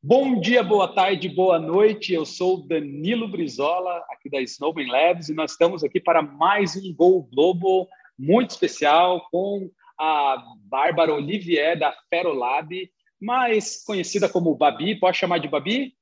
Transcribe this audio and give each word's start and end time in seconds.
Bom 0.00 0.38
dia, 0.38 0.62
boa 0.62 0.86
tarde, 0.86 1.28
boa 1.28 1.58
noite. 1.58 2.12
Eu 2.12 2.24
sou 2.24 2.64
Danilo 2.64 3.26
Brizola, 3.26 4.04
aqui 4.08 4.30
da 4.30 4.40
Snowman 4.40 4.86
Labs, 4.88 5.28
e 5.28 5.34
nós 5.34 5.50
estamos 5.50 5.82
aqui 5.82 5.98
para 5.98 6.22
mais 6.22 6.76
um 6.76 6.94
Go 6.94 7.28
Global 7.34 7.88
muito 8.16 8.50
especial 8.50 9.28
com 9.28 9.68
a 9.98 10.40
Bárbara 10.66 11.12
Olivier 11.12 11.76
da 11.76 11.92
Ferolab, 12.08 12.88
mais 13.20 13.82
conhecida 13.84 14.28
como 14.28 14.54
Babi. 14.54 14.94
Pode 15.00 15.18
chamar 15.18 15.38
de 15.38 15.48
Babi? 15.48 15.92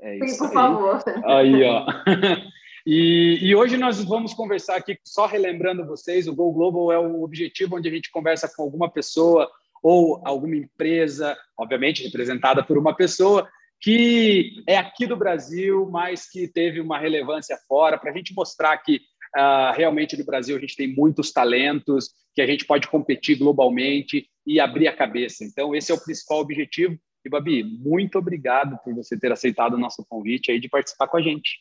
É 0.00 0.24
isso 0.24 0.34
Sim, 0.34 0.38
por 0.38 0.46
aí. 0.46 0.52
favor. 0.52 1.02
Aí, 1.24 1.64
ó. 1.64 1.86
E, 2.84 3.38
e, 3.40 3.54
hoje 3.54 3.76
nós 3.76 4.02
vamos 4.02 4.34
conversar 4.34 4.74
aqui, 4.74 4.98
só 5.04 5.24
relembrando 5.24 5.86
vocês, 5.86 6.26
o 6.26 6.34
Go 6.34 6.52
Global 6.52 6.90
é 6.90 6.98
um 6.98 7.22
objetivo 7.22 7.76
onde 7.76 7.88
a 7.88 7.92
gente 7.92 8.10
conversa 8.10 8.52
com 8.52 8.60
alguma 8.60 8.90
pessoa 8.90 9.48
ou 9.82 10.20
alguma 10.24 10.56
empresa, 10.56 11.36
obviamente 11.58 12.04
representada 12.04 12.62
por 12.62 12.78
uma 12.78 12.94
pessoa, 12.94 13.48
que 13.80 14.62
é 14.66 14.76
aqui 14.76 15.06
do 15.06 15.16
Brasil, 15.16 15.88
mas 15.90 16.30
que 16.30 16.46
teve 16.46 16.80
uma 16.80 16.98
relevância 16.98 17.58
fora, 17.66 17.98
para 17.98 18.12
a 18.12 18.14
gente 18.14 18.32
mostrar 18.32 18.78
que 18.78 19.00
uh, 19.36 19.76
realmente 19.76 20.16
no 20.16 20.24
Brasil 20.24 20.56
a 20.56 20.60
gente 20.60 20.76
tem 20.76 20.94
muitos 20.94 21.32
talentos, 21.32 22.10
que 22.32 22.40
a 22.40 22.46
gente 22.46 22.64
pode 22.64 22.86
competir 22.88 23.36
globalmente 23.36 24.28
e 24.46 24.60
abrir 24.60 24.86
a 24.86 24.96
cabeça. 24.96 25.44
Então, 25.44 25.74
esse 25.74 25.90
é 25.90 25.94
o 25.94 26.02
principal 26.02 26.38
objetivo. 26.38 26.96
E, 27.24 27.28
Babi, 27.28 27.62
muito 27.62 28.18
obrigado 28.18 28.78
por 28.84 28.94
você 28.94 29.18
ter 29.18 29.32
aceitado 29.32 29.74
o 29.74 29.78
nosso 29.78 30.04
convite 30.08 30.50
aí 30.50 30.60
de 30.60 30.68
participar 30.68 31.08
com 31.08 31.16
a 31.16 31.22
gente. 31.22 31.58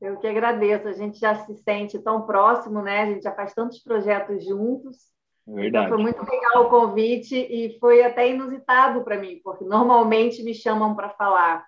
Eu 0.00 0.18
que 0.18 0.26
agradeço. 0.26 0.88
A 0.88 0.92
gente 0.92 1.18
já 1.18 1.34
se 1.34 1.56
sente 1.56 1.98
tão 1.98 2.26
próximo, 2.26 2.82
né? 2.82 3.00
A 3.00 3.06
gente 3.06 3.22
já 3.22 3.32
faz 3.32 3.54
tantos 3.54 3.78
projetos 3.78 4.44
juntos. 4.44 5.13
Verdade. 5.46 5.86
Então 5.86 5.96
foi 5.98 6.02
muito 6.02 6.30
legal 6.30 6.64
o 6.64 6.70
convite 6.70 7.36
e 7.36 7.78
foi 7.78 8.02
até 8.02 8.28
inusitado 8.28 9.04
para 9.04 9.18
mim, 9.18 9.40
porque 9.44 9.64
normalmente 9.64 10.42
me 10.42 10.54
chamam 10.54 10.94
para 10.94 11.10
falar 11.10 11.64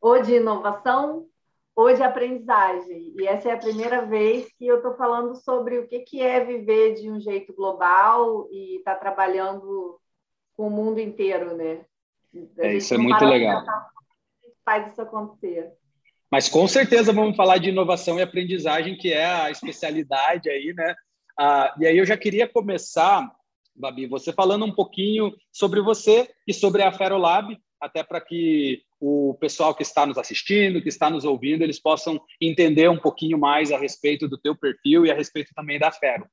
ou 0.00 0.22
de 0.22 0.34
inovação 0.36 1.26
ou 1.76 1.92
de 1.94 2.02
aprendizagem. 2.02 3.12
E 3.16 3.26
essa 3.26 3.50
é 3.50 3.52
a 3.52 3.58
primeira 3.58 4.04
vez 4.04 4.52
que 4.58 4.66
eu 4.66 4.78
estou 4.78 4.96
falando 4.96 5.34
sobre 5.36 5.78
o 5.78 5.86
que, 5.86 6.00
que 6.00 6.22
é 6.22 6.44
viver 6.44 6.94
de 6.94 7.10
um 7.10 7.20
jeito 7.20 7.52
global 7.52 8.48
e 8.50 8.76
estar 8.78 8.94
tá 8.94 9.00
trabalhando 9.00 10.00
com 10.56 10.66
o 10.66 10.70
mundo 10.70 10.98
inteiro, 10.98 11.56
né? 11.56 11.84
É, 12.58 12.74
isso 12.74 12.94
é 12.94 12.98
muito 12.98 13.24
legal. 13.24 13.64
Faz 14.64 14.90
isso 14.90 15.00
acontecer. 15.00 15.72
Mas 16.30 16.48
com 16.48 16.66
certeza 16.66 17.12
vamos 17.12 17.36
falar 17.36 17.58
de 17.58 17.70
inovação 17.70 18.18
e 18.18 18.22
aprendizagem, 18.22 18.96
que 18.96 19.12
é 19.12 19.24
a 19.24 19.50
especialidade 19.50 20.50
aí, 20.50 20.74
né? 20.74 20.94
Ah, 21.38 21.72
e 21.78 21.86
aí 21.86 21.96
eu 21.96 22.04
já 22.04 22.16
queria 22.16 22.48
começar, 22.48 23.30
Babi, 23.74 24.06
você 24.06 24.32
falando 24.32 24.64
um 24.64 24.74
pouquinho 24.74 25.32
sobre 25.52 25.80
você 25.80 26.28
e 26.46 26.52
sobre 26.52 26.82
a 26.82 26.90
Ferolab, 26.90 27.56
até 27.80 28.02
para 28.02 28.20
que 28.20 28.82
o 29.00 29.36
pessoal 29.40 29.72
que 29.72 29.84
está 29.84 30.04
nos 30.04 30.18
assistindo, 30.18 30.82
que 30.82 30.88
está 30.88 31.08
nos 31.08 31.24
ouvindo, 31.24 31.62
eles 31.62 31.78
possam 31.78 32.20
entender 32.40 32.90
um 32.90 32.98
pouquinho 32.98 33.38
mais 33.38 33.70
a 33.70 33.78
respeito 33.78 34.26
do 34.26 34.36
teu 34.36 34.56
perfil 34.56 35.06
e 35.06 35.12
a 35.12 35.14
respeito 35.14 35.52
também 35.54 35.78
da 35.78 35.92
Fero. 35.92 36.26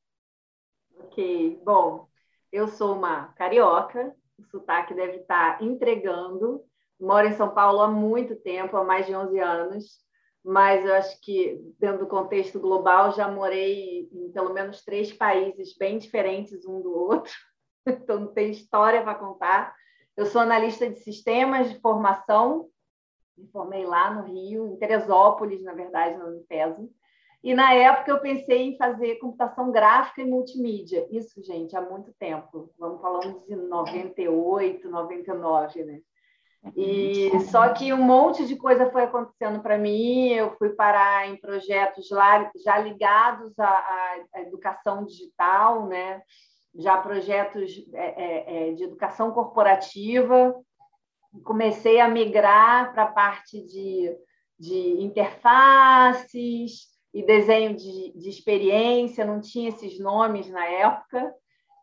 Ok, 0.98 1.60
bom, 1.64 2.08
eu 2.52 2.68
sou 2.68 2.96
uma 2.96 3.26
carioca, 3.34 4.16
o 4.40 4.44
sotaque 4.46 4.96
deve 4.96 5.18
estar 5.18 5.62
entregando, 5.62 6.64
moro 7.00 7.28
em 7.28 7.34
São 7.34 7.54
Paulo 7.54 7.82
há 7.82 7.88
muito 7.88 8.36
tempo, 8.38 8.76
há 8.76 8.84
mais 8.84 9.06
de 9.06 9.14
11 9.14 9.40
anos, 9.40 10.05
mas 10.46 10.86
eu 10.86 10.94
acho 10.94 11.20
que, 11.22 11.60
dentro 11.80 12.00
do 12.00 12.08
contexto 12.08 12.60
global, 12.60 13.12
já 13.14 13.28
morei 13.28 14.08
em 14.14 14.32
pelo 14.32 14.54
menos 14.54 14.84
três 14.84 15.12
países 15.12 15.76
bem 15.76 15.98
diferentes 15.98 16.64
um 16.68 16.82
do 16.82 16.96
outro, 16.96 17.34
então 17.88 18.20
não 18.20 18.28
tem 18.28 18.52
história 18.52 19.02
para 19.02 19.16
contar. 19.16 19.76
Eu 20.16 20.28
sou 20.28 20.40
analista 20.40 20.88
de 20.88 21.00
sistemas 21.00 21.72
de 21.72 21.80
formação, 21.82 22.70
me 23.36 23.48
formei 23.48 23.86
lá 23.86 24.14
no 24.14 24.32
Rio, 24.32 24.68
em 24.68 24.78
Teresópolis, 24.78 25.64
na 25.64 25.74
verdade, 25.74 26.16
na 26.16 26.26
Unifesm. 26.26 26.90
E 27.44 27.54
na 27.56 27.74
época 27.74 28.12
eu 28.12 28.22
pensei 28.22 28.70
em 28.70 28.78
fazer 28.78 29.16
computação 29.16 29.72
gráfica 29.72 30.22
e 30.22 30.26
multimídia. 30.26 31.08
Isso, 31.10 31.44
gente, 31.44 31.76
há 31.76 31.82
muito 31.82 32.14
tempo. 32.20 32.72
Vamos 32.78 33.02
falando 33.02 33.40
de 33.42 33.56
98, 33.56 34.90
99, 34.90 35.84
né? 35.84 36.02
E 36.76 37.32
só 37.52 37.70
que 37.70 37.94
um 37.94 38.02
monte 38.02 38.46
de 38.46 38.56
coisa 38.56 38.90
foi 38.92 39.04
acontecendo 39.04 39.62
para 39.62 39.78
mim. 39.78 40.30
Eu 40.30 40.56
fui 40.58 40.70
parar 40.70 41.28
em 41.30 41.38
projetos 41.38 42.10
lá, 42.10 42.50
já 42.64 42.78
ligados 42.78 43.58
à, 43.60 44.16
à 44.34 44.42
educação 44.42 45.06
digital, 45.06 45.88
né? 45.88 46.22
já 46.78 46.98
projetos 46.98 47.72
é, 47.94 48.06
é, 48.06 48.70
é, 48.70 48.74
de 48.74 48.84
educação 48.84 49.32
corporativa. 49.32 50.54
Comecei 51.44 52.00
a 52.00 52.08
migrar 52.08 52.94
para 52.94 53.04
a 53.04 53.12
parte 53.12 53.62
de, 53.62 54.16
de 54.60 55.02
interfaces 55.02 56.88
e 57.14 57.26
desenho 57.26 57.76
de, 57.76 58.12
de 58.18 58.30
experiência, 58.30 59.26
não 59.26 59.40
tinha 59.40 59.70
esses 59.70 60.00
nomes 60.00 60.50
na 60.50 60.66
época. 60.66 61.34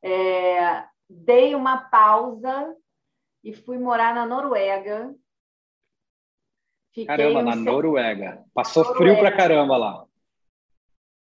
É, 0.04 0.84
dei 1.08 1.54
uma 1.54 1.78
pausa 1.78 2.74
e 3.42 3.52
fui 3.52 3.78
morar 3.78 4.14
na 4.14 4.24
Noruega. 4.24 5.14
Fiquei 6.92 7.06
caramba, 7.06 7.42
na 7.42 7.56
Noruega. 7.56 8.44
Passou 8.54 8.84
Noruega. 8.84 9.04
frio 9.04 9.18
pra 9.20 9.36
caramba 9.36 9.76
lá. 9.76 10.06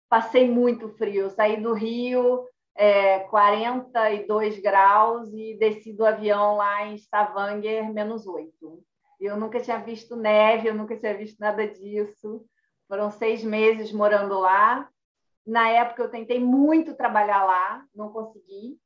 Passei 0.10 0.50
muito 0.50 0.90
frio. 0.90 1.30
Saí 1.30 1.62
do 1.62 1.74
Rio, 1.74 2.46
é, 2.76 3.20
42 3.20 4.60
graus, 4.60 5.32
e 5.34 5.56
desci 5.58 5.94
do 5.94 6.06
avião 6.06 6.58
lá 6.58 6.88
em 6.88 6.96
Stavanger, 6.96 7.94
menos 7.94 8.28
8. 8.28 8.84
Eu 9.20 9.38
nunca 9.38 9.62
tinha 9.62 9.78
visto 9.78 10.16
neve, 10.16 10.68
eu 10.68 10.74
nunca 10.74 10.98
tinha 10.98 11.16
visto 11.16 11.40
nada 11.40 11.68
disso. 11.68 12.44
Foram 12.88 13.12
seis 13.12 13.44
meses 13.44 13.94
morando 13.94 14.40
lá. 14.40 14.90
Na 15.46 15.70
época, 15.70 16.04
eu 16.04 16.10
tentei 16.10 16.40
muito 16.40 16.96
trabalhar 16.96 17.46
lá, 17.46 17.86
não 17.96 18.12
consegui. 18.12 18.78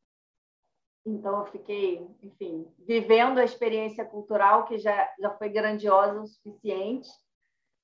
Então, 1.05 1.39
eu 1.39 1.45
fiquei, 1.45 2.07
enfim, 2.23 2.67
vivendo 2.79 3.37
a 3.37 3.43
experiência 3.43 4.03
cultural, 4.03 4.65
que 4.65 4.79
já, 4.79 5.07
já 5.19 5.29
foi 5.37 5.49
grandiosa 5.49 6.19
o 6.19 6.25
suficiente. 6.25 7.07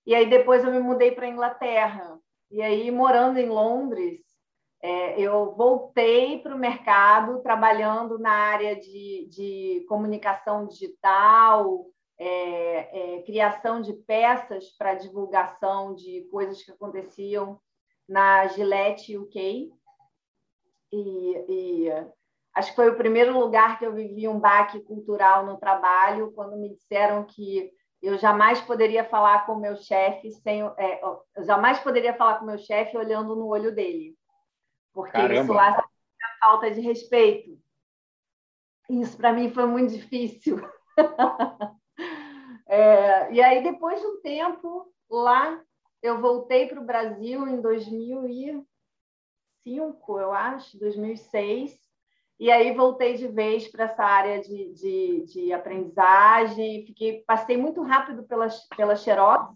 E 0.06 0.16
aí, 0.16 0.28
depois, 0.28 0.64
eu 0.64 0.72
me 0.72 0.80
mudei 0.80 1.12
para 1.12 1.28
a 1.28 1.30
Inglaterra. 1.30 2.20
E 2.50 2.62
aí, 2.62 2.90
morando 2.90 3.38
em 3.38 3.48
Londres, 3.48 4.22
é, 4.82 5.22
eu 5.22 5.54
voltei 5.56 6.40
para 6.40 6.56
o 6.56 6.60
mercado, 6.60 7.44
trabalhando 7.44 8.18
na 8.18 8.32
área 8.32 8.76
de, 8.76 9.28
de 9.30 9.86
comunicação 9.88 10.66
digital, 10.66 11.86
é, 12.18 13.18
é, 13.18 13.22
criação 13.22 13.82
de 13.82 13.94
peças 13.94 14.72
para 14.72 14.96
divulgação 14.96 15.94
de 15.94 16.28
coisas 16.32 16.64
que 16.64 16.72
aconteciam 16.72 17.60
na 18.10 18.48
Gillette 18.48 19.16
UK. 19.16 19.72
E, 20.92 21.46
e 21.48 21.90
Acho 22.54 22.70
que 22.70 22.76
foi 22.76 22.90
o 22.90 22.98
primeiro 22.98 23.38
lugar 23.38 23.80
que 23.80 23.86
eu 23.86 23.94
vivi 23.94 24.28
um 24.28 24.40
baque 24.40 24.82
cultural 24.82 25.46
no 25.46 25.58
trabalho, 25.58 26.32
quando 26.34 26.58
me 26.58 26.74
disseram 26.74 27.24
que 27.24 27.72
eu 28.02 28.18
jamais 28.18 28.60
poderia 28.62 29.06
falar 29.06 29.46
com 29.46 29.56
meu 29.56 29.76
chefe 29.78 30.32
sem 30.32 30.64
é, 30.78 31.02
eu 31.04 31.24
jamais 31.46 31.80
poderia 31.80 32.16
falar 32.16 32.40
com 32.40 32.46
meu 32.46 32.58
chefe 32.58 32.98
olhando 32.98 33.36
no 33.36 33.48
olho 33.48 33.74
dele. 33.74 34.18
Porque 34.92 35.12
Caramba. 35.12 35.42
isso 35.42 35.54
lá 35.54 35.84
falta 36.42 36.72
de 36.72 36.82
respeito. 36.82 37.58
Isso 38.90 39.16
para 39.16 39.32
mim 39.32 39.54
foi 39.54 39.66
muito 39.66 39.94
difícil. 39.94 40.58
É, 42.68 43.34
e 43.34 43.42
aí 43.42 43.62
depois 43.62 44.00
de 44.00 44.08
um 44.08 44.22
tempo 44.22 44.90
lá 45.10 45.62
eu 46.02 46.22
voltei 46.22 46.68
para 46.70 46.80
o 46.80 46.86
Brasil 46.86 47.46
em 47.46 47.60
2005 47.60 48.66
eu 50.18 50.32
acho 50.32 50.80
2006 50.80 51.78
e 52.42 52.50
aí 52.50 52.74
voltei 52.74 53.14
de 53.14 53.28
vez 53.28 53.68
para 53.68 53.84
essa 53.84 54.04
área 54.04 54.42
de, 54.42 54.74
de, 54.74 55.26
de, 55.26 55.54
aprendizagem. 55.54 56.84
Fiquei, 56.88 57.22
passei 57.22 57.56
muito 57.56 57.84
rápido 57.84 58.24
pela, 58.24 58.48
pela 58.76 58.96
Xerox. 58.96 59.56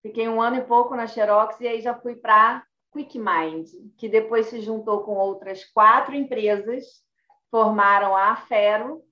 Fiquei 0.00 0.26
um 0.26 0.40
ano 0.40 0.56
e 0.56 0.64
pouco 0.64 0.96
na 0.96 1.06
Xerox 1.06 1.60
e 1.60 1.68
aí 1.68 1.82
já 1.82 1.94
fui 1.94 2.16
para 2.16 2.64
QuickMind, 2.90 3.68
que 3.98 4.08
depois 4.08 4.46
se 4.46 4.62
juntou 4.62 5.02
com 5.02 5.16
outras 5.16 5.66
quatro 5.66 6.14
empresas, 6.14 7.04
formaram 7.50 8.16
a 8.16 8.32
Afero. 8.32 9.04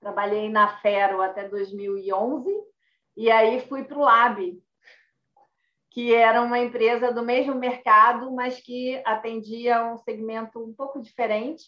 Trabalhei 0.00 0.48
na 0.48 0.64
Afero 0.64 1.20
até 1.20 1.46
2011 1.50 2.50
e 3.14 3.30
aí 3.30 3.60
fui 3.60 3.84
para 3.84 3.98
o 3.98 4.04
Lab, 4.04 4.58
que 5.90 6.14
era 6.14 6.42
uma 6.42 6.58
empresa 6.58 7.12
do 7.12 7.22
mesmo 7.22 7.54
mercado, 7.54 8.30
mas 8.30 8.60
que 8.60 9.00
atendia 9.04 9.84
um 9.92 9.96
segmento 9.98 10.62
um 10.62 10.72
pouco 10.72 11.00
diferente. 11.00 11.66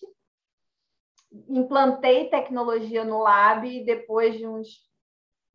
Implantei 1.49 2.29
tecnologia 2.29 3.05
no 3.05 3.19
Lab 3.19 3.67
e 3.67 3.85
depois 3.85 4.37
de 4.37 4.47
uns 4.47 4.89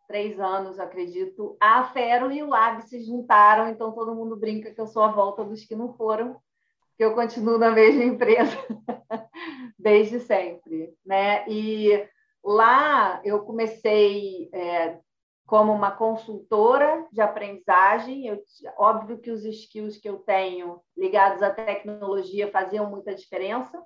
três 0.08 0.40
anos, 0.40 0.80
acredito, 0.80 1.58
a 1.60 1.86
Fero 1.86 2.32
e 2.32 2.44
o 2.44 2.50
Lab 2.50 2.82
se 2.84 3.04
juntaram, 3.04 3.68
então 3.68 3.92
todo 3.92 4.14
mundo 4.16 4.36
brinca 4.36 4.74
que 4.74 4.80
eu 4.80 4.88
sou 4.88 5.02
a 5.02 5.12
volta 5.12 5.44
dos 5.44 5.66
que 5.66 5.76
não 5.76 5.94
foram, 5.94 6.40
que 6.96 7.04
eu 7.04 7.16
continuo 7.16 7.58
na 7.58 7.72
mesma 7.72 8.04
empresa 8.04 8.56
desde 9.80 10.20
sempre, 10.20 10.94
né? 11.04 11.44
E 11.50 12.08
Lá 12.46 13.22
eu 13.26 13.40
comecei 13.40 14.50
é, 14.54 15.00
como 15.46 15.72
uma 15.72 15.92
consultora 15.92 17.08
de 17.12 17.22
aprendizagem. 17.22 18.28
Eu, 18.28 18.42
óbvio 18.78 19.20
que 19.20 19.32
os 19.32 19.44
skills 19.46 19.98
que 19.98 20.10
eu 20.10 20.18
tenho 20.20 20.82
ligados 20.98 21.42
à 21.42 21.50
tecnologia 21.50 22.52
faziam 22.52 22.90
muita 22.90 23.14
diferença, 23.14 23.82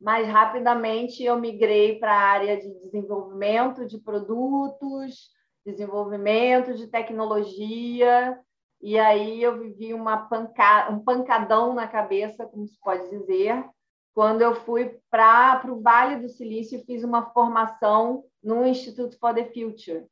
mas 0.00 0.28
rapidamente 0.28 1.22
eu 1.22 1.38
migrei 1.38 1.98
para 1.98 2.12
a 2.12 2.28
área 2.30 2.56
de 2.56 2.72
desenvolvimento 2.80 3.84
de 3.84 3.98
produtos, 3.98 5.30
desenvolvimento 5.66 6.74
de 6.74 6.86
tecnologia, 6.86 8.38
e 8.80 8.98
aí 8.98 9.42
eu 9.42 9.58
vivi 9.58 9.92
uma 9.92 10.28
panca... 10.28 10.88
um 10.90 11.00
pancadão 11.00 11.74
na 11.74 11.88
cabeça, 11.88 12.46
como 12.46 12.66
se 12.66 12.78
pode 12.80 13.10
dizer, 13.10 13.68
quando 14.14 14.40
eu 14.40 14.54
fui 14.54 14.98
para 15.10 15.62
o 15.68 15.80
Vale 15.80 16.22
do 16.22 16.28
Silício 16.28 16.78
e 16.78 16.84
fiz 16.84 17.02
uma 17.02 17.30
formação 17.32 18.24
no 18.42 18.64
Instituto 18.64 19.18
for 19.18 19.34
the 19.34 19.44
Future, 19.46 20.06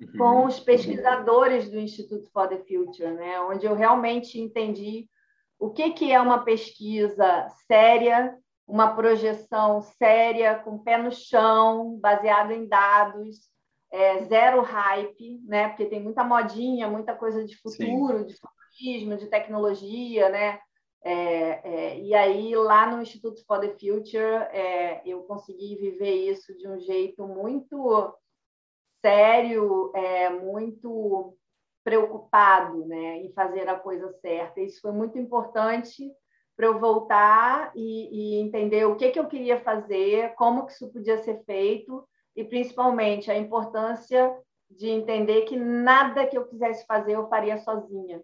uhum. 0.00 0.18
com 0.18 0.46
os 0.46 0.58
pesquisadores 0.60 1.68
do 1.70 1.78
Instituto 1.78 2.30
for 2.30 2.48
the 2.48 2.58
Future, 2.58 3.12
né? 3.12 3.40
onde 3.40 3.66
eu 3.66 3.74
realmente 3.74 4.40
entendi 4.40 5.08
o 5.58 5.70
que, 5.70 5.90
que 5.90 6.10
é 6.12 6.20
uma 6.20 6.42
pesquisa 6.42 7.48
séria, 7.66 8.36
uma 8.66 8.94
projeção 8.94 9.82
séria, 9.82 10.56
com 10.56 10.78
pé 10.78 10.96
no 10.96 11.12
chão, 11.12 11.98
baseado 12.00 12.52
em 12.52 12.66
dados, 12.66 13.50
é, 13.92 14.22
zero 14.24 14.62
hype, 14.62 15.40
né? 15.44 15.68
porque 15.68 15.86
tem 15.86 16.02
muita 16.02 16.24
modinha, 16.24 16.88
muita 16.88 17.14
coisa 17.14 17.44
de 17.44 17.56
futuro, 17.56 18.20
Sim. 18.20 18.26
de 18.26 18.34
futurismo, 18.38 19.16
de 19.16 19.26
tecnologia, 19.26 20.28
né? 20.28 20.60
É, 21.02 21.12
é, 21.12 22.00
e 22.00 22.14
aí, 22.14 22.54
lá 22.54 22.90
no 22.90 23.00
Instituto 23.00 23.42
for 23.46 23.58
the 23.58 23.70
Future, 23.70 24.48
é, 24.52 25.00
eu 25.04 25.22
consegui 25.22 25.76
viver 25.76 26.30
isso 26.30 26.56
de 26.56 26.68
um 26.68 26.78
jeito 26.78 27.26
muito 27.26 28.14
sério, 29.00 29.92
é, 29.94 30.30
muito 30.30 31.36
preocupado 31.82 32.86
né, 32.86 33.18
em 33.18 33.32
fazer 33.32 33.68
a 33.68 33.78
coisa 33.78 34.12
certa. 34.20 34.60
Isso 34.60 34.80
foi 34.80 34.92
muito 34.92 35.18
importante 35.18 36.10
para 36.56 36.66
eu 36.66 36.78
voltar 36.78 37.72
e, 37.74 38.36
e, 38.36 38.40
entender 38.40 38.84
o 38.84 38.96
que, 38.96 39.10
que 39.10 39.18
eu 39.18 39.26
queria 39.26 39.58
fazer, 39.60 40.34
como 40.34 40.66
que 40.66 40.72
isso 40.72 40.92
podia 40.92 41.18
ser 41.18 41.42
feito 41.44 42.06
e, 42.36 42.44
principalmente, 42.44 43.30
a 43.30 43.38
importância 43.38 44.36
de 44.70 44.88
entender 44.88 45.42
que 45.42 45.56
nada 45.56 46.26
que 46.26 46.36
eu 46.36 46.46
quisesse 46.46 46.84
fazer 46.86 47.12
eu 47.12 47.28
faria 47.28 47.58
sozinha 47.58 48.22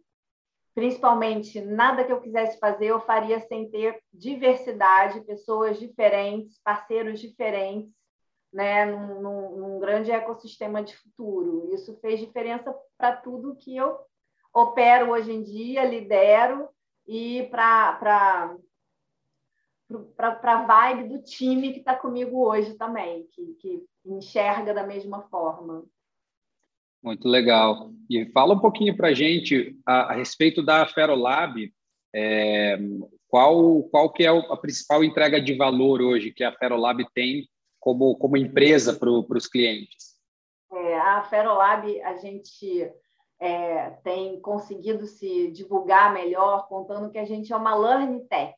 principalmente 0.77 1.59
nada 1.63 2.05
que 2.05 2.13
eu 2.13 2.21
quisesse 2.21 2.59
fazer 2.59 2.89
eu 2.89 3.01
faria 3.01 3.41
sem 3.41 3.71
ter 3.71 3.99
diversidade, 4.13 5.25
pessoas 5.25 5.81
diferentes, 5.81 6.61
parceiros 6.63 7.19
diferentes, 7.19 7.91
né, 8.57 8.87
num, 8.87 9.59
num, 9.59 9.79
grande 9.79 10.11
ecossistema 10.11 10.83
de 10.83 10.97
futuro. 10.97 11.69
Isso 11.75 11.95
fez 12.01 12.19
diferença 12.19 12.75
para 12.97 13.15
tudo 13.15 13.55
que 13.55 13.77
eu 13.77 13.99
opero 14.53 15.11
hoje 15.11 15.31
em 15.31 15.43
dia, 15.43 15.85
lidero 15.85 16.67
e 17.07 17.47
para 17.51 18.57
para 20.17 20.41
a 20.43 20.67
vibe 20.67 21.11
do 21.11 21.23
time 21.23 21.73
que 21.73 21.79
está 21.79 21.95
comigo 21.95 22.45
hoje 22.49 22.75
também, 22.75 23.25
que, 23.33 23.55
que 23.61 23.85
enxerga 24.05 24.75
da 24.75 24.85
mesma 24.85 25.23
forma. 25.29 25.85
Muito 27.01 27.29
legal. 27.29 27.93
E 28.11 28.27
fala 28.33 28.55
um 28.55 28.59
pouquinho 28.59 28.97
para 28.97 29.09
a 29.09 29.15
gente 29.15 29.79
a, 29.87 30.15
respeito 30.15 30.61
da 30.61 30.85
Ferolab, 30.87 31.73
é, 32.13 32.77
qual, 33.29 33.85
qual 33.85 34.13
que 34.13 34.25
é 34.25 34.29
a 34.29 34.57
principal 34.57 35.05
entrega 35.05 35.41
de 35.41 35.55
valor 35.55 36.03
hoje 36.03 36.33
que 36.33 36.43
a 36.43 36.51
Ferolab 36.51 37.07
tem 37.15 37.47
como, 37.87 38.17
como 38.17 38.37
empresa 38.37 38.93
para 38.95 39.09
os 39.09 39.47
clientes? 39.47 40.19
É, 40.73 40.99
a 40.99 41.23
Ferolab, 41.23 42.03
a 42.03 42.17
gente 42.17 42.93
é, 43.39 43.91
tem 44.03 44.41
conseguido 44.41 45.07
se 45.07 45.53
divulgar 45.53 46.13
melhor, 46.13 46.67
contando 46.67 47.13
que 47.13 47.19
a 47.19 47.25
gente 47.25 47.53
é 47.53 47.57
uma 47.57 47.77
Learning 47.77 48.27
Tech. 48.27 48.57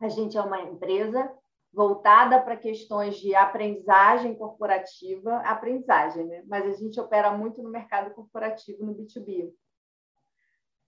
A 0.00 0.08
gente 0.08 0.36
é 0.36 0.42
uma 0.42 0.60
empresa 0.60 1.32
voltada 1.72 2.40
para 2.42 2.56
questões 2.56 3.16
de 3.20 3.32
aprendizagem 3.36 4.34
corporativa, 4.34 5.36
aprendizagem, 5.42 6.26
né? 6.26 6.42
mas 6.48 6.66
a 6.66 6.72
gente 6.72 6.98
opera 6.98 7.30
muito 7.30 7.62
no 7.62 7.70
mercado 7.70 8.12
corporativo, 8.12 8.84
no 8.84 8.92
B2B. 8.92 9.52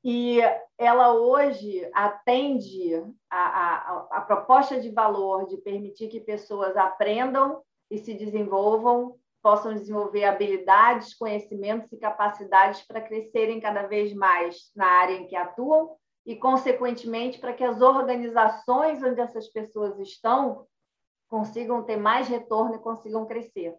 E 0.04 0.38
ela 0.76 1.12
hoje 1.12 1.88
atende 1.92 2.94
a, 3.28 3.38
a, 3.38 4.08
a 4.12 4.20
proposta 4.20 4.80
de 4.80 4.90
valor 4.90 5.46
de 5.46 5.56
permitir 5.58 6.08
que 6.08 6.20
pessoas 6.20 6.76
aprendam 6.76 7.62
e 7.90 7.98
se 7.98 8.14
desenvolvam, 8.14 9.16
possam 9.42 9.74
desenvolver 9.74 10.24
habilidades, 10.24 11.14
conhecimentos 11.14 11.92
e 11.92 11.96
capacidades 11.96 12.82
para 12.82 13.00
crescerem 13.00 13.60
cada 13.60 13.86
vez 13.86 14.14
mais 14.14 14.70
na 14.74 14.86
área 14.86 15.14
em 15.14 15.26
que 15.26 15.36
atuam 15.36 15.96
e, 16.24 16.36
consequentemente, 16.36 17.38
para 17.38 17.52
que 17.52 17.64
as 17.64 17.80
organizações 17.80 19.02
onde 19.02 19.20
essas 19.20 19.48
pessoas 19.48 19.98
estão 19.98 20.66
consigam 21.28 21.82
ter 21.82 21.96
mais 21.96 22.26
retorno 22.28 22.74
e 22.74 22.78
consigam 22.78 23.26
crescer. 23.26 23.76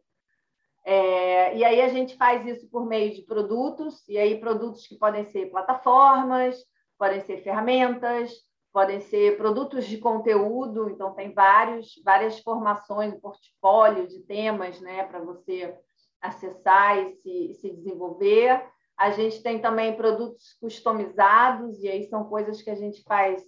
É, 0.85 1.55
e 1.57 1.63
aí 1.63 1.81
a 1.81 1.89
gente 1.89 2.15
faz 2.15 2.45
isso 2.45 2.67
por 2.69 2.85
meio 2.85 3.13
de 3.13 3.21
produtos, 3.23 4.07
e 4.07 4.17
aí 4.17 4.39
produtos 4.39 4.87
que 4.87 4.97
podem 4.97 5.25
ser 5.25 5.51
plataformas, 5.51 6.57
podem 6.97 7.21
ser 7.21 7.43
ferramentas, 7.43 8.31
podem 8.71 8.99
ser 8.99 9.37
produtos 9.37 9.85
de 9.85 9.97
conteúdo, 9.97 10.89
então 10.89 11.13
tem 11.13 11.33
vários, 11.33 11.99
várias 12.03 12.39
formações, 12.39 13.19
portfólio 13.19 14.07
de 14.07 14.19
temas 14.21 14.79
né, 14.79 15.03
para 15.03 15.19
você 15.19 15.75
acessar 16.21 16.97
e 16.97 17.13
se, 17.15 17.53
se 17.55 17.69
desenvolver. 17.71 18.63
A 18.97 19.11
gente 19.11 19.41
tem 19.41 19.59
também 19.59 19.95
produtos 19.95 20.53
customizados, 20.59 21.81
e 21.81 21.87
aí 21.87 22.03
são 22.09 22.25
coisas 22.25 22.61
que 22.61 22.69
a 22.69 22.75
gente 22.75 23.01
faz 23.03 23.43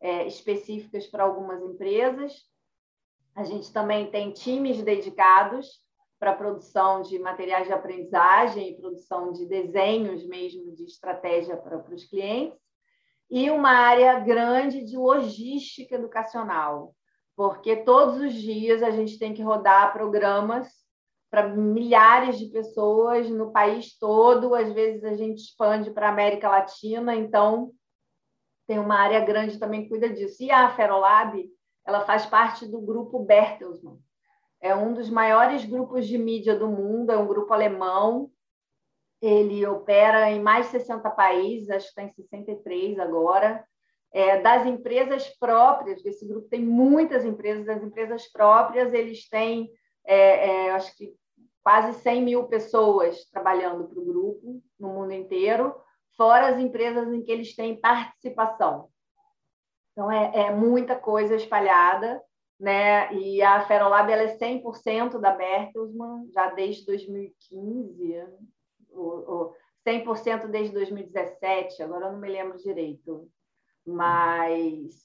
é, 0.00 0.26
específicas 0.26 1.06
para 1.06 1.24
algumas 1.24 1.62
empresas. 1.62 2.32
A 3.34 3.44
gente 3.44 3.72
também 3.72 4.10
tem 4.10 4.32
times 4.32 4.82
dedicados 4.82 5.85
para 6.18 6.34
produção 6.34 7.02
de 7.02 7.18
materiais 7.18 7.66
de 7.66 7.72
aprendizagem 7.72 8.70
e 8.70 8.76
produção 8.76 9.32
de 9.32 9.46
desenhos 9.46 10.26
mesmo 10.26 10.72
de 10.74 10.84
estratégia 10.84 11.56
para, 11.56 11.78
para 11.78 11.94
os 11.94 12.04
clientes. 12.04 12.58
E 13.30 13.50
uma 13.50 13.70
área 13.70 14.18
grande 14.20 14.84
de 14.84 14.96
logística 14.96 15.96
educacional, 15.96 16.94
porque 17.36 17.76
todos 17.76 18.20
os 18.20 18.32
dias 18.32 18.82
a 18.82 18.90
gente 18.90 19.18
tem 19.18 19.34
que 19.34 19.42
rodar 19.42 19.92
programas 19.92 20.68
para 21.28 21.48
milhares 21.48 22.38
de 22.38 22.46
pessoas 22.46 23.28
no 23.28 23.50
país 23.50 23.98
todo, 23.98 24.54
às 24.54 24.72
vezes 24.72 25.04
a 25.04 25.14
gente 25.14 25.42
expande 25.42 25.90
para 25.90 26.06
a 26.06 26.12
América 26.12 26.48
Latina, 26.48 27.14
então 27.14 27.72
tem 28.66 28.78
uma 28.78 28.96
área 28.96 29.20
grande 29.20 29.58
também 29.58 29.82
que 29.82 29.88
cuida 29.88 30.08
disso. 30.08 30.42
E 30.42 30.50
a 30.50 30.70
Ferolab 30.74 31.44
ela 31.84 32.00
faz 32.00 32.26
parte 32.26 32.66
do 32.66 32.80
grupo 32.80 33.20
Bertelsmann. 33.20 33.98
É 34.60 34.74
um 34.74 34.94
dos 34.94 35.10
maiores 35.10 35.64
grupos 35.64 36.06
de 36.06 36.16
mídia 36.16 36.56
do 36.56 36.68
mundo, 36.68 37.12
é 37.12 37.16
um 37.16 37.26
grupo 37.26 37.52
alemão. 37.52 38.30
Ele 39.20 39.66
opera 39.66 40.30
em 40.30 40.40
mais 40.40 40.66
de 40.66 40.72
60 40.72 41.10
países, 41.10 41.70
acho 41.70 41.86
que 41.86 41.90
está 41.90 42.02
em 42.02 42.12
63 42.12 42.98
agora. 42.98 43.64
É, 44.12 44.40
das 44.40 44.66
empresas 44.66 45.28
próprias, 45.38 46.04
esse 46.04 46.26
grupo 46.26 46.48
tem 46.48 46.62
muitas 46.62 47.24
empresas, 47.24 47.66
das 47.66 47.82
empresas 47.82 48.26
próprias, 48.30 48.94
eles 48.94 49.28
têm, 49.28 49.70
é, 50.04 50.66
é, 50.66 50.70
acho 50.70 50.96
que 50.96 51.14
quase 51.62 52.00
100 52.00 52.22
mil 52.22 52.44
pessoas 52.44 53.28
trabalhando 53.30 53.88
para 53.88 53.98
o 53.98 54.04
grupo 54.04 54.62
no 54.78 54.88
mundo 54.88 55.12
inteiro, 55.12 55.74
fora 56.16 56.48
as 56.48 56.58
empresas 56.58 57.12
em 57.12 57.22
que 57.22 57.30
eles 57.30 57.54
têm 57.54 57.80
participação. 57.80 58.88
Então, 59.92 60.10
é, 60.10 60.46
é 60.46 60.50
muita 60.50 60.94
coisa 60.94 61.34
espalhada, 61.34 62.22
né? 62.58 63.12
E 63.14 63.42
a 63.42 63.66
Ferolab 63.66 64.10
ela 64.10 64.22
é 64.22 64.36
100% 64.36 65.18
da 65.18 65.32
Bertelsmann, 65.32 66.30
já 66.32 66.50
desde 66.50 66.86
2015, 66.86 68.24
ou, 68.90 69.54
100% 69.86 70.48
desde 70.48 70.72
2017, 70.72 71.82
agora 71.82 72.06
eu 72.06 72.12
não 72.12 72.18
me 72.18 72.28
lembro 72.28 72.58
direito. 72.58 73.28
Mas 73.86 74.96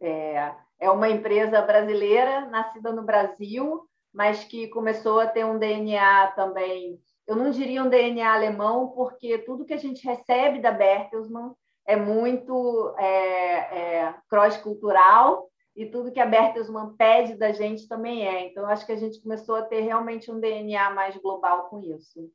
é, 0.00 0.54
é 0.78 0.90
uma 0.90 1.08
empresa 1.10 1.60
brasileira, 1.60 2.46
nascida 2.46 2.92
no 2.92 3.02
Brasil, 3.02 3.86
mas 4.12 4.44
que 4.44 4.68
começou 4.68 5.20
a 5.20 5.26
ter 5.26 5.44
um 5.44 5.58
DNA 5.58 6.28
também 6.28 6.98
eu 7.26 7.36
não 7.36 7.50
diria 7.50 7.82
um 7.82 7.88
DNA 7.88 8.32
alemão, 8.32 8.88
porque 8.88 9.38
tudo 9.38 9.64
que 9.64 9.72
a 9.72 9.78
gente 9.78 10.04
recebe 10.04 10.60
da 10.60 10.72
Bertelsmann 10.72 11.54
é 11.86 11.96
muito 11.96 12.94
é, 12.98 14.04
é, 14.04 14.14
cross-cultural 14.28 15.48
e 15.74 15.86
tudo 15.86 16.12
que 16.12 16.20
a 16.20 16.26
Bertelsmann 16.26 16.94
pede 16.96 17.34
da 17.34 17.52
gente 17.52 17.88
também 17.88 18.26
é. 18.26 18.46
Então, 18.46 18.66
acho 18.66 18.84
que 18.84 18.92
a 18.92 18.96
gente 18.96 19.20
começou 19.20 19.54
a 19.54 19.62
ter 19.62 19.80
realmente 19.80 20.30
um 20.30 20.38
DNA 20.38 20.90
mais 20.90 21.16
global 21.16 21.68
com 21.68 21.80
isso. 21.80 22.30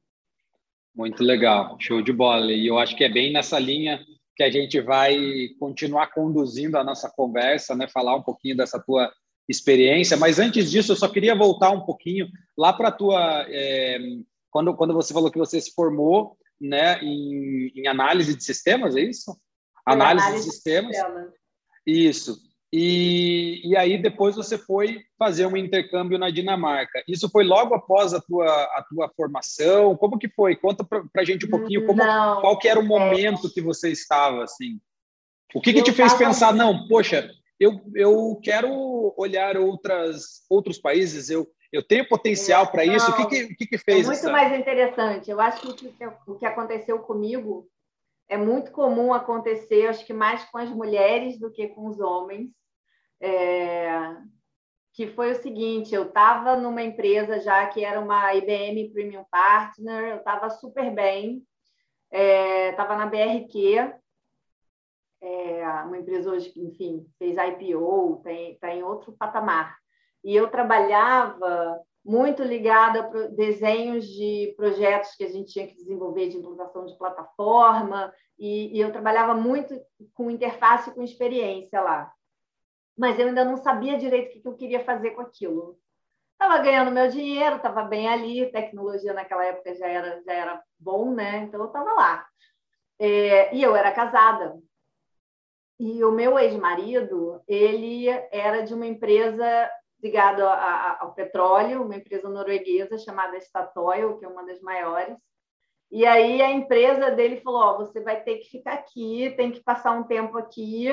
Muito 0.96 1.24
legal, 1.24 1.78
show 1.80 2.02
de 2.02 2.12
bola. 2.12 2.52
E 2.52 2.66
eu 2.66 2.80
acho 2.80 2.96
que 2.96 3.04
é 3.04 3.10
bem 3.10 3.32
nessa 3.32 3.60
linha 3.60 4.04
que 4.36 4.44
a 4.44 4.50
gente 4.50 4.82
vai 4.82 5.16
continuar 5.60 6.08
conduzindo 6.08 6.78
a 6.78 6.84
nossa 6.84 7.10
conversa, 7.10 7.76
né? 7.76 7.88
Falar 7.88 8.16
um 8.16 8.24
pouquinho 8.24 8.58
dessa 8.58 8.80
tua 8.80 9.12
experiência. 9.48 10.18
Mas 10.18 10.40
antes 10.40 10.72
disso, 10.72 10.92
eu 10.92 10.96
só 10.96 11.08
queria 11.08 11.36
voltar 11.36 11.70
um 11.70 11.82
pouquinho 11.82 12.28
lá 12.58 12.74
para 12.74 12.88
a 12.90 12.92
tua. 12.92 13.46
É, 13.50 14.00
quando, 14.50 14.76
quando 14.76 14.94
você 14.94 15.14
falou 15.14 15.32
que 15.32 15.38
você 15.38 15.62
se 15.62 15.74
formou 15.74 16.36
né, 16.60 17.00
em, 17.04 17.72
em 17.76 17.88
análise 17.88 18.36
de 18.36 18.44
sistemas, 18.44 18.96
é 18.96 19.02
isso? 19.02 19.40
Análise, 19.86 20.26
análise 20.26 20.46
de 20.46 20.52
sistemas. 20.52 20.98
De 21.86 22.08
isso. 22.08 22.47
E, 22.72 23.62
e 23.64 23.78
aí 23.78 23.98
depois 23.98 24.36
você 24.36 24.58
foi 24.58 25.02
fazer 25.18 25.46
um 25.46 25.56
intercâmbio 25.56 26.18
na 26.18 26.30
Dinamarca. 26.30 27.02
Isso 27.08 27.30
foi 27.30 27.46
logo 27.46 27.74
após 27.74 28.14
a 28.14 28.20
tua, 28.20 28.46
a 28.46 28.86
tua 28.90 29.10
formação? 29.16 29.96
Como 29.96 30.20
que 30.20 30.28
foi? 30.28 30.56
Conta 30.56 30.84
para 30.84 31.04
a 31.16 31.24
gente 31.24 31.46
um 31.46 31.50
pouquinho 31.50 31.86
como, 31.86 32.04
não, 32.04 32.42
qual 32.42 32.60
que 32.60 32.68
era 32.68 32.80
o 32.80 32.84
é. 32.84 32.86
momento 32.86 33.48
é. 33.48 33.50
que 33.50 33.62
você 33.62 33.90
estava 33.90 34.44
assim. 34.44 34.80
O 35.54 35.62
que, 35.62 35.72
que 35.72 35.82
te 35.82 35.94
fez 35.94 36.14
pensar, 36.14 36.54
não, 36.54 36.88
poxa, 36.90 37.32
eu, 37.58 37.82
eu 37.96 38.40
quero 38.44 39.14
olhar 39.18 39.56
outras, 39.58 40.46
outros 40.50 40.78
países, 40.78 41.30
eu, 41.30 41.48
eu 41.72 41.82
tenho 41.82 42.08
potencial 42.08 42.64
é, 42.66 42.68
para 42.68 42.86
isso. 42.86 43.10
O 43.10 43.16
que, 43.16 43.26
que, 43.26 43.56
que, 43.56 43.68
que 43.68 43.78
fez? 43.78 44.04
É 44.04 44.08
muito 44.08 44.20
essa... 44.20 44.32
mais 44.32 44.60
interessante. 44.60 45.32
Eu 45.32 45.40
acho 45.40 45.62
que 45.62 45.68
o, 45.70 45.74
que 45.74 46.10
o 46.28 46.36
que 46.36 46.46
aconteceu 46.46 47.00
comigo 47.00 47.66
é 48.30 48.38
muito 48.38 48.72
comum 48.72 49.14
acontecer, 49.14 49.88
acho 49.88 50.06
que 50.06 50.14
mais 50.14 50.44
com 50.46 50.58
as 50.58 50.70
mulheres 50.70 51.40
do 51.40 51.52
que 51.52 51.68
com 51.70 51.88
os 51.88 52.00
homens. 52.00 52.52
É, 53.20 54.16
que 54.94 55.08
foi 55.08 55.32
o 55.32 55.42
seguinte: 55.42 55.94
eu 55.94 56.04
estava 56.04 56.56
numa 56.58 56.82
empresa 56.82 57.40
já 57.40 57.66
que 57.68 57.86
era 57.86 58.00
uma 58.00 58.34
IBM 58.34 58.92
Premium 58.92 59.26
Partner, 59.30 60.10
eu 60.10 60.18
estava 60.18 60.50
super 60.50 60.92
bem, 60.94 61.46
estava 62.12 62.94
é, 62.94 62.98
na 62.98 63.06
BRQ, 63.06 63.94
é, 65.22 65.68
uma 65.86 65.98
empresa 65.98 66.32
hoje 66.32 66.50
que, 66.50 66.62
enfim, 66.62 67.06
fez 67.18 67.38
IPO, 67.38 68.24
está 68.26 68.74
em 68.74 68.84
outro 68.84 69.14
patamar. 69.14 69.78
E 70.24 70.36
eu 70.36 70.50
trabalhava 70.50 71.80
muito 72.08 72.42
ligada 72.42 73.02
a 73.02 73.28
desenhos 73.28 74.08
de 74.08 74.54
projetos 74.56 75.14
que 75.16 75.26
a 75.26 75.30
gente 75.30 75.52
tinha 75.52 75.68
que 75.68 75.76
desenvolver 75.76 76.30
de 76.30 76.38
implantação 76.38 76.86
de 76.86 76.98
plataforma, 76.98 78.14
e, 78.40 78.78
e 78.78 78.80
eu 78.80 78.92
trabalhava 78.92 79.34
muito 79.34 79.80
com 80.14 80.32
interface 80.32 80.92
com 80.92 81.04
experiência 81.04 81.82
lá 81.82 82.12
mas 82.98 83.20
eu 83.20 83.28
ainda 83.28 83.46
não 83.46 83.58
sabia 83.58 83.98
direito 83.98 84.40
o 84.40 84.42
que 84.42 84.48
eu 84.48 84.56
queria 84.56 84.84
fazer 84.84 85.12
com 85.12 85.22
aquilo. 85.22 85.78
Estava 86.34 86.58
ganhando 86.64 86.92
meu 86.92 87.08
dinheiro, 87.10 87.58
estava 87.58 87.84
bem 87.84 88.08
ali, 88.08 88.52
tecnologia 88.52 89.14
naquela 89.14 89.46
época 89.46 89.76
já 89.76 89.88
era, 89.88 90.22
já 90.24 90.34
era 90.34 90.64
bom, 90.80 91.14
né? 91.14 91.38
Então 91.44 91.60
eu 91.60 91.68
estava 91.68 91.94
lá. 91.94 92.28
É, 93.00 93.56
e 93.56 93.62
eu 93.62 93.76
era 93.76 93.92
casada. 93.92 94.58
E 95.80 96.04
o 96.04 96.12
meu 96.12 96.40
ex-marido, 96.40 97.40
ele 97.48 98.08
era 98.32 98.62
de 98.62 98.74
uma 98.74 98.88
empresa 98.88 99.70
ligada 100.02 100.48
ao 101.00 101.14
petróleo, 101.14 101.84
uma 101.84 101.96
empresa 101.96 102.30
norueguesa 102.30 102.98
chamada 102.98 103.40
Statoil, 103.40 104.18
que 104.18 104.26
é 104.26 104.28
uma 104.28 104.46
das 104.46 104.62
maiores. 104.62 105.18
E 105.90 106.06
aí 106.06 106.42
a 106.42 106.52
empresa 106.52 107.12
dele 107.12 107.38
falou: 107.38 107.64
oh, 107.64 107.78
você 107.78 108.02
vai 108.02 108.22
ter 108.22 108.38
que 108.38 108.50
ficar 108.50 108.74
aqui, 108.74 109.34
tem 109.36 109.52
que 109.52 109.64
passar 109.64 109.92
um 109.92 110.04
tempo 110.04 110.38
aqui, 110.38 110.90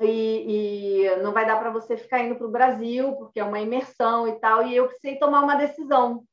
e, 0.00 1.04
e 1.06 1.16
não 1.16 1.32
vai 1.32 1.46
dar 1.46 1.58
para 1.58 1.70
você 1.70 1.96
ficar 1.96 2.20
indo 2.20 2.36
para 2.36 2.46
o 2.46 2.50
Brasil, 2.50 3.12
porque 3.16 3.40
é 3.40 3.44
uma 3.44 3.60
imersão 3.60 4.28
e 4.28 4.38
tal, 4.38 4.66
e 4.66 4.76
eu 4.76 4.86
precisei 4.86 5.18
tomar 5.18 5.42
uma 5.42 5.56
decisão. 5.56 6.16
O 6.16 6.24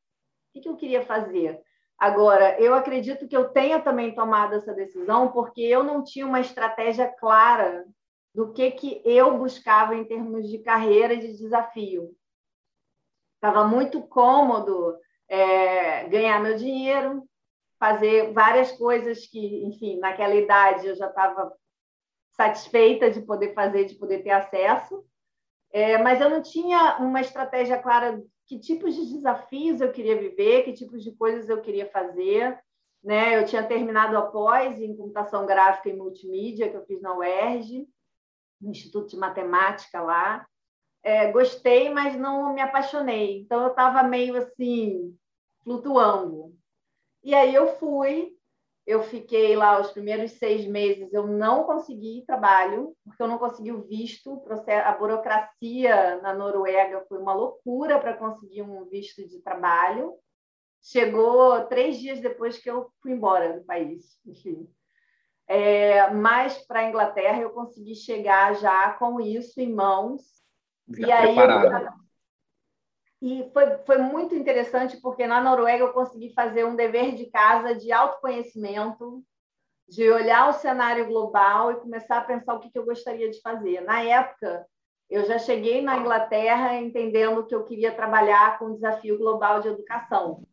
que, 0.53 0.61
que 0.61 0.69
eu 0.69 0.75
queria 0.75 1.05
fazer? 1.05 1.61
Agora, 1.97 2.59
eu 2.59 2.73
acredito 2.73 3.27
que 3.27 3.38
eu 3.38 3.50
tenha 3.50 3.79
também 3.79 4.13
tomado 4.13 4.55
essa 4.55 4.73
decisão 4.73 5.31
porque 5.31 5.61
eu 5.61 5.83
não 5.83 6.03
tinha 6.03 6.25
uma 6.25 6.39
estratégia 6.39 7.07
clara 7.07 7.85
do 8.33 8.53
que, 8.53 8.71
que 8.71 9.01
eu 9.03 9.38
buscava 9.38 9.95
em 9.95 10.05
termos 10.05 10.50
de 10.50 10.59
carreira 10.59 11.17
de 11.17 11.35
desafio. 11.38 12.15
Estava 13.35 13.67
muito 13.67 14.01
cômodo 14.03 14.97
é, 15.27 16.07
ganhar 16.07 16.39
meu 16.39 16.55
dinheiro, 16.55 17.27
fazer 17.79 18.31
várias 18.31 18.71
coisas 18.71 19.25
que, 19.25 19.65
enfim, 19.65 19.97
naquela 20.00 20.35
idade 20.35 20.88
eu 20.88 20.95
já 20.95 21.07
estava 21.07 21.51
satisfeita 22.31 23.09
de 23.09 23.21
poder 23.21 23.53
fazer, 23.53 23.85
de 23.85 23.95
poder 23.95 24.23
ter 24.23 24.29
acesso, 24.29 25.03
é, 25.71 25.97
mas 25.97 26.19
eu 26.21 26.29
não 26.29 26.41
tinha 26.41 26.97
uma 27.00 27.21
estratégia 27.21 27.81
clara 27.81 28.21
que 28.45 28.59
tipos 28.59 28.93
de 28.95 29.13
desafios 29.13 29.79
eu 29.79 29.91
queria 29.91 30.17
viver, 30.17 30.63
que 30.63 30.73
tipos 30.73 31.03
de 31.03 31.11
coisas 31.13 31.47
eu 31.47 31.61
queria 31.61 31.89
fazer. 31.89 32.59
Né? 33.01 33.38
Eu 33.38 33.45
tinha 33.45 33.63
terminado 33.63 34.17
após 34.17 34.79
em 34.79 34.95
computação 34.95 35.45
gráfica 35.45 35.89
e 35.89 35.95
multimídia, 35.95 36.69
que 36.69 36.75
eu 36.75 36.85
fiz 36.85 37.01
na 37.01 37.15
UERJ, 37.15 37.88
no 38.62 38.72
Instituto 38.72 39.10
de 39.10 39.18
Matemática 39.18 40.01
lá. 40.01 40.46
É, 41.03 41.32
gostei, 41.32 41.89
mas 41.89 42.15
não 42.15 42.53
me 42.53 42.62
apaixonei. 42.62 43.39
Então, 43.41 43.62
eu 43.62 43.70
estava 43.70 44.03
meio 44.03 44.38
assim, 44.38 45.18
flutuando. 45.63 46.56
E 47.24 47.34
aí 47.34 47.53
eu 47.53 47.75
fui, 47.77 48.36
eu 48.86 49.03
fiquei 49.03 49.56
lá 49.56 49.80
os 49.80 49.91
primeiros 49.91 50.32
seis 50.34 50.65
meses, 50.65 51.13
eu 51.13 51.27
não 51.27 51.63
consegui 51.63 52.24
trabalho, 52.25 52.96
porque 53.03 53.22
eu 53.22 53.27
não 53.27 53.38
consegui 53.38 53.72
o 53.72 53.84
visto. 53.84 54.44
A 54.86 54.91
burocracia 54.94 56.20
na 56.22 56.34
Noruega 56.34 57.06
foi 57.08 57.20
uma 57.20 57.34
loucura 57.34 58.00
para 58.00 58.18
conseguir 58.18 58.63
um 58.63 58.86
visto 58.86 59.27
de 59.27 59.39
trabalho. 59.41 60.15
Chegou 60.82 61.65
três 61.65 62.00
dias 62.00 62.20
depois 62.20 62.58
que 62.58 62.70
eu 62.70 62.91
fui 63.01 63.12
embora 63.12 63.60
do 63.60 63.65
país, 63.65 64.20
enfim. 64.25 64.68
É, 65.53 66.10
mas 66.12 66.58
para 66.60 66.79
a 66.79 66.88
Inglaterra 66.88 67.41
eu 67.41 67.50
consegui 67.50 67.93
chegar 67.93 68.55
já 68.55 68.93
com 68.93 69.20
isso 69.20 69.60
em 69.60 69.70
mãos. 69.70 70.22
Já 70.88 71.08
e 71.08 71.12
aí 71.12 71.36
e 73.22 73.51
foi, 73.51 73.77
foi 73.79 73.98
muito 73.98 74.34
interessante 74.34 74.96
porque 75.01 75.27
na 75.27 75.41
Noruega 75.41 75.84
eu 75.84 75.91
consegui 75.91 76.34
fazer 76.34 76.63
um 76.65 76.75
dever 76.77 77.15
de 77.15 77.25
casa 77.25 77.75
de 77.75 77.91
autoconhecimento, 77.91 79.22
de 79.89 80.10
olhar 80.10 80.50
o 80.50 80.53
cenário 80.53 81.05
global 81.05 81.74
e 81.74 81.81
começar 81.81 82.20
a 82.20 82.24
pensar 82.24 82.55
o 82.55 82.60
que, 82.62 82.72
que 82.72 82.79
eu 82.79 82.86
gostaria 82.86 83.29
de 83.29 83.41
fazer. 83.41 83.81
Na 83.81 84.01
época, 84.01 84.65
eu 85.10 85.25
já 85.25 85.38
cheguei 85.38 85.81
na 85.81 85.98
Inglaterra 85.98 86.77
entendendo 86.77 87.46
que 87.46 87.53
eu 87.53 87.65
queria 87.65 87.93
trabalhar 87.93 88.58
com 88.58 88.67
o 88.67 88.74
desafio 88.74 89.17
global 89.17 89.60
de 89.60 89.67
educação, 89.67 90.43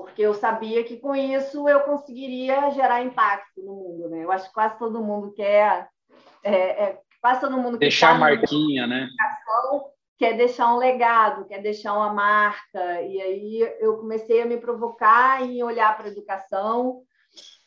porque 0.00 0.22
eu 0.22 0.34
sabia 0.34 0.82
que 0.84 0.96
com 0.96 1.14
isso 1.14 1.68
eu 1.68 1.80
conseguiria 1.80 2.70
gerar 2.70 3.02
impacto 3.02 3.62
no 3.62 3.74
mundo. 3.74 4.08
Né? 4.08 4.24
Eu 4.24 4.32
acho 4.32 4.48
que 4.48 4.54
quase 4.54 4.78
todo 4.78 5.02
mundo 5.02 5.32
quer. 5.32 5.88
É, 6.42 6.84
é, 6.84 7.00
quase 7.20 7.40
todo 7.40 7.58
mundo 7.58 7.78
Deixar 7.78 8.14
a 8.14 8.18
marquinha, 8.18 8.86
né? 8.86 9.08
quer 10.18 10.36
deixar 10.36 10.74
um 10.74 10.78
legado, 10.78 11.46
quer 11.46 11.62
deixar 11.62 11.94
uma 11.94 12.12
marca. 12.12 13.02
E 13.02 13.20
aí 13.20 13.76
eu 13.80 13.98
comecei 13.98 14.42
a 14.42 14.46
me 14.46 14.58
provocar 14.58 15.42
em 15.42 15.62
olhar 15.62 15.96
para 15.96 16.06
a 16.06 16.10
educação. 16.10 17.02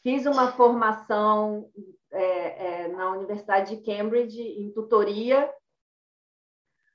Fiz 0.02 0.26
uma 0.26 0.52
formação 0.52 1.70
é, 2.12 2.84
é, 2.84 2.88
na 2.90 3.12
Universidade 3.12 3.76
de 3.76 3.84
Cambridge 3.84 4.42
em 4.42 4.72
tutoria, 4.72 5.50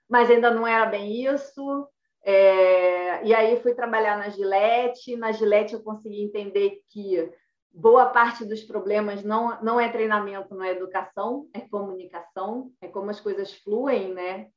mas 0.09 0.31
ainda 0.31 0.51
não 0.51 0.67
era 0.67 0.87
bem 0.87 1.25
isso. 1.25 1.89
É, 2.25 3.25
e 3.25 3.35
aí 3.35 3.61
fui 3.61 3.75
trabalhar 3.75 4.19
na 4.19 4.29
Gillette. 4.29 5.17
Na 5.17 5.33
Gillette 5.33 5.75
eu 5.75 5.83
consegui 5.83 6.23
entender 6.23 6.81
que 6.91 7.31
boa 7.73 8.07
parte 8.07 8.45
dos 8.45 8.63
problemas 8.63 9.23
não, 9.23 9.61
não 9.63 9.81
é 9.81 9.89
treinamento, 9.89 10.55
não 10.55 10.65
é 10.65 10.71
educação, 10.71 11.49
é 11.53 11.61
comunicação, 11.61 12.73
é 12.81 12.89
como 12.89 13.11
as 13.11 13.21
coisas 13.21 13.53
fluem, 13.53 14.13
né? 14.13 14.49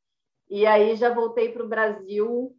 E 0.50 0.66
aí 0.66 0.96
já 0.96 1.14
voltei 1.14 1.50
para 1.50 1.64
o 1.64 1.70
Brasil 1.70 2.56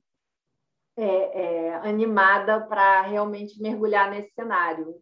é, 0.97 1.05
é, 1.05 1.75
animada 1.77 2.61
para 2.61 3.03
realmente 3.03 3.61
mergulhar 3.61 4.11
nesse 4.11 4.33
cenário. 4.35 4.97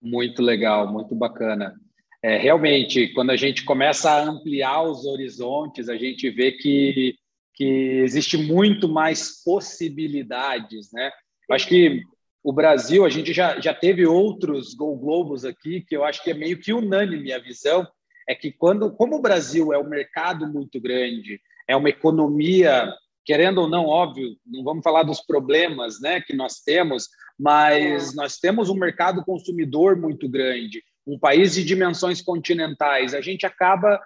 Muito 0.00 0.42
legal, 0.42 0.90
muito 0.92 1.14
bacana. 1.14 1.74
É, 2.22 2.36
realmente, 2.36 3.12
quando 3.12 3.30
a 3.30 3.36
gente 3.36 3.64
começa 3.64 4.10
a 4.10 4.22
ampliar 4.22 4.82
os 4.82 5.04
horizontes, 5.04 5.88
a 5.88 5.96
gente 5.96 6.28
vê 6.30 6.52
que, 6.52 7.16
que 7.56 7.64
existe 8.04 8.36
muito 8.36 8.86
mais 8.88 9.42
possibilidades, 9.42 10.92
né? 10.92 11.10
Acho 11.50 11.66
que 11.66 12.02
o 12.44 12.52
Brasil, 12.52 13.04
a 13.04 13.08
gente 13.08 13.32
já, 13.32 13.58
já 13.58 13.74
teve 13.74 14.06
outros 14.06 14.74
Gol 14.74 14.96
Globos 14.96 15.44
aqui, 15.44 15.80
que 15.80 15.96
eu 15.96 16.04
acho 16.04 16.22
que 16.22 16.30
é 16.30 16.34
meio 16.34 16.60
que 16.60 16.72
unânime 16.72 17.32
a 17.32 17.40
visão, 17.40 17.84
é 18.28 18.34
que 18.34 18.52
quando, 18.52 18.90
como 18.92 19.16
o 19.16 19.22
Brasil 19.22 19.72
é 19.72 19.78
um 19.78 19.88
mercado 19.88 20.46
muito 20.46 20.80
grande, 20.80 21.40
é 21.66 21.74
uma 21.74 21.88
economia, 21.88 22.92
querendo 23.24 23.62
ou 23.62 23.68
não, 23.68 23.86
óbvio, 23.86 24.36
não 24.46 24.62
vamos 24.62 24.84
falar 24.84 25.02
dos 25.02 25.20
problemas, 25.20 26.00
né, 26.00 26.20
que 26.20 26.36
nós 26.36 26.60
temos, 26.60 27.08
mas 27.38 28.12
é. 28.12 28.16
nós 28.16 28.38
temos 28.38 28.68
um 28.68 28.76
mercado 28.76 29.24
consumidor 29.24 29.96
muito 29.96 30.28
grande, 30.28 30.82
um 31.06 31.18
país 31.18 31.54
de 31.54 31.64
dimensões 31.64 32.20
continentais, 32.20 33.14
a 33.14 33.20
gente 33.20 33.46
acaba 33.46 34.00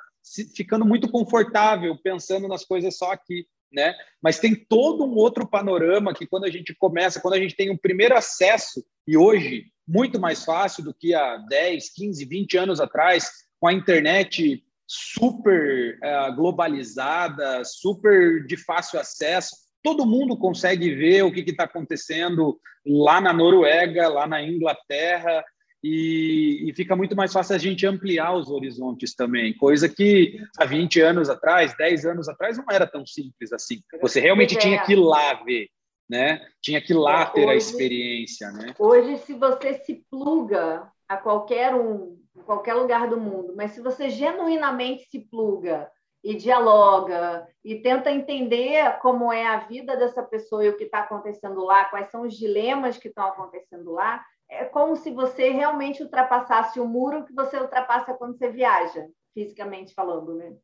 ficando 0.55 0.85
muito 0.85 1.11
confortável 1.11 1.97
pensando 2.03 2.47
nas 2.49 2.65
coisas 2.65 2.97
só 2.97 3.13
aqui, 3.13 3.47
né? 3.73 3.95
Mas 4.23 4.39
tem 4.39 4.55
todo 4.55 5.05
um 5.05 5.15
outro 5.15 5.47
panorama 5.49 6.15
que 6.15 6.27
quando 6.27 6.45
a 6.45 6.51
gente 6.51 6.75
começa, 6.75 7.21
quando 7.21 7.35
a 7.35 7.41
gente 7.41 7.57
tem 7.57 7.71
um 7.71 7.77
primeiro 7.77 8.17
acesso 8.17 8.85
e 9.07 9.17
hoje 9.17 9.67
muito 9.87 10.21
mais 10.21 10.45
fácil 10.45 10.85
do 10.85 10.95
que 10.95 11.15
há 11.15 11.37
10, 11.37 11.93
15, 11.95 12.25
20 12.25 12.59
anos 12.59 12.81
atrás, 12.81 13.31
com 13.59 13.67
a 13.67 13.73
internet 13.73 14.65
super 14.87 15.99
uh, 15.99 16.35
globalizada, 16.35 17.65
super 17.65 18.45
de 18.47 18.57
fácil 18.57 18.99
acesso. 18.99 19.57
Todo 19.83 20.07
mundo 20.07 20.37
consegue 20.37 20.95
ver 20.95 21.23
o 21.23 21.33
que 21.33 21.41
está 21.41 21.65
acontecendo 21.65 22.59
lá 22.85 23.21
na 23.21 23.33
Noruega, 23.33 24.09
lá 24.09 24.27
na 24.27 24.43
Inglaterra, 24.43 25.45
e, 25.83 26.69
e, 26.69 26.75
fica 26.75 26.95
muito 26.95 27.17
mais 27.17 27.33
fácil 27.33 27.55
a 27.55 27.59
gente 27.59 27.87
ampliar 27.87 28.35
os 28.35 28.51
horizontes 28.51 29.15
também, 29.15 29.57
coisa 29.57 29.89
que 29.89 30.39
há 30.59 30.67
20 30.67 31.01
anos 31.01 31.31
atrás, 31.31 31.75
10 31.77 32.05
anos 32.05 32.29
atrás, 32.29 32.59
não 32.59 32.67
era 32.71 32.87
tão 32.87 33.07
simples 33.07 33.51
assim. 33.53 33.81
Você 34.01 34.21
realmente 34.21 34.57
tinha 34.57 34.83
que 34.85 34.93
ir 34.93 34.97
lá 34.97 35.35
ver, 35.43 35.69
né? 36.09 36.47
Tinha 36.61 36.83
que 36.83 36.93
ir 36.93 36.97
lá 36.97 37.25
ter 37.27 37.41
hoje, 37.41 37.51
a 37.51 37.55
experiência, 37.57 38.53
né? 38.53 38.75
Hoje, 38.79 39.17
se 39.19 39.33
você 39.33 39.75
se 39.75 40.05
pluga 40.11 40.87
a 41.09 41.17
qualquer 41.17 41.75
um, 41.75 42.21
em 42.37 42.43
qualquer 42.43 42.75
lugar 42.75 43.09
do 43.09 43.19
mundo, 43.19 43.55
mas 43.57 43.73
se 43.73 43.81
você 43.81 44.11
genuinamente 44.11 45.05
se 45.05 45.21
pluga 45.21 45.91
e 46.23 46.35
dialoga 46.35 47.47
e 47.65 47.77
tenta 47.77 48.11
entender 48.11 48.99
como 49.01 49.33
é 49.33 49.47
a 49.47 49.61
vida 49.61 49.97
dessa 49.97 50.23
pessoa 50.23 50.63
e 50.65 50.69
o 50.69 50.77
que 50.77 50.85
está 50.85 51.01
acontecendo 51.01 51.65
lá, 51.65 51.87
quais 51.87 52.11
são 52.11 52.23
os 52.23 52.37
dilemas 52.37 52.99
que 52.99 53.09
estão 53.09 53.25
acontecendo 53.27 53.93
lá, 53.93 54.23
é 54.51 54.65
como 54.65 54.97
se 54.97 55.13
você 55.13 55.51
realmente 55.51 56.03
ultrapassasse 56.03 56.81
o 56.81 56.87
muro 56.87 57.25
que 57.25 57.33
você 57.33 57.57
ultrapassa 57.57 58.13
quando 58.15 58.37
você 58.37 58.51
viaja, 58.51 59.09
fisicamente 59.33 59.95
falando, 59.95 60.35
né? 60.35 60.57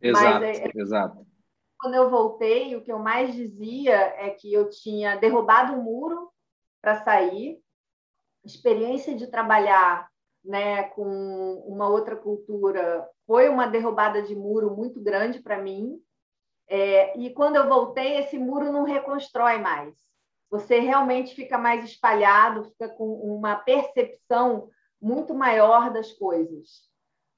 Exato, 0.00 0.44
é, 0.44 0.70
exato. 0.74 1.26
Quando 1.78 1.94
eu 1.94 2.08
voltei, 2.08 2.76
o 2.76 2.82
que 2.82 2.92
eu 2.92 2.98
mais 3.00 3.34
dizia 3.34 3.94
é 3.94 4.30
que 4.30 4.52
eu 4.52 4.70
tinha 4.70 5.16
derrubado 5.16 5.74
o 5.74 5.82
muro 5.82 6.30
para 6.80 7.02
sair, 7.02 7.60
experiência 8.44 9.14
de 9.16 9.26
trabalhar 9.26 10.08
né, 10.44 10.84
com 10.90 11.64
uma 11.66 11.88
outra 11.88 12.16
cultura 12.16 13.08
foi 13.26 13.48
uma 13.48 13.66
derrubada 13.66 14.22
de 14.22 14.34
muro 14.34 14.74
muito 14.76 15.00
grande 15.00 15.40
para 15.40 15.60
mim. 15.60 16.00
É, 16.68 17.18
e 17.18 17.30
quando 17.30 17.56
eu 17.56 17.68
voltei, 17.68 18.18
esse 18.18 18.38
muro 18.38 18.72
não 18.72 18.84
reconstrói 18.84 19.58
mais 19.58 19.94
você 20.52 20.80
realmente 20.80 21.34
fica 21.34 21.56
mais 21.56 21.82
espalhado, 21.82 22.64
fica 22.64 22.86
com 22.90 23.10
uma 23.14 23.56
percepção 23.56 24.68
muito 25.00 25.34
maior 25.34 25.90
das 25.90 26.12
coisas, 26.12 26.82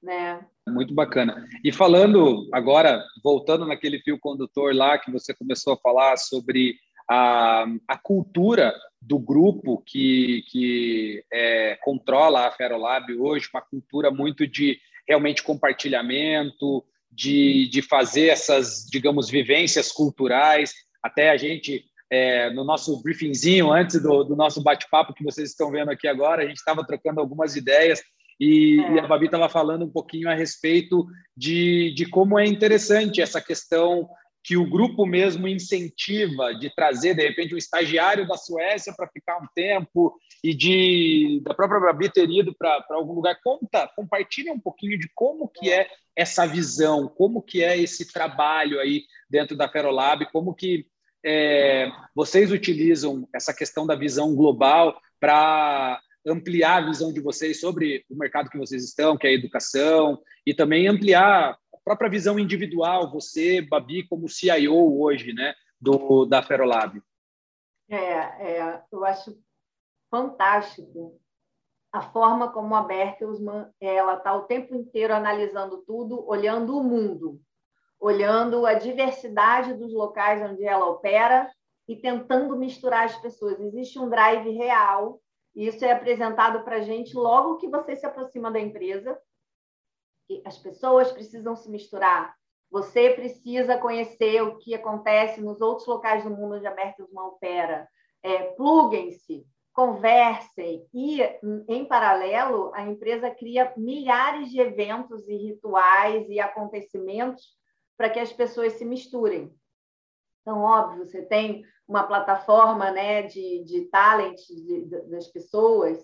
né? 0.03 0.45
Muito 0.67 0.93
bacana. 0.93 1.47
E 1.63 1.71
falando 1.71 2.49
agora, 2.51 3.01
voltando 3.23 3.65
naquele 3.65 4.01
fio 4.01 4.19
condutor 4.19 4.75
lá 4.75 4.97
que 4.97 5.09
você 5.09 5.33
começou 5.33 5.73
a 5.73 5.77
falar 5.77 6.17
sobre 6.17 6.75
a, 7.09 7.65
a 7.87 7.97
cultura 7.97 8.75
do 9.01 9.17
grupo 9.17 9.81
que, 9.85 10.43
que 10.49 11.23
é, 11.31 11.77
controla 11.85 12.47
a 12.47 12.51
Ferolab 12.51 13.13
hoje, 13.13 13.47
uma 13.53 13.61
cultura 13.61 14.11
muito 14.11 14.45
de 14.45 14.77
realmente 15.07 15.41
compartilhamento, 15.41 16.83
de, 17.09 17.69
de 17.69 17.81
fazer 17.81 18.27
essas, 18.27 18.85
digamos, 18.91 19.29
vivências 19.29 19.89
culturais. 19.89 20.73
Até 21.01 21.29
a 21.29 21.37
gente 21.37 21.85
é, 22.11 22.49
no 22.51 22.63
nosso 22.63 23.01
briefingzinho, 23.01 23.71
antes 23.71 24.01
do, 24.01 24.23
do 24.23 24.35
nosso 24.35 24.61
bate-papo 24.61 25.13
que 25.13 25.23
vocês 25.23 25.49
estão 25.49 25.71
vendo 25.71 25.91
aqui 25.91 26.07
agora, 26.07 26.43
a 26.43 26.47
gente 26.47 26.57
estava 26.57 26.85
trocando 26.85 27.19
algumas 27.19 27.55
ideias 27.55 28.01
e, 28.39 28.81
é. 28.81 28.93
e 28.93 28.99
a 28.99 29.07
Babi 29.07 29.25
estava 29.25 29.49
falando 29.49 29.85
um 29.85 29.91
pouquinho 29.91 30.29
a 30.29 30.33
respeito 30.33 31.05
de, 31.35 31.93
de 31.95 32.05
como 32.05 32.37
é 32.37 32.45
interessante 32.45 33.21
essa 33.21 33.41
questão 33.41 34.07
que 34.43 34.55
o 34.55 34.69
grupo 34.69 35.07
mesmo 35.07 35.47
incentiva 35.47 36.53
de 36.53 36.69
trazer, 36.69 37.15
de 37.15 37.23
repente, 37.23 37.55
um 37.55 37.57
estagiário 37.57 38.27
da 38.27 38.37
Suécia 38.37 38.93
para 38.95 39.07
ficar 39.07 39.37
um 39.37 39.47
tempo 39.55 40.15
e 40.43 40.53
de 40.53 41.41
da 41.43 41.51
própria 41.51 41.79
Babi 41.79 42.11
ter 42.11 42.29
ido 42.29 42.53
para 42.53 42.85
algum 42.91 43.13
lugar. 43.13 43.39
Conta, 43.43 43.91
compartilha 43.95 44.53
um 44.53 44.59
pouquinho 44.59 44.99
de 44.99 45.09
como 45.15 45.47
que 45.47 45.71
é 45.71 45.87
essa 46.15 46.45
visão, 46.45 47.07
como 47.07 47.41
que 47.41 47.63
é 47.63 47.75
esse 47.75 48.13
trabalho 48.13 48.79
aí 48.79 49.01
dentro 49.27 49.57
da 49.57 49.67
Ferolab, 49.67 50.27
como 50.31 50.53
que 50.53 50.85
é, 51.25 51.91
vocês 52.13 52.51
utilizam 52.51 53.27
essa 53.33 53.51
questão 53.51 53.87
da 53.87 53.95
visão 53.95 54.35
global 54.35 55.01
para 55.19 55.99
ampliar 56.25 56.83
a 56.83 56.85
visão 56.85 57.11
de 57.11 57.19
vocês 57.19 57.59
sobre 57.59 58.05
o 58.09 58.15
mercado 58.15 58.49
que 58.49 58.57
vocês 58.57 58.83
estão, 58.83 59.17
que 59.17 59.25
é 59.25 59.31
a 59.31 59.33
educação, 59.33 60.21
e 60.45 60.53
também 60.53 60.87
ampliar 60.87 61.51
a 61.73 61.77
própria 61.83 62.09
visão 62.09 62.37
individual, 62.37 63.11
você, 63.11 63.59
Babi, 63.59 64.07
como 64.07 64.29
CIO 64.29 65.01
hoje, 65.01 65.33
né, 65.33 65.55
do, 65.81 66.25
da 66.25 66.43
Ferolab? 66.43 67.01
É, 67.89 67.97
é, 67.97 68.83
eu 68.91 69.03
acho 69.03 69.35
fantástico 70.11 71.19
a 71.91 72.01
forma 72.01 72.51
como 72.51 72.75
a 72.75 72.83
Bertelsmann 72.83 73.67
ela 73.79 74.15
está 74.17 74.35
o 74.35 74.43
tempo 74.43 74.75
inteiro 74.75 75.13
analisando 75.13 75.77
tudo, 75.87 76.27
olhando 76.27 76.77
o 76.77 76.83
mundo 76.83 77.41
olhando 78.05 78.67
a 78.67 78.75
diversidade 78.75 79.73
dos 79.73 79.91
locais 79.91 80.39
onde 80.39 80.63
ela 80.63 80.87
opera 80.87 81.51
e 81.87 81.95
tentando 81.95 82.55
misturar 82.55 83.05
as 83.05 83.15
pessoas. 83.19 83.59
Existe 83.59 83.97
um 83.97 84.07
drive 84.07 84.47
real, 84.51 85.19
e 85.55 85.65
isso 85.65 85.83
é 85.83 85.91
apresentado 85.91 86.63
para 86.63 86.75
a 86.75 86.81
gente 86.81 87.15
logo 87.15 87.57
que 87.57 87.67
você 87.67 87.95
se 87.95 88.05
aproxima 88.05 88.51
da 88.51 88.59
empresa. 88.59 89.19
as 90.45 90.55
pessoas 90.59 91.11
precisam 91.11 91.55
se 91.55 91.67
misturar. 91.67 92.35
Você 92.69 93.09
precisa 93.09 93.79
conhecer 93.79 94.39
o 94.43 94.57
que 94.59 94.75
acontece 94.75 95.41
nos 95.41 95.59
outros 95.59 95.87
locais 95.87 96.23
do 96.23 96.29
mundo 96.29 96.57
onde 96.57 96.67
a 96.67 96.75
Bertelsmann 96.75 97.25
opera. 97.25 97.87
É, 98.21 98.51
pluguem-se, 98.51 99.47
conversem 99.73 100.87
e, 100.93 101.21
em 101.67 101.85
paralelo, 101.85 102.71
a 102.75 102.83
empresa 102.83 103.31
cria 103.31 103.73
milhares 103.75 104.51
de 104.51 104.59
eventos 104.59 105.27
e 105.27 105.35
rituais 105.35 106.29
e 106.29 106.39
acontecimentos 106.39 107.55
para 107.97 108.09
que 108.09 108.19
as 108.19 108.31
pessoas 108.31 108.73
se 108.73 108.85
misturem. 108.85 109.53
Então, 110.41 110.61
óbvio, 110.61 111.05
você 111.05 111.23
tem 111.23 111.65
uma 111.87 112.03
plataforma 112.03 112.91
né, 112.91 113.23
de, 113.23 113.63
de 113.63 113.85
talent 113.85 114.39
de, 114.47 114.85
de, 114.85 115.01
das 115.09 115.27
pessoas, 115.27 115.99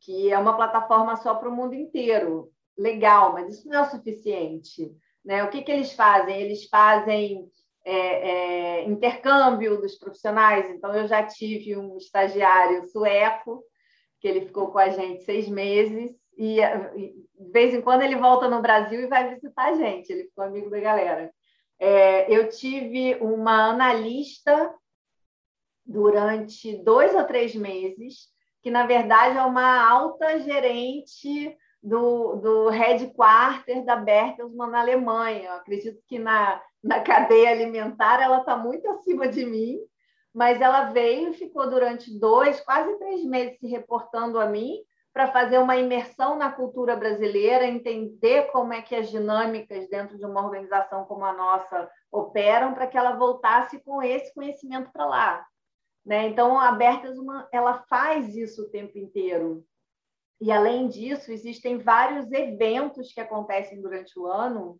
que 0.00 0.30
é 0.30 0.38
uma 0.38 0.56
plataforma 0.56 1.16
só 1.16 1.34
para 1.34 1.48
o 1.48 1.54
mundo 1.54 1.74
inteiro. 1.74 2.50
Legal, 2.76 3.32
mas 3.32 3.54
isso 3.54 3.68
não 3.68 3.78
é 3.78 3.82
o 3.82 3.90
suficiente. 3.90 4.94
Né? 5.24 5.42
O 5.44 5.50
que, 5.50 5.62
que 5.62 5.72
eles 5.72 5.92
fazem? 5.92 6.40
Eles 6.40 6.68
fazem 6.68 7.48
é, 7.84 7.94
é, 8.80 8.84
intercâmbio 8.84 9.80
dos 9.80 9.96
profissionais. 9.96 10.68
Então, 10.70 10.94
eu 10.94 11.06
já 11.06 11.22
tive 11.22 11.76
um 11.76 11.96
estagiário 11.96 12.86
sueco, 12.88 13.62
que 14.20 14.28
ele 14.28 14.42
ficou 14.42 14.70
com 14.70 14.78
a 14.78 14.90
gente 14.90 15.24
seis 15.24 15.48
meses, 15.48 16.14
e, 16.36 16.56
de 16.56 17.50
vez 17.50 17.72
em 17.72 17.80
quando 17.80 18.02
ele 18.02 18.16
volta 18.16 18.48
no 18.48 18.60
Brasil 18.60 19.00
e 19.00 19.06
vai 19.06 19.34
visitar 19.34 19.70
a 19.70 19.74
gente. 19.74 20.10
Ele 20.10 20.24
ficou 20.24 20.44
amigo 20.44 20.68
da 20.68 20.80
galera. 20.80 21.32
É, 21.78 22.32
eu 22.32 22.48
tive 22.48 23.16
uma 23.16 23.70
analista 23.70 24.74
durante 25.84 26.76
dois 26.82 27.14
ou 27.14 27.24
três 27.24 27.54
meses, 27.54 28.28
que 28.62 28.70
na 28.70 28.86
verdade 28.86 29.38
é 29.38 29.42
uma 29.42 29.88
alta 29.88 30.40
gerente 30.40 31.56
do, 31.82 32.36
do 32.36 32.68
headquarter 32.68 33.84
da 33.84 33.96
Bertelsmann 33.96 34.70
na 34.70 34.80
Alemanha. 34.80 35.44
Eu 35.44 35.52
acredito 35.52 36.02
que 36.08 36.18
na, 36.18 36.60
na 36.82 37.00
cadeia 37.00 37.50
alimentar 37.50 38.20
ela 38.20 38.40
está 38.40 38.56
muito 38.56 38.88
acima 38.88 39.28
de 39.28 39.44
mim, 39.44 39.78
mas 40.34 40.60
ela 40.60 40.90
veio 40.90 41.30
e 41.30 41.34
ficou 41.34 41.70
durante 41.70 42.18
dois, 42.18 42.60
quase 42.60 42.98
três 42.98 43.24
meses 43.24 43.58
se 43.58 43.66
reportando 43.68 44.38
a 44.38 44.46
mim 44.46 44.78
para 45.16 45.32
fazer 45.32 45.56
uma 45.56 45.78
imersão 45.78 46.36
na 46.36 46.52
cultura 46.52 46.94
brasileira, 46.94 47.64
entender 47.64 48.50
como 48.52 48.74
é 48.74 48.82
que 48.82 48.94
as 48.94 49.08
dinâmicas 49.08 49.88
dentro 49.88 50.18
de 50.18 50.26
uma 50.26 50.44
organização 50.44 51.06
como 51.06 51.24
a 51.24 51.32
nossa 51.32 51.90
operam, 52.12 52.74
para 52.74 52.86
que 52.86 52.98
ela 52.98 53.16
voltasse 53.16 53.80
com 53.80 54.02
esse 54.02 54.34
conhecimento 54.34 54.92
para 54.92 55.06
lá. 55.06 55.46
Né? 56.04 56.26
Então, 56.26 56.60
a 56.60 56.70
Bertelsmann 56.72 57.46
ela 57.50 57.82
faz 57.88 58.36
isso 58.36 58.64
o 58.64 58.68
tempo 58.68 58.98
inteiro. 58.98 59.64
E, 60.38 60.52
além 60.52 60.86
disso, 60.86 61.32
existem 61.32 61.78
vários 61.78 62.30
eventos 62.30 63.10
que 63.10 63.20
acontecem 63.22 63.80
durante 63.80 64.18
o 64.18 64.26
ano 64.26 64.78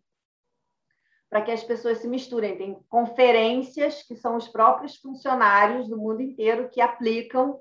para 1.31 1.41
que 1.41 1.49
as 1.49 1.63
pessoas 1.63 1.97
se 1.97 2.07
misturem. 2.07 2.55
Tem 2.55 2.79
conferências 2.87 4.03
que 4.03 4.15
são 4.15 4.35
os 4.35 4.47
próprios 4.47 4.97
funcionários 4.97 5.89
do 5.89 5.97
mundo 5.97 6.21
inteiro 6.21 6.69
que 6.69 6.79
aplicam 6.79 7.59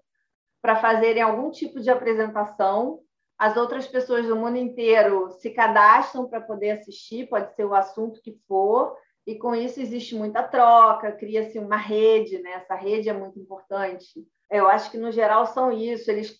para 0.67 0.75
fazerem 0.75 1.23
algum 1.23 1.49
tipo 1.49 1.79
de 1.79 1.89
apresentação. 1.89 2.99
As 3.39 3.57
outras 3.57 3.87
pessoas 3.87 4.27
do 4.27 4.35
mundo 4.35 4.57
inteiro 4.57 5.31
se 5.39 5.51
cadastram 5.51 6.29
para 6.29 6.41
poder 6.41 6.71
assistir, 6.71 7.29
pode 7.29 7.55
ser 7.55 7.65
o 7.65 7.73
assunto 7.73 8.21
que 8.21 8.37
for, 8.49 8.97
e 9.25 9.37
com 9.37 9.55
isso 9.55 9.81
existe 9.81 10.17
muita 10.17 10.43
troca, 10.43 11.13
cria-se 11.13 11.61
uma 11.61 11.77
rede, 11.77 12.43
né? 12.43 12.55
essa 12.55 12.75
rede 12.75 13.09
é 13.09 13.13
muito 13.13 13.39
importante. 13.39 14.27
Eu 14.51 14.67
acho 14.67 14.91
que, 14.91 14.99
no 14.99 15.13
geral, 15.13 15.47
são 15.47 15.71
isso. 15.71 16.11
Eles 16.11 16.37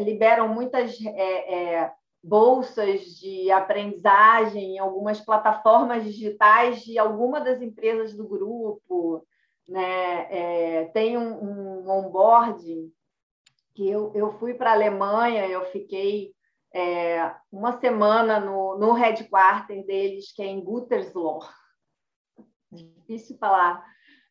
liberam 0.00 0.48
muitas 0.48 0.98
é, 1.04 1.54
é, 1.54 1.92
bolsas 2.20 3.02
de 3.20 3.48
aprendizagem 3.52 4.74
em 4.74 4.78
algumas 4.80 5.20
plataformas 5.20 6.02
digitais 6.02 6.82
de 6.82 6.98
alguma 6.98 7.40
das 7.40 7.62
empresas 7.62 8.12
do 8.12 8.26
grupo. 8.26 9.24
Né? 9.68 10.26
É, 10.30 10.84
tem 10.86 11.16
um, 11.16 11.84
um 11.84 11.90
onboarding 11.90 12.92
que 13.78 13.88
eu, 13.88 14.10
eu 14.12 14.32
fui 14.40 14.54
para 14.54 14.70
a 14.70 14.72
Alemanha, 14.72 15.46
eu 15.46 15.64
fiquei 15.66 16.32
é, 16.74 17.32
uma 17.50 17.78
semana 17.78 18.40
no, 18.40 18.76
no 18.76 18.92
headquarter 18.92 19.86
deles, 19.86 20.32
que 20.34 20.42
é 20.42 20.46
em 20.46 20.60
Gütersloh. 20.60 21.38
Difícil 22.72 23.38
falar. 23.38 23.80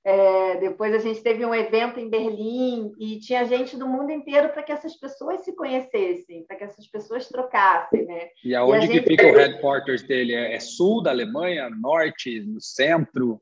É, 0.04 0.58
depois 0.58 0.94
a 0.94 1.00
gente 1.00 1.22
teve 1.22 1.46
um 1.46 1.56
evento 1.56 1.98
em 1.98 2.10
Berlim 2.10 2.92
e 3.00 3.20
tinha 3.22 3.46
gente 3.46 3.78
do 3.78 3.88
mundo 3.88 4.12
inteiro 4.12 4.50
para 4.50 4.64
que 4.64 4.72
essas 4.72 4.98
pessoas 4.98 5.46
se 5.46 5.56
conhecessem, 5.56 6.46
para 6.46 6.58
que 6.58 6.66
essas 6.66 6.86
pessoas 6.88 7.30
trocassem, 7.30 8.06
né? 8.06 8.30
E 8.44 8.54
aonde 8.54 8.86
e 8.86 8.90
que 8.90 9.02
fica 9.02 9.28
o 9.28 9.34
headquarters 9.34 10.04
dele? 10.04 10.34
É, 10.34 10.56
é, 10.56 10.60
sul 10.60 11.02
da 11.02 11.12
Alemanha, 11.12 11.70
norte, 11.70 12.42
no 12.42 12.60
centro? 12.60 13.42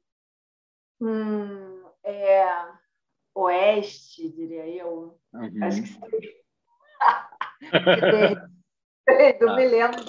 Hum, 1.02 1.84
é 2.04 2.46
oeste, 3.36 4.30
diria 4.30 4.68
eu. 4.68 5.20
Uhum. 5.34 5.64
Acho 5.64 5.82
que 5.82 5.88
sim. 5.88 6.00
Não 9.42 9.56
me 9.56 9.68
lembro. 9.68 10.04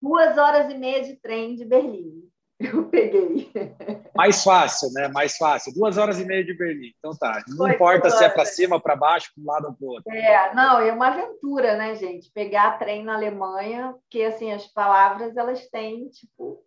Duas 0.00 0.38
horas 0.38 0.70
e 0.70 0.78
meia 0.78 1.02
de 1.02 1.16
trem 1.16 1.54
de 1.54 1.64
Berlim. 1.64 2.28
Eu 2.58 2.88
peguei. 2.88 3.50
Mais 4.14 4.44
fácil, 4.44 4.92
né? 4.92 5.08
Mais 5.08 5.36
fácil. 5.36 5.74
Duas 5.74 5.98
horas 5.98 6.20
e 6.20 6.24
meia 6.24 6.44
de 6.44 6.54
Berlim. 6.54 6.92
Então 6.98 7.12
tá. 7.12 7.42
Não 7.48 7.56
Foi 7.56 7.72
importa 7.72 8.10
se 8.10 8.24
é 8.24 8.28
para 8.28 8.44
cima, 8.44 8.80
para 8.80 8.94
baixo, 8.94 9.32
para 9.34 9.42
um 9.42 9.46
lado 9.46 9.68
ou 9.68 9.74
para 9.74 9.84
o 9.84 9.90
outro. 9.90 10.12
É, 10.12 10.54
não, 10.54 10.78
é 10.78 10.92
uma 10.92 11.08
aventura, 11.08 11.76
né, 11.76 11.96
gente? 11.96 12.30
Pegar 12.30 12.78
trem 12.78 13.04
na 13.04 13.14
Alemanha, 13.14 13.94
porque 13.94 14.22
assim, 14.22 14.52
as 14.52 14.66
palavras 14.66 15.36
elas 15.36 15.66
têm, 15.68 16.08
tipo, 16.08 16.64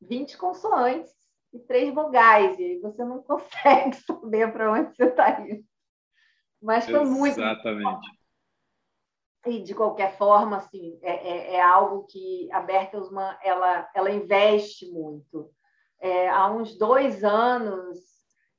20 0.00 0.36
consoantes 0.36 1.21
e 1.52 1.58
três 1.60 1.94
vogais, 1.94 2.58
e 2.58 2.78
você 2.80 3.04
não 3.04 3.22
consegue 3.24 3.96
saber 3.96 4.52
para 4.52 4.72
onde 4.72 4.96
você 4.96 5.04
está 5.04 5.40
indo. 5.40 5.64
Mas 6.60 6.84
foi 6.88 7.04
muito. 7.04 7.40
Exatamente 7.40 8.22
e 9.46 9.60
de 9.60 9.74
qualquer 9.74 10.16
forma 10.16 10.56
assim 10.56 10.98
é, 11.02 11.12
é, 11.12 11.54
é, 11.54 11.62
algo 11.62 12.06
que 12.06 12.48
a 12.52 12.60
Bertelsmann 12.60 13.36
ela 13.42 13.88
ela 13.94 14.10
investe 14.10 14.90
muito 14.90 15.50
é, 16.00 16.28
há 16.28 16.48
uns 16.48 16.76
dois 16.76 17.24
anos 17.24 17.98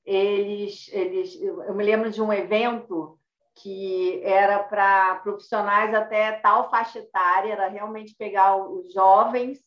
eles 0.05 0.89
eles 0.91 1.41
eu 1.41 1.73
me 1.73 1.83
lembro 1.83 2.11
de 2.11 2.21
um 2.21 2.33
evento 2.33 3.17
que 3.55 4.21
era 4.23 4.59
para 4.61 5.15
profissionais 5.15 5.93
até 5.93 6.33
tal 6.33 6.69
faixa 6.69 6.99
etária 6.99 7.53
era 7.53 7.67
realmente 7.69 8.15
pegar 8.15 8.57
os 8.57 8.91
jovens 8.93 9.59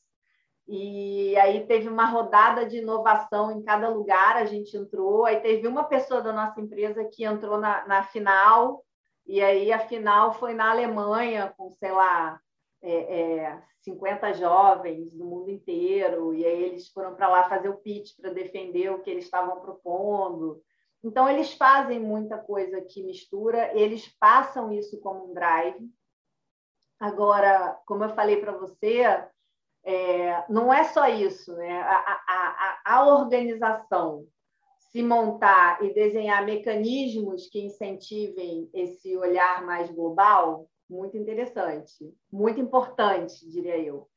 e 0.68 1.36
aí 1.36 1.66
teve 1.66 1.88
uma 1.88 2.06
rodada 2.06 2.66
de 2.66 2.78
inovação 2.78 3.52
em 3.52 3.62
cada 3.62 3.88
lugar 3.88 4.36
a 4.36 4.46
gente 4.46 4.76
entrou 4.76 5.24
aí 5.24 5.40
teve 5.40 5.68
uma 5.68 5.84
pessoa 5.84 6.20
da 6.20 6.32
nossa 6.32 6.60
empresa 6.60 7.04
que 7.04 7.24
entrou 7.24 7.58
na, 7.58 7.86
na 7.86 8.02
final 8.02 8.84
e 9.26 9.42
aí 9.42 9.72
a 9.72 9.80
final 9.80 10.32
foi 10.34 10.54
na 10.54 10.70
Alemanha, 10.70 11.52
com, 11.56 11.72
sei 11.72 11.90
lá, 11.90 12.40
é, 12.80 13.20
é, 13.20 13.62
50 13.82 14.34
jovens 14.34 15.12
do 15.12 15.24
mundo 15.24 15.50
inteiro, 15.50 16.32
e 16.32 16.46
aí 16.46 16.62
eles 16.62 16.88
foram 16.88 17.14
para 17.16 17.28
lá 17.28 17.48
fazer 17.48 17.68
o 17.68 17.78
pitch 17.78 18.16
para 18.16 18.32
defender 18.32 18.90
o 18.90 19.00
que 19.00 19.10
eles 19.10 19.24
estavam 19.24 19.60
propondo. 19.60 20.62
Então, 21.02 21.28
eles 21.28 21.52
fazem 21.54 21.98
muita 21.98 22.38
coisa 22.38 22.80
que 22.80 23.02
mistura, 23.02 23.76
eles 23.76 24.06
passam 24.18 24.72
isso 24.72 25.00
como 25.00 25.30
um 25.30 25.34
drive. 25.34 25.90
Agora, 27.00 27.76
como 27.84 28.04
eu 28.04 28.14
falei 28.14 28.36
para 28.36 28.52
você, 28.52 29.02
é, 29.86 30.44
não 30.48 30.74
é 30.74 30.82
só 30.82 31.06
isso, 31.08 31.54
né? 31.54 31.80
a, 31.80 31.94
a, 31.94 32.20
a, 32.26 32.96
a 32.96 33.06
organização 33.06 34.26
se 34.90 35.00
montar 35.00 35.82
e 35.84 35.94
desenhar 35.94 36.44
mecanismos 36.44 37.48
que 37.48 37.60
incentivem 37.60 38.68
esse 38.74 39.16
olhar 39.16 39.64
mais 39.64 39.88
global, 39.90 40.66
muito 40.90 41.16
interessante, 41.16 42.12
muito 42.32 42.60
importante, 42.60 43.48
diria 43.48 43.78
eu. 43.78 44.08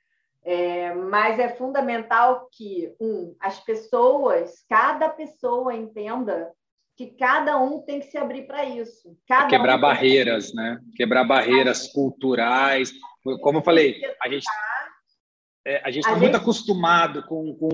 É, 0.43 0.93
mas 0.95 1.37
é 1.37 1.49
fundamental 1.49 2.47
que, 2.51 2.95
um, 2.99 3.35
as 3.39 3.59
pessoas, 3.59 4.63
cada 4.67 5.09
pessoa 5.09 5.75
entenda 5.75 6.51
que 6.95 7.07
cada 7.07 7.61
um 7.61 7.81
tem 7.81 7.99
que 7.99 8.07
se 8.07 8.17
abrir 8.17 8.47
para 8.47 8.65
isso. 8.65 9.15
Cada 9.27 9.47
Quebrar 9.47 9.77
um 9.77 9.81
barreiras, 9.81 10.53
né? 10.53 10.79
Quebrar 10.95 11.25
barreiras 11.25 11.87
culturais. 11.91 12.91
Como 13.41 13.59
eu 13.59 13.63
falei, 13.63 14.01
a 14.21 14.29
gente 14.29 14.45
é, 15.69 15.81
a 15.85 15.91
gente 15.91 16.03
está 16.03 16.17
muito 16.17 16.35
acostumado 16.35 17.21
com, 17.27 17.53
com 17.53 17.69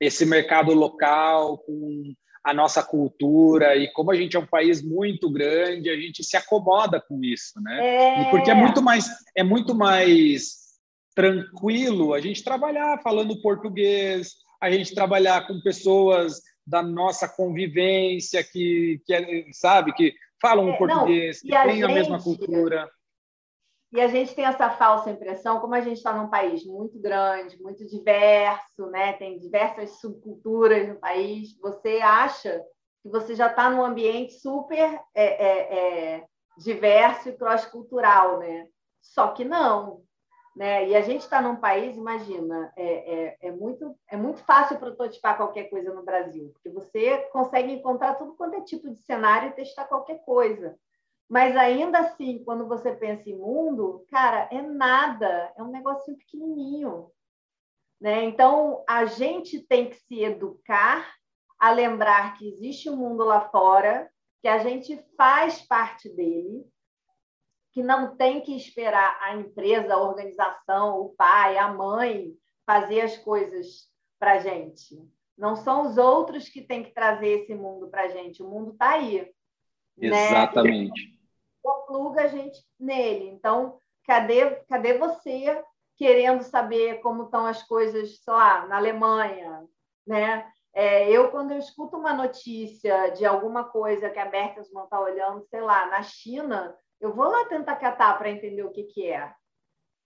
esse 0.00 0.24
mercado 0.24 0.72
local, 0.72 1.58
com 1.58 2.14
a 2.44 2.54
nossa 2.54 2.80
cultura 2.80 3.74
e 3.74 3.90
como 3.92 4.12
a 4.12 4.14
gente 4.14 4.36
é 4.36 4.38
um 4.38 4.46
país 4.46 4.82
muito 4.82 5.28
grande, 5.28 5.90
a 5.90 5.96
gente 5.96 6.22
se 6.22 6.36
acomoda 6.36 7.00
com 7.00 7.18
isso, 7.24 7.60
né? 7.60 7.80
É... 7.80 8.22
E 8.22 8.30
porque 8.30 8.52
é 8.52 8.54
muito 8.54 8.80
mais 8.80 9.08
é 9.36 9.42
muito 9.42 9.74
mais 9.74 10.74
tranquilo 11.12 12.14
a 12.14 12.20
gente 12.20 12.44
trabalhar 12.44 13.00
falando 13.02 13.40
português, 13.42 14.34
a 14.60 14.70
gente 14.70 14.94
trabalhar 14.94 15.44
com 15.48 15.60
pessoas 15.60 16.40
da 16.64 16.82
nossa 16.82 17.28
convivência 17.28 18.44
que, 18.44 19.00
que 19.04 19.12
é, 19.12 19.44
sabe 19.52 19.92
que 19.92 20.14
falam 20.40 20.70
é, 20.70 20.76
português, 20.76 21.40
não, 21.42 21.50
que 21.50 21.68
têm 21.68 21.82
a, 21.82 21.86
a 21.86 21.92
mesma 21.92 22.22
cultura. 22.22 22.88
E 23.94 24.00
a 24.00 24.08
gente 24.08 24.34
tem 24.34 24.44
essa 24.44 24.68
falsa 24.70 25.08
impressão, 25.08 25.60
como 25.60 25.72
a 25.76 25.80
gente 25.80 25.98
está 25.98 26.12
num 26.12 26.28
país 26.28 26.66
muito 26.66 26.98
grande, 26.98 27.62
muito 27.62 27.86
diverso, 27.86 28.88
né? 28.90 29.12
tem 29.12 29.38
diversas 29.38 30.00
subculturas 30.00 30.88
no 30.88 30.96
país, 30.96 31.56
você 31.60 32.00
acha 32.02 32.60
que 33.00 33.08
você 33.08 33.36
já 33.36 33.46
está 33.46 33.70
num 33.70 33.84
ambiente 33.84 34.32
super 34.32 35.00
é, 35.14 35.24
é, 35.24 35.78
é, 35.78 36.24
diverso 36.58 37.28
e 37.28 37.36
cross-cultural, 37.36 38.40
né? 38.40 38.66
Só 39.00 39.28
que 39.28 39.44
não. 39.44 40.02
Né? 40.56 40.88
E 40.88 40.96
a 40.96 41.00
gente 41.00 41.20
está 41.20 41.40
num 41.40 41.54
país, 41.54 41.96
imagina, 41.96 42.72
é, 42.76 43.14
é, 43.14 43.36
é, 43.42 43.52
muito, 43.52 43.96
é 44.10 44.16
muito 44.16 44.42
fácil 44.42 44.76
prototipar 44.76 45.36
qualquer 45.36 45.70
coisa 45.70 45.94
no 45.94 46.02
Brasil, 46.02 46.50
porque 46.52 46.68
você 46.68 47.18
consegue 47.32 47.70
encontrar 47.70 48.14
tudo 48.14 48.34
quanto 48.34 48.56
é 48.56 48.60
tipo 48.62 48.90
de 48.90 49.00
cenário 49.02 49.50
e 49.50 49.52
testar 49.52 49.84
qualquer 49.84 50.18
coisa. 50.24 50.76
Mas 51.34 51.56
ainda 51.56 51.98
assim, 51.98 52.44
quando 52.44 52.68
você 52.68 52.94
pensa 52.94 53.28
em 53.28 53.36
mundo, 53.36 54.06
cara, 54.08 54.48
é 54.52 54.62
nada, 54.62 55.52
é 55.56 55.62
um 55.64 55.72
negocinho 55.72 56.16
pequenininho. 56.16 57.10
Né? 58.00 58.22
Então, 58.22 58.84
a 58.88 59.04
gente 59.06 59.58
tem 59.58 59.90
que 59.90 59.96
se 59.96 60.22
educar 60.22 61.12
a 61.58 61.72
lembrar 61.72 62.38
que 62.38 62.46
existe 62.46 62.88
um 62.88 62.94
mundo 62.94 63.24
lá 63.24 63.48
fora, 63.48 64.08
que 64.42 64.46
a 64.46 64.58
gente 64.58 65.04
faz 65.16 65.60
parte 65.60 66.08
dele, 66.08 66.64
que 67.72 67.82
não 67.82 68.16
tem 68.16 68.40
que 68.40 68.54
esperar 68.54 69.18
a 69.20 69.34
empresa, 69.34 69.92
a 69.92 70.00
organização, 70.00 71.00
o 71.00 71.08
pai, 71.16 71.58
a 71.58 71.66
mãe 71.66 72.32
fazer 72.64 73.00
as 73.00 73.18
coisas 73.18 73.90
para 74.20 74.34
a 74.34 74.38
gente. 74.38 75.04
Não 75.36 75.56
são 75.56 75.82
os 75.82 75.98
outros 75.98 76.48
que 76.48 76.62
têm 76.62 76.84
que 76.84 76.94
trazer 76.94 77.40
esse 77.40 77.56
mundo 77.56 77.88
para 77.88 78.02
a 78.02 78.08
gente. 78.08 78.40
O 78.40 78.48
mundo 78.48 78.70
está 78.70 78.90
aí. 78.90 79.28
Né? 79.98 80.28
Exatamente. 80.28 81.08
Né? 81.08 81.13
Pluga 81.86 82.22
a 82.22 82.26
gente 82.26 82.64
nele. 82.78 83.28
Então, 83.28 83.78
cadê, 84.06 84.56
cadê 84.68 84.98
você 84.98 85.62
querendo 85.96 86.42
saber 86.42 87.00
como 87.00 87.24
estão 87.24 87.46
as 87.46 87.62
coisas, 87.62 88.18
sei 88.18 88.34
lá, 88.34 88.66
na 88.66 88.76
Alemanha, 88.76 89.64
né? 90.06 90.50
É, 90.72 91.08
eu, 91.08 91.30
quando 91.30 91.52
eu 91.52 91.58
escuto 91.58 91.96
uma 91.96 92.12
notícia 92.12 93.10
de 93.10 93.24
alguma 93.24 93.64
coisa 93.64 94.10
que 94.10 94.18
a 94.18 94.26
Bertelsmann 94.26 94.84
está 94.84 95.00
olhando, 95.00 95.44
sei 95.44 95.60
lá, 95.60 95.86
na 95.86 96.02
China, 96.02 96.76
eu 97.00 97.14
vou 97.14 97.28
lá 97.28 97.44
tentar 97.44 97.76
catar 97.76 98.18
para 98.18 98.30
entender 98.30 98.64
o 98.64 98.72
que, 98.72 98.82
que 98.84 99.06
é. 99.06 99.32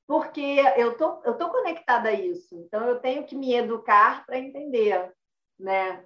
Porque 0.06 0.62
eu 0.76 0.96
tô, 0.96 1.22
eu 1.24 1.36
tô 1.38 1.48
conectada 1.48 2.10
a 2.10 2.12
isso. 2.12 2.54
Então, 2.54 2.86
eu 2.86 3.00
tenho 3.00 3.24
que 3.24 3.34
me 3.34 3.54
educar 3.54 4.26
para 4.26 4.38
entender, 4.38 5.10
né? 5.58 6.04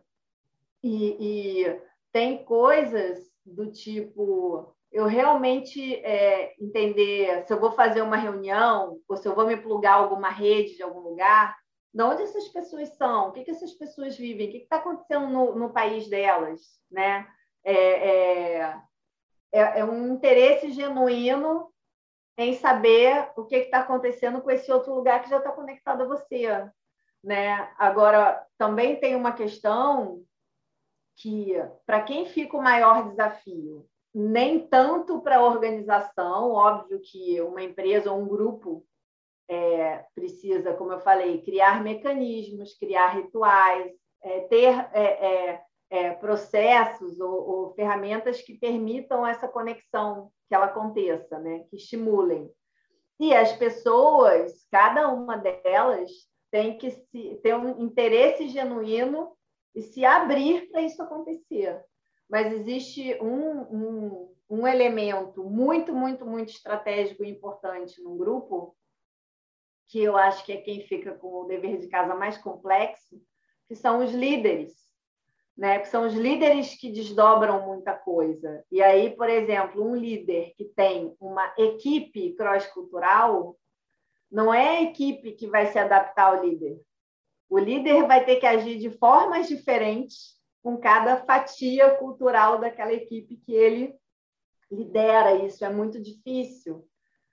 E, 0.82 1.64
e 1.64 1.82
tem 2.12 2.44
coisas 2.44 3.32
do 3.44 3.70
tipo 3.70 4.74
eu 4.92 5.07
realmente 5.07 5.94
é, 6.05 6.55
entender 6.61 7.46
se 7.46 7.52
eu 7.52 7.59
vou 7.59 7.72
fazer 7.72 8.02
uma 8.02 8.16
reunião 8.16 9.00
ou 9.09 9.16
se 9.16 9.26
eu 9.26 9.35
vou 9.35 9.46
me 9.46 9.57
plugar 9.57 9.94
alguma 9.94 10.28
rede 10.28 10.76
de 10.76 10.83
algum 10.83 11.00
lugar, 11.00 11.57
de 11.92 12.02
onde 12.02 12.22
essas 12.22 12.48
pessoas 12.48 12.90
são, 12.96 13.28
o 13.28 13.33
que, 13.33 13.44
que 13.44 13.50
essas 13.50 13.72
pessoas 13.72 14.16
vivem, 14.16 14.48
o 14.48 14.50
que 14.50 14.59
está 14.59 14.76
acontecendo 14.76 15.28
no, 15.28 15.55
no, 15.55 15.72
país 15.72 16.09
delas, 16.09 16.61
né? 16.90 17.26
É, 17.64 17.74
é, 17.74 18.61
é, 19.52 19.81
é, 19.81 19.85
um 19.85 20.14
interesse 20.14 20.72
genuíno 20.72 21.70
em 22.37 22.55
saber 22.55 23.31
o 23.37 23.44
que 23.44 23.57
está 23.57 23.81
acontecendo 23.81 24.40
com 24.40 24.50
esse 24.50 24.72
outro 24.72 24.94
lugar 24.94 25.22
que 25.22 25.31
já 25.31 25.38
está 25.38 25.52
conectado 25.52 26.02
a 26.02 26.07
você, 26.07 26.48
né? 27.22 27.72
Agora, 27.78 28.44
também 28.59 28.98
tem 28.98 29.14
uma 29.14 29.33
questão 29.33 30.22
que, 31.16 31.55
para 31.87 32.02
quem 32.02 32.26
fica 32.26 32.57
o 32.57 32.62
maior 32.62 33.09
desafio, 33.11 33.87
nem 34.14 34.66
tanto 34.66 35.20
para 35.20 35.38
a 35.38 35.44
organização, 35.44 36.51
óbvio 36.51 37.01
que 37.01 37.40
uma 37.40 37.62
empresa 37.62 38.12
ou 38.12 38.20
um 38.20 38.29
grupo 38.29 38.85
é, 39.48 40.05
precisa, 40.14 40.75
como 40.75 40.92
eu 40.92 41.01
falei, 41.01 41.42
criar 41.42 41.83
mecanismos, 41.83 42.77
criar 42.79 43.09
rituais, 43.09 43.92
é, 44.22 44.40
ter 44.40 44.88
é, 44.92 45.03
é, 45.03 45.62
é 45.90 46.11
processos 46.12 47.18
ou, 47.20 47.48
ou, 47.48 47.75
ferramentas 47.75 48.40
que 48.42 48.59
permitam 48.59 49.27
essa 49.27 49.48
conexão, 49.48 50.31
que 50.48 50.55
ela 50.55 50.66
aconteça, 50.66 51.38
né? 51.38 51.64
que 51.70 51.77
estimulem. 51.77 52.51
E 53.18 53.35
as 53.35 53.53
pessoas, 53.53 54.66
cada 54.70 55.09
uma 55.09 55.37
delas, 55.37 56.11
tem 56.51 56.77
que 56.77 56.90
se, 56.90 57.40
ter 57.42 57.55
um 57.55 57.81
interesse 57.83 58.48
genuíno 58.48 59.33
e 59.75 59.81
se 59.81 60.05
abrir 60.05 60.70
para 60.70 60.83
isso 60.83 61.03
acontecer. 61.03 61.83
Mas 62.32 62.50
existe 62.50 63.14
um, 63.20 63.60
um, 63.60 64.34
um 64.48 64.66
elemento 64.66 65.44
muito, 65.44 65.94
muito, 65.94 66.24
muito 66.24 66.48
estratégico 66.48 67.22
e 67.22 67.28
importante 67.28 68.02
num 68.02 68.16
grupo, 68.16 68.74
que 69.86 70.02
eu 70.02 70.16
acho 70.16 70.42
que 70.42 70.52
é 70.52 70.56
quem 70.56 70.80
fica 70.80 71.12
com 71.12 71.42
o 71.42 71.44
dever 71.44 71.78
de 71.78 71.88
casa 71.88 72.14
mais 72.14 72.38
complexo, 72.38 73.20
que 73.68 73.74
são 73.74 74.02
os 74.02 74.12
líderes, 74.12 74.72
né? 75.54 75.80
Que 75.80 75.88
são 75.88 76.06
os 76.06 76.14
líderes 76.14 76.74
que 76.74 76.90
desdobram 76.90 77.66
muita 77.66 77.92
coisa. 77.92 78.64
E 78.72 78.82
aí, 78.82 79.14
por 79.14 79.28
exemplo, 79.28 79.86
um 79.86 79.94
líder 79.94 80.54
que 80.56 80.64
tem 80.64 81.14
uma 81.20 81.52
equipe 81.58 82.32
cross-cultural, 82.32 83.58
não 84.30 84.54
é 84.54 84.78
a 84.78 84.82
equipe 84.84 85.32
que 85.32 85.48
vai 85.48 85.66
se 85.66 85.78
adaptar 85.78 86.34
ao 86.34 86.42
líder. 86.42 86.80
O 87.50 87.58
líder 87.58 88.06
vai 88.06 88.24
ter 88.24 88.36
que 88.36 88.46
agir 88.46 88.78
de 88.78 88.88
formas 88.88 89.48
diferentes 89.48 90.40
com 90.62 90.77
cada 90.79 91.25
fatia 91.25 91.96
cultural 91.96 92.59
daquela 92.59 92.92
equipe 92.92 93.37
que 93.37 93.53
ele 93.53 93.94
lidera. 94.70 95.44
Isso 95.44 95.64
é 95.64 95.68
muito 95.68 96.01
difícil. 96.01 96.87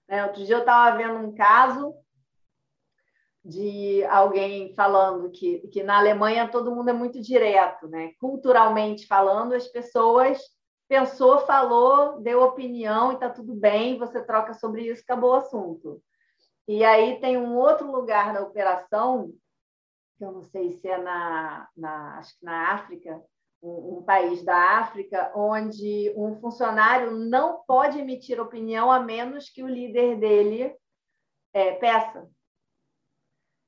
Né? 0.07 0.25
Outro 0.25 0.43
dia 0.43 0.55
eu 0.55 0.59
estava 0.59 0.97
vendo 0.97 1.19
um 1.19 1.33
caso 1.33 1.93
de 3.43 4.03
alguém 4.05 4.73
falando 4.75 5.31
que, 5.31 5.59
que 5.69 5.81
na 5.81 5.97
Alemanha 5.97 6.49
todo 6.49 6.73
mundo 6.75 6.89
é 6.89 6.93
muito 6.93 7.21
direto, 7.21 7.87
né? 7.87 8.11
Culturalmente 8.19 9.07
falando, 9.07 9.53
as 9.53 9.67
pessoas 9.67 10.39
pensou, 10.89 11.45
falou, 11.45 12.19
deu 12.19 12.41
opinião 12.41 13.11
e 13.11 13.13
está 13.13 13.29
tudo 13.29 13.53
bem, 13.53 13.97
você 13.97 14.21
troca 14.23 14.53
sobre 14.53 14.89
isso, 14.89 15.03
acabou 15.03 15.31
o 15.31 15.35
assunto. 15.35 16.01
E 16.67 16.83
aí 16.83 17.19
tem 17.19 17.37
um 17.37 17.55
outro 17.55 17.89
lugar 17.91 18.33
na 18.33 18.41
operação, 18.41 19.31
que 20.19 20.25
eu 20.25 20.33
não 20.33 20.43
sei 20.43 20.73
se 20.73 20.87
é 20.87 20.97
na, 20.97 21.67
na 21.75 22.19
acho 22.19 22.37
que 22.37 22.45
na 22.45 22.73
África, 22.73 23.23
um, 23.63 23.99
um 23.99 24.03
país 24.03 24.43
da 24.43 24.79
África, 24.79 25.31
onde 25.33 26.13
um 26.15 26.35
funcionário 26.41 27.11
não 27.11 27.63
pode 27.65 27.97
emitir 27.97 28.39
opinião 28.39 28.91
a 28.91 28.99
menos 28.99 29.49
que 29.49 29.63
o 29.63 29.67
líder 29.67 30.19
dele 30.19 30.75
é, 31.53 31.71
peça. 31.71 32.29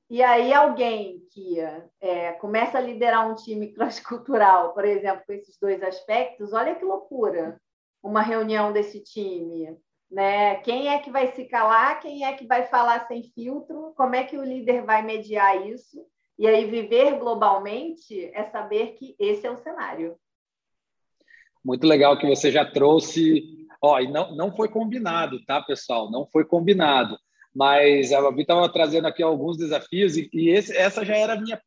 E 0.09 0.21
aí 0.21 0.53
alguém 0.53 1.25
que 1.31 1.57
é, 2.01 2.33
começa 2.33 2.77
a 2.77 2.81
liderar 2.81 3.31
um 3.31 3.35
time 3.35 3.71
cross-cultural, 3.73 4.73
por 4.73 4.83
exemplo, 4.83 5.23
com 5.25 5.31
esses 5.31 5.57
dois 5.57 5.81
aspectos, 5.81 6.51
olha 6.51 6.75
que 6.75 6.83
loucura 6.83 7.59
uma 8.03 8.21
reunião 8.21 8.73
desse 8.73 9.01
time. 9.01 9.79
Né? 10.09 10.57
Quem 10.57 10.89
é 10.89 10.99
que 10.99 11.09
vai 11.09 11.31
se 11.33 11.45
calar? 11.45 12.01
Quem 12.01 12.25
é 12.25 12.33
que 12.33 12.45
vai 12.45 12.65
falar 12.65 13.07
sem 13.07 13.23
filtro? 13.23 13.93
Como 13.95 14.13
é 14.13 14.25
que 14.25 14.37
o 14.37 14.43
líder 14.43 14.83
vai 14.83 15.01
mediar 15.01 15.65
isso? 15.65 16.05
E 16.41 16.47
aí, 16.47 16.65
viver 16.65 17.19
globalmente 17.19 18.25
é 18.34 18.43
saber 18.45 18.95
que 18.95 19.15
esse 19.19 19.45
é 19.45 19.51
o 19.51 19.58
cenário. 19.58 20.17
Muito 21.63 21.86
legal 21.86 22.17
que 22.17 22.27
você 22.27 22.51
já 22.51 22.65
trouxe. 22.65 23.67
Ó, 23.82 23.99
e 23.99 24.12
não, 24.12 24.36
não 24.36 24.51
foi 24.56 24.67
combinado, 24.67 25.43
tá, 25.45 25.62
pessoal? 25.62 26.10
Não 26.10 26.25
foi 26.25 26.43
combinado 26.43 27.17
mas 27.54 28.13
a 28.13 28.21
Babi 28.21 28.43
estava 28.43 28.71
trazendo 28.71 29.08
aqui 29.08 29.21
alguns 29.21 29.58
desafios 29.58 30.15
e, 30.15 30.30
e 30.34 30.49
esse, 30.49 30.75
essa 30.75 31.04
já 31.04 31.17
era 31.17 31.34
a 31.34 31.39
minha 31.39 31.62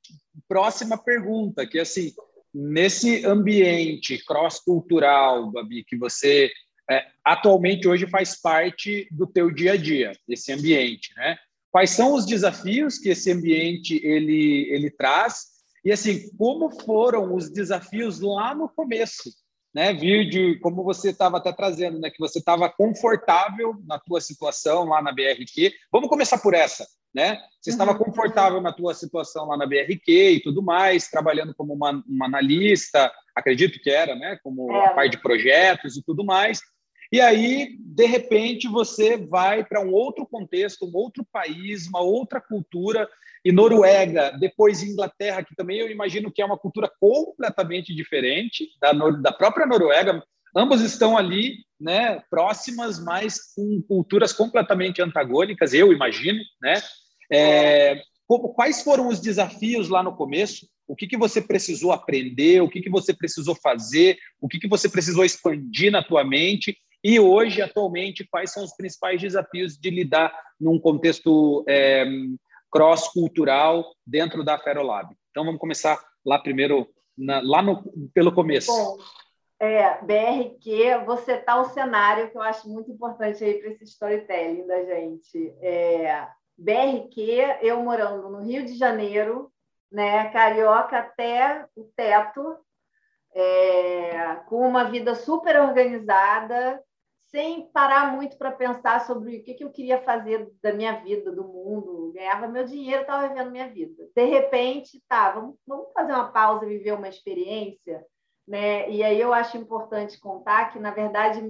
próxima 0.48 0.96
pergunta, 0.96 1.66
que 1.66 1.78
assim, 1.78 2.12
nesse 2.52 3.24
ambiente 3.26 4.24
cross-cultural, 4.24 5.50
Babi, 5.50 5.84
que 5.84 5.96
você 5.96 6.50
é, 6.90 7.06
atualmente 7.24 7.86
hoje 7.86 8.06
faz 8.06 8.40
parte 8.40 9.06
do 9.10 9.26
teu 9.26 9.50
dia 9.50 9.72
a 9.72 9.76
dia, 9.76 10.12
esse 10.28 10.52
ambiente, 10.52 11.12
né? 11.16 11.36
Quais 11.74 11.90
são 11.90 12.14
os 12.14 12.24
desafios 12.24 12.98
que 12.98 13.08
esse 13.08 13.32
ambiente 13.32 14.00
ele, 14.06 14.68
ele 14.70 14.92
traz 14.92 15.46
e 15.84 15.90
assim, 15.90 16.30
como 16.36 16.70
foram 16.70 17.34
os 17.34 17.50
desafios 17.50 18.20
lá 18.20 18.54
no 18.54 18.68
começo? 18.68 19.28
né, 19.74 19.92
vídeo, 19.92 20.56
como 20.60 20.84
você 20.84 21.10
estava 21.10 21.38
até 21.38 21.52
trazendo, 21.52 21.98
né, 21.98 22.08
que 22.08 22.20
você 22.20 22.38
estava 22.38 22.70
confortável 22.70 23.74
na 23.88 23.98
tua 23.98 24.20
situação 24.20 24.84
lá 24.84 25.02
na 25.02 25.10
BRQ. 25.10 25.72
Vamos 25.90 26.08
começar 26.08 26.38
por 26.38 26.54
essa, 26.54 26.86
né? 27.12 27.40
Você 27.60 27.70
uhum. 27.70 27.74
estava 27.74 27.98
confortável 27.98 28.60
na 28.60 28.72
tua 28.72 28.94
situação 28.94 29.48
lá 29.48 29.56
na 29.56 29.66
BRQ 29.66 30.30
e 30.30 30.40
tudo 30.44 30.62
mais, 30.62 31.10
trabalhando 31.10 31.52
como 31.56 31.74
uma, 31.74 31.90
uma 32.08 32.26
analista, 32.26 33.12
acredito 33.34 33.80
que 33.80 33.90
era, 33.90 34.14
né, 34.14 34.38
como 34.44 34.70
é. 34.70 34.94
parte 34.94 35.16
de 35.16 35.22
projetos 35.22 35.96
e 35.96 36.04
tudo 36.04 36.24
mais. 36.24 36.60
E 37.12 37.20
aí, 37.20 37.76
de 37.78 38.06
repente, 38.06 38.68
você 38.68 39.16
vai 39.16 39.64
para 39.64 39.80
um 39.80 39.92
outro 39.92 40.26
contexto, 40.26 40.86
um 40.86 40.96
outro 40.96 41.24
país, 41.32 41.86
uma 41.86 42.00
outra 42.00 42.40
cultura, 42.40 43.08
e 43.44 43.52
Noruega, 43.52 44.34
depois 44.40 44.82
Inglaterra, 44.82 45.44
que 45.44 45.54
também 45.54 45.78
eu 45.78 45.90
imagino 45.90 46.32
que 46.32 46.40
é 46.40 46.44
uma 46.44 46.56
cultura 46.56 46.90
completamente 46.98 47.94
diferente 47.94 48.66
da, 48.80 48.92
da 48.92 49.32
própria 49.32 49.66
Noruega. 49.66 50.22
Ambos 50.56 50.80
estão 50.80 51.18
ali, 51.18 51.58
né, 51.78 52.22
próximas, 52.30 53.02
mas 53.02 53.52
com 53.54 53.82
culturas 53.82 54.32
completamente 54.32 55.02
antagônicas, 55.02 55.74
eu 55.74 55.92
imagino, 55.92 56.38
né? 56.62 56.80
É, 57.30 58.00
quais 58.54 58.82
foram 58.82 59.08
os 59.08 59.20
desafios 59.20 59.88
lá 59.88 60.02
no 60.02 60.16
começo? 60.16 60.66
O 60.86 60.94
que, 60.94 61.06
que 61.06 61.16
você 61.16 61.40
precisou 61.40 61.92
aprender? 61.92 62.62
O 62.62 62.68
que, 62.68 62.80
que 62.80 62.90
você 62.90 63.12
precisou 63.12 63.54
fazer? 63.54 64.16
O 64.40 64.48
que, 64.48 64.58
que 64.58 64.68
você 64.68 64.88
precisou 64.88 65.24
expandir 65.24 65.90
na 65.90 66.02
tua 66.02 66.24
mente? 66.24 66.76
E 67.04 67.20
hoje, 67.20 67.60
atualmente, 67.60 68.26
quais 68.26 68.50
são 68.50 68.64
os 68.64 68.74
principais 68.74 69.20
desafios 69.20 69.76
de 69.76 69.90
lidar 69.90 70.34
num 70.58 70.80
contexto 70.80 71.62
é, 71.68 72.06
cross-cultural 72.72 73.84
dentro 74.06 74.42
da 74.42 74.58
Ferolab? 74.58 75.14
Então, 75.30 75.44
vamos 75.44 75.60
começar 75.60 76.02
lá 76.24 76.38
primeiro, 76.38 76.88
na, 77.16 77.42
lá 77.42 77.60
no, 77.60 77.84
pelo 78.14 78.32
começo. 78.32 78.72
Bom, 78.72 78.96
é, 79.60 80.00
BRQ, 80.02 81.04
você 81.04 81.36
tá 81.36 81.60
o 81.60 81.66
cenário 81.66 82.30
que 82.30 82.38
eu 82.38 82.42
acho 82.42 82.68
muito 82.70 82.90
importante 82.90 83.44
aí 83.44 83.54
para 83.60 83.68
esse 83.68 83.84
storytelling 83.84 84.66
da 84.66 84.82
gente. 84.84 85.54
É, 85.60 86.26
BRQ, 86.56 87.58
eu 87.60 87.82
morando 87.82 88.30
no 88.30 88.40
Rio 88.40 88.64
de 88.64 88.78
Janeiro, 88.78 89.52
né, 89.92 90.30
carioca 90.30 90.98
até 90.98 91.66
o 91.76 91.84
teto, 91.94 92.56
é, 93.34 94.36
com 94.48 94.66
uma 94.66 94.84
vida 94.84 95.14
super 95.14 95.60
organizada, 95.60 96.82
sem 97.34 97.68
parar 97.72 98.12
muito 98.14 98.38
para 98.38 98.52
pensar 98.52 99.04
sobre 99.04 99.38
o 99.38 99.42
que, 99.42 99.54
que 99.54 99.64
eu 99.64 99.70
queria 99.72 100.00
fazer 100.04 100.48
da 100.62 100.72
minha 100.72 100.92
vida, 101.02 101.32
do 101.32 101.42
mundo. 101.42 102.12
Ganhava 102.14 102.46
meu 102.46 102.64
dinheiro, 102.64 103.00
estava 103.00 103.26
vivendo 103.26 103.50
minha 103.50 103.68
vida. 103.68 104.08
De 104.14 104.24
repente, 104.24 105.02
tá, 105.08 105.32
vamos, 105.32 105.56
vamos 105.66 105.92
fazer 105.92 106.12
uma 106.12 106.30
pausa, 106.30 106.64
viver 106.64 106.92
uma 106.92 107.08
experiência. 107.08 108.06
Né? 108.46 108.88
E 108.88 109.02
aí 109.02 109.20
eu 109.20 109.34
acho 109.34 109.56
importante 109.56 110.20
contar 110.20 110.70
que, 110.72 110.78
na 110.78 110.92
verdade, 110.92 111.42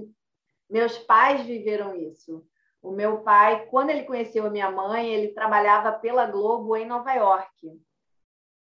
meus 0.67 0.97
pais 0.97 1.45
viveram 1.45 1.95
isso. 1.95 2.43
O 2.81 2.91
meu 2.91 3.19
pai, 3.19 3.67
quando 3.67 3.91
ele 3.91 4.05
conheceu 4.05 4.47
a 4.47 4.49
minha 4.49 4.71
mãe, 4.71 5.07
ele 5.07 5.33
trabalhava 5.33 5.91
pela 5.91 6.25
Globo 6.25 6.75
em 6.75 6.87
Nova 6.87 7.13
York. 7.13 7.79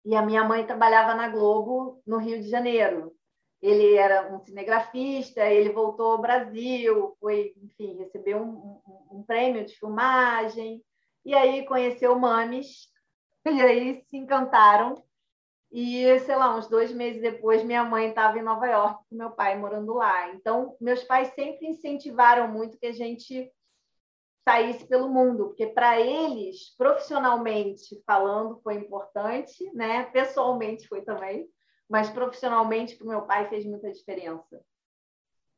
E 0.05 0.15
a 0.15 0.21
minha 0.21 0.43
mãe 0.43 0.63
trabalhava 0.63 1.15
na 1.15 1.27
Globo 1.27 2.03
no 2.05 2.17
Rio 2.17 2.39
de 2.39 2.49
Janeiro 2.49 3.18
ele 3.61 3.95
era 3.95 4.33
um 4.33 4.39
cinegrafista, 4.39 5.45
ele 5.45 5.71
voltou 5.71 6.13
ao 6.13 6.21
Brasil, 6.21 7.15
foi, 7.19 7.53
enfim, 7.61 7.97
recebeu 7.97 8.37
um, 8.37 8.81
um, 8.87 9.19
um 9.19 9.23
prêmio 9.23 9.65
de 9.65 9.75
filmagem, 9.75 10.83
e 11.25 11.33
aí 11.35 11.65
conheceu 11.65 12.17
Mames, 12.17 12.87
e 13.45 13.61
aí 13.61 14.03
se 14.09 14.17
encantaram. 14.17 15.03
E, 15.71 16.19
sei 16.21 16.35
lá, 16.35 16.57
uns 16.57 16.67
dois 16.67 16.91
meses 16.91 17.21
depois, 17.21 17.63
minha 17.63 17.83
mãe 17.83 18.09
estava 18.09 18.39
em 18.39 18.43
Nova 18.43 18.65
York 18.65 19.03
com 19.07 19.15
meu 19.15 19.29
pai 19.29 19.55
morando 19.55 19.93
lá. 19.93 20.33
Então, 20.33 20.75
meus 20.81 21.03
pais 21.03 21.27
sempre 21.35 21.67
incentivaram 21.67 22.47
muito 22.47 22.79
que 22.79 22.87
a 22.87 22.91
gente 22.91 23.51
saísse 24.43 24.87
pelo 24.87 25.09
mundo, 25.09 25.49
porque 25.49 25.67
para 25.67 25.99
eles, 25.99 26.75
profissionalmente 26.75 28.01
falando, 28.03 28.59
foi 28.63 28.75
importante, 28.75 29.69
né? 29.75 30.05
Pessoalmente 30.05 30.87
foi 30.87 31.01
também 31.01 31.47
mas 31.89 32.09
profissionalmente 32.09 32.95
para 32.95 33.05
o 33.05 33.09
meu 33.09 33.21
pai 33.23 33.49
fez 33.49 33.65
muita 33.65 33.91
diferença. 33.91 34.61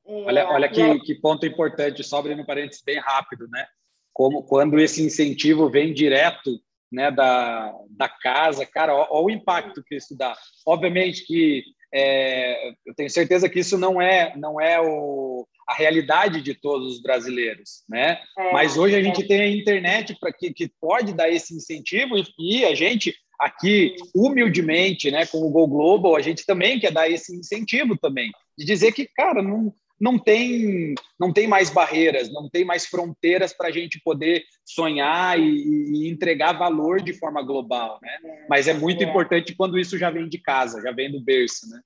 É, 0.05 0.23
olha, 0.23 0.47
olha 0.49 0.69
que, 0.69 0.81
aí... 0.81 0.99
que 1.01 1.15
ponto 1.15 1.45
importante, 1.45 2.03
só 2.03 2.19
abrindo 2.19 2.45
parênteses 2.45 2.81
bem 2.83 2.99
rápido, 2.99 3.47
né? 3.49 3.67
Como 4.13 4.43
quando 4.43 4.79
esse 4.79 5.03
incentivo 5.03 5.69
vem 5.69 5.93
direto 5.93 6.59
né, 6.91 7.09
da, 7.11 7.73
da 7.89 8.09
casa, 8.09 8.65
cara, 8.65 8.93
olha 8.93 9.07
o 9.11 9.29
impacto 9.29 9.83
que 9.83 9.95
isso 9.95 10.17
dá. 10.17 10.35
Obviamente 10.65 11.25
que 11.25 11.63
é, 11.93 12.69
eu 12.85 12.95
tenho 12.95 13.09
certeza 13.09 13.49
que 13.49 13.59
isso 13.59 13.77
não 13.77 14.01
é 14.01 14.35
não 14.37 14.59
é 14.59 14.79
o, 14.81 15.47
a 15.67 15.73
realidade 15.73 16.41
de 16.41 16.53
todos 16.53 16.93
os 16.93 17.01
brasileiros, 17.01 17.83
né? 17.87 18.21
É, 18.37 18.51
Mas 18.51 18.77
hoje 18.77 18.95
a 18.95 19.03
gente 19.03 19.23
é. 19.23 19.27
tem 19.27 19.41
a 19.41 19.49
internet 19.49 20.17
para 20.19 20.31
que, 20.31 20.53
que 20.53 20.71
pode 20.79 21.13
dar 21.13 21.29
esse 21.29 21.55
incentivo 21.55 22.17
e, 22.17 22.25
e 22.39 22.65
a 22.65 22.75
gente 22.75 23.13
aqui, 23.41 23.95
humildemente, 24.15 25.10
né, 25.10 25.25
com 25.25 25.39
o 25.39 25.49
Go 25.49 25.67
Global, 25.67 26.15
a 26.15 26.21
gente 26.21 26.45
também 26.45 26.80
quer 26.80 26.91
dar 26.91 27.10
esse 27.10 27.36
incentivo 27.36 27.97
também, 27.97 28.32
de 28.58 28.63
dizer 28.63 28.91
que, 28.91 29.08
cara, 29.08 29.41
não, 29.41 29.73
não 29.99 30.17
tem, 30.19 30.93
não 31.19 31.34
tem 31.34 31.47
mais 31.47 31.71
barreiras, 31.71 32.32
não 32.32 32.47
tem 32.49 32.63
mais 32.63 32.86
fronteiras 32.86 33.51
para 33.51 33.69
a 33.69 33.71
gente 33.71 33.99
poder 34.04 34.43
sonhar 34.63 35.39
e, 35.39 35.43
e, 35.43 36.10
entregar 36.10 36.54
valor 36.54 37.01
de 37.01 37.13
forma 37.13 37.41
global, 37.41 37.99
né? 38.01 38.45
Mas 38.47 38.67
é 38.67 38.73
muito 38.73 39.04
é. 39.04 39.08
importante 39.08 39.56
quando 39.56 39.80
isso 39.80 39.97
já 39.97 40.12
vem 40.12 40.30
de 40.30 40.38
casa, 40.38 40.82
já 40.82 40.91
vem 40.91 41.12
do 41.12 41.19
berço, 41.19 41.67
né? 41.69 41.82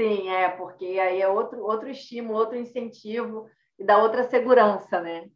Sim, 0.00 0.28
é, 0.30 0.48
porque 0.48 0.84
aí 0.84 1.20
é 1.20 1.28
outro, 1.28 1.62
outro 1.62 1.90
estímulo, 1.90 2.38
outro 2.38 2.56
incentivo 2.56 3.46
e 3.78 3.84
dá 3.84 3.98
outra 3.98 4.24
segurança, 4.24 5.00
né? 5.00 5.26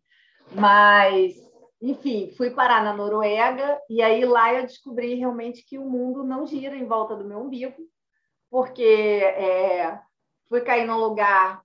Mas, 0.52 1.34
enfim, 1.90 2.32
fui 2.36 2.50
parar 2.50 2.82
na 2.82 2.94
Noruega 2.94 3.78
e 3.90 4.00
aí 4.00 4.24
lá 4.24 4.54
eu 4.54 4.62
descobri 4.62 5.14
realmente 5.14 5.62
que 5.64 5.78
o 5.78 5.84
mundo 5.84 6.24
não 6.24 6.46
gira 6.46 6.74
em 6.74 6.86
volta 6.86 7.14
do 7.14 7.26
meu 7.26 7.40
umbigo, 7.40 7.76
porque 8.50 8.82
é, 8.82 10.00
fui 10.48 10.62
cair 10.62 10.86
num 10.86 10.96
lugar 10.96 11.62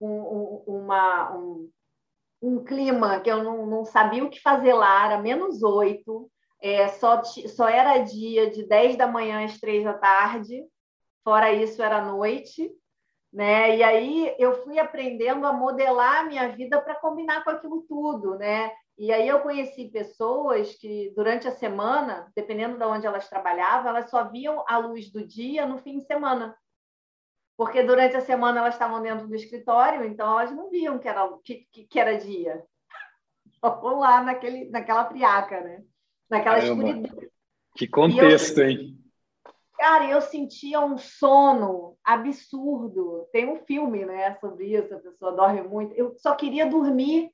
um, 0.00 0.62
uma, 0.66 1.36
um, 1.36 1.70
um, 2.42 2.64
clima 2.64 3.20
que 3.20 3.30
eu 3.30 3.44
não, 3.44 3.64
não, 3.66 3.84
sabia 3.84 4.24
o 4.24 4.30
que 4.30 4.40
fazer 4.40 4.72
lá, 4.72 5.06
era 5.06 5.22
menos 5.22 5.62
oito, 5.62 6.28
é, 6.60 6.88
só, 6.88 7.22
só 7.22 7.68
era 7.68 7.98
dia 7.98 8.50
de 8.50 8.66
10 8.66 8.96
da 8.96 9.06
manhã 9.06 9.44
às 9.44 9.58
três 9.60 9.84
da 9.84 9.94
tarde, 9.94 10.64
fora 11.22 11.52
isso 11.52 11.80
era 11.80 12.04
noite, 12.04 12.72
né? 13.32 13.76
E 13.76 13.82
aí 13.84 14.34
eu 14.36 14.64
fui 14.64 14.80
aprendendo 14.80 15.46
a 15.46 15.52
modelar 15.52 16.20
a 16.20 16.24
minha 16.24 16.48
vida 16.48 16.80
para 16.80 16.96
combinar 16.96 17.44
com 17.44 17.50
aquilo 17.50 17.82
tudo, 17.82 18.36
né? 18.36 18.72
E 19.00 19.10
aí 19.10 19.26
eu 19.26 19.40
conheci 19.40 19.88
pessoas 19.88 20.76
que 20.76 21.12
durante 21.16 21.48
a 21.48 21.52
semana, 21.52 22.30
dependendo 22.36 22.78
de 22.78 22.84
onde 22.84 23.06
elas 23.06 23.28
trabalhavam, 23.28 23.88
elas 23.88 24.10
só 24.10 24.30
viam 24.30 24.62
a 24.68 24.78
luz 24.78 25.10
do 25.10 25.26
dia 25.26 25.66
no 25.66 25.78
fim 25.78 25.98
de 25.98 26.04
semana 26.04 26.54
porque 27.60 27.82
durante 27.82 28.16
a 28.16 28.22
semana 28.22 28.60
elas 28.60 28.72
estavam 28.72 29.02
dentro 29.02 29.28
do 29.28 29.34
escritório, 29.34 30.02
então 30.06 30.26
elas 30.30 30.50
não 30.50 30.70
viam 30.70 30.98
que 30.98 31.06
era, 31.06 31.28
que, 31.44 31.66
que 31.90 32.00
era 32.00 32.16
dia. 32.16 32.64
Estavam 33.52 33.98
lá 33.98 34.22
naquele, 34.22 34.70
naquela 34.70 35.04
friaca, 35.04 35.60
né? 35.60 35.84
Naquela 36.30 36.58
Caramba. 36.58 36.88
escuridão. 36.88 37.28
Que 37.76 37.86
contexto, 37.86 38.62
eu, 38.62 38.70
hein? 38.70 38.98
Cara, 39.76 40.08
eu 40.08 40.22
sentia 40.22 40.80
um 40.80 40.96
sono 40.96 41.98
absurdo. 42.02 43.28
Tem 43.30 43.46
um 43.46 43.58
filme 43.66 44.06
né, 44.06 44.38
sobre 44.40 44.74
isso, 44.74 44.94
a 44.94 44.98
pessoa 44.98 45.32
dorme 45.32 45.60
muito. 45.60 45.94
Eu 45.94 46.16
só 46.16 46.34
queria 46.34 46.64
dormir, 46.64 47.30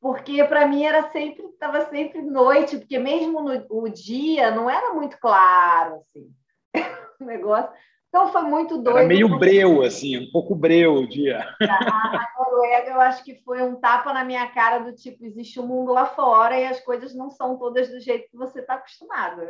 porque 0.00 0.44
para 0.44 0.66
mim 0.66 0.84
era 0.84 1.10
sempre, 1.10 1.44
estava 1.46 1.86
sempre 1.86 2.22
noite, 2.22 2.78
porque 2.78 2.98
mesmo 2.98 3.40
no 3.40 3.66
o 3.70 3.88
dia 3.88 4.50
não 4.50 4.70
era 4.70 4.94
muito 4.94 5.18
claro, 5.18 5.96
assim. 5.96 6.30
o 7.20 7.24
negócio. 7.24 7.70
Então 8.08 8.32
foi 8.32 8.42
muito 8.42 8.78
doido. 8.78 8.98
Era 8.98 9.06
meio 9.06 9.38
breu, 9.38 9.82
assim, 9.82 10.16
um 10.16 10.30
pouco 10.30 10.54
breu 10.54 10.94
o 10.94 11.08
dia. 11.08 11.44
A 11.60 12.26
Noruega, 12.38 12.90
eu 12.90 13.00
acho 13.00 13.22
que 13.22 13.42
foi 13.42 13.62
um 13.62 13.76
tapa 13.76 14.12
na 14.14 14.24
minha 14.24 14.46
cara 14.48 14.78
do 14.78 14.94
tipo, 14.94 15.24
existe 15.24 15.60
um 15.60 15.66
mundo 15.66 15.92
lá 15.92 16.06
fora 16.06 16.58
e 16.58 16.66
as 16.66 16.80
coisas 16.80 17.14
não 17.14 17.28
são 17.28 17.58
todas 17.58 17.88
do 17.90 18.00
jeito 18.00 18.30
que 18.30 18.36
você 18.36 18.60
está 18.60 18.74
acostumado. 18.74 19.48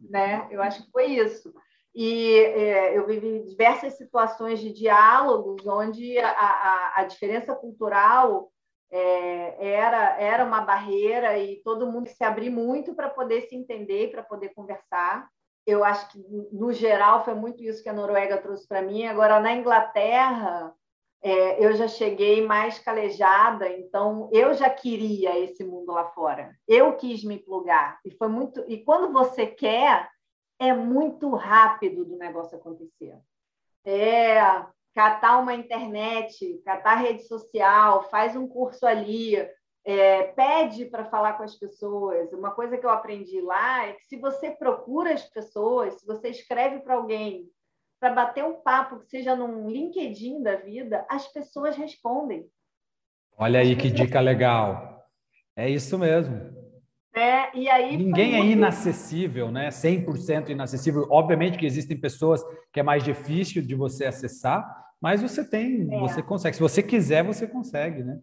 Né? 0.00 0.48
Eu 0.50 0.60
acho 0.60 0.84
que 0.84 0.90
foi 0.90 1.06
isso. 1.06 1.54
E 1.94 2.34
é, 2.36 2.98
eu 2.98 3.06
vivi 3.06 3.44
diversas 3.44 3.94
situações 3.94 4.60
de 4.60 4.72
diálogos 4.72 5.66
onde 5.66 6.18
a, 6.18 6.30
a, 6.30 6.92
a 6.96 7.04
diferença 7.04 7.54
cultural 7.54 8.50
é, 8.90 9.72
era, 9.72 10.20
era 10.20 10.44
uma 10.44 10.60
barreira 10.60 11.38
e 11.38 11.62
todo 11.62 11.90
mundo 11.90 12.08
se 12.08 12.24
abriu 12.24 12.52
muito 12.52 12.94
para 12.94 13.08
poder 13.08 13.42
se 13.42 13.54
entender, 13.54 14.10
para 14.10 14.22
poder 14.22 14.50
conversar 14.50 15.28
eu 15.68 15.84
acho 15.84 16.08
que, 16.10 16.18
no 16.50 16.72
geral, 16.72 17.26
foi 17.26 17.34
muito 17.34 17.62
isso 17.62 17.82
que 17.82 17.90
a 17.90 17.92
Noruega 17.92 18.38
trouxe 18.38 18.66
para 18.66 18.80
mim. 18.80 19.04
Agora, 19.04 19.38
na 19.38 19.52
Inglaterra, 19.52 20.74
é, 21.20 21.62
eu 21.62 21.74
já 21.74 21.86
cheguei 21.86 22.46
mais 22.46 22.78
calejada, 22.78 23.68
então 23.68 24.30
eu 24.32 24.54
já 24.54 24.70
queria 24.70 25.38
esse 25.38 25.62
mundo 25.62 25.92
lá 25.92 26.06
fora. 26.12 26.56
Eu 26.66 26.96
quis 26.96 27.22
me 27.22 27.38
plugar. 27.38 28.00
E 28.02 28.10
foi 28.12 28.28
muito. 28.28 28.64
E 28.66 28.82
quando 28.82 29.12
você 29.12 29.46
quer, 29.46 30.08
é 30.58 30.72
muito 30.72 31.28
rápido 31.34 32.02
do 32.02 32.16
negócio 32.16 32.56
acontecer. 32.56 33.18
É 33.84 34.40
catar 34.98 35.38
uma 35.38 35.54
internet, 35.54 36.60
catar 36.64 36.96
rede 36.96 37.22
social, 37.22 38.10
faz 38.10 38.34
um 38.34 38.48
curso 38.48 38.84
ali, 38.84 39.36
é, 39.84 40.24
pede 40.24 40.86
para 40.86 41.04
falar 41.04 41.34
com 41.34 41.44
as 41.44 41.54
pessoas. 41.54 42.32
Uma 42.32 42.50
coisa 42.50 42.76
que 42.76 42.84
eu 42.84 42.90
aprendi 42.90 43.40
lá 43.40 43.86
é 43.86 43.92
que 43.92 44.02
se 44.06 44.16
você 44.16 44.50
procura 44.50 45.14
as 45.14 45.22
pessoas, 45.22 46.00
se 46.00 46.04
você 46.04 46.30
escreve 46.30 46.80
para 46.80 46.96
alguém 46.96 47.48
para 48.00 48.12
bater 48.12 48.42
um 48.42 48.54
papo, 48.54 48.98
que 48.98 49.06
seja 49.06 49.36
num 49.36 49.68
LinkedIn 49.68 50.42
da 50.42 50.56
vida, 50.56 51.06
as 51.08 51.28
pessoas 51.28 51.76
respondem. 51.76 52.48
Olha 53.36 53.60
aí 53.60 53.76
que 53.76 53.90
dica 53.92 54.18
legal. 54.18 55.06
É 55.54 55.70
isso 55.70 55.96
mesmo. 55.96 56.58
É, 57.14 57.56
e 57.56 57.68
aí 57.68 57.96
Ninguém 57.96 58.34
é 58.34 58.44
inacessível, 58.44 59.52
né? 59.52 59.68
100% 59.68 60.48
inacessível. 60.50 61.06
Obviamente 61.08 61.56
que 61.56 61.66
existem 61.66 61.96
pessoas 61.96 62.42
que 62.72 62.80
é 62.80 62.82
mais 62.82 63.04
difícil 63.04 63.62
de 63.62 63.76
você 63.76 64.04
acessar, 64.04 64.87
mas 65.00 65.22
você 65.22 65.44
tem, 65.44 65.88
é. 65.92 65.98
você 66.00 66.22
consegue. 66.22 66.56
Se 66.56 66.62
você 66.62 66.82
quiser, 66.82 67.22
você 67.22 67.46
consegue, 67.46 68.02
né? 68.02 68.20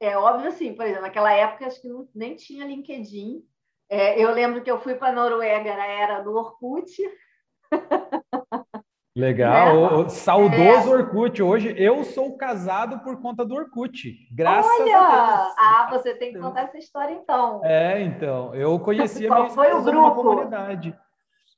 É 0.00 0.16
óbvio, 0.16 0.48
assim, 0.48 0.74
por 0.74 0.84
exemplo, 0.84 1.02
naquela 1.02 1.32
época 1.32 1.66
acho 1.66 1.80
que 1.80 1.88
não, 1.88 2.08
nem 2.14 2.34
tinha 2.34 2.66
LinkedIn. 2.66 3.42
É, 3.88 4.22
eu 4.22 4.30
lembro 4.32 4.62
que 4.62 4.70
eu 4.70 4.80
fui 4.80 4.94
para 4.94 5.08
a 5.08 5.12
Noruega 5.12 5.76
na 5.76 5.86
era 5.86 6.20
do 6.20 6.34
Orkut. 6.34 6.90
Legal, 9.14 10.06
é. 10.06 10.08
saudoso 10.08 10.90
é. 10.90 10.96
Orkut. 10.96 11.42
Hoje 11.42 11.74
eu 11.76 12.02
sou 12.02 12.34
casado 12.36 13.00
por 13.00 13.20
conta 13.20 13.44
do 13.44 13.54
Orkut. 13.54 14.26
Graças 14.32 14.80
Olha! 14.80 14.98
a 14.98 15.36
Deus. 15.36 15.54
Ah, 15.58 15.88
você 15.90 16.14
tem 16.14 16.32
que 16.32 16.38
contar 16.38 16.62
essa 16.62 16.78
história 16.78 17.12
então. 17.12 17.60
É, 17.62 18.00
então. 18.00 18.54
Eu 18.54 18.78
conheci 18.80 19.26
a 19.26 19.34
minha 19.34 19.50
foi 19.50 19.70
o 19.72 19.82
grupo? 19.82 20.14
comunidade. 20.14 20.98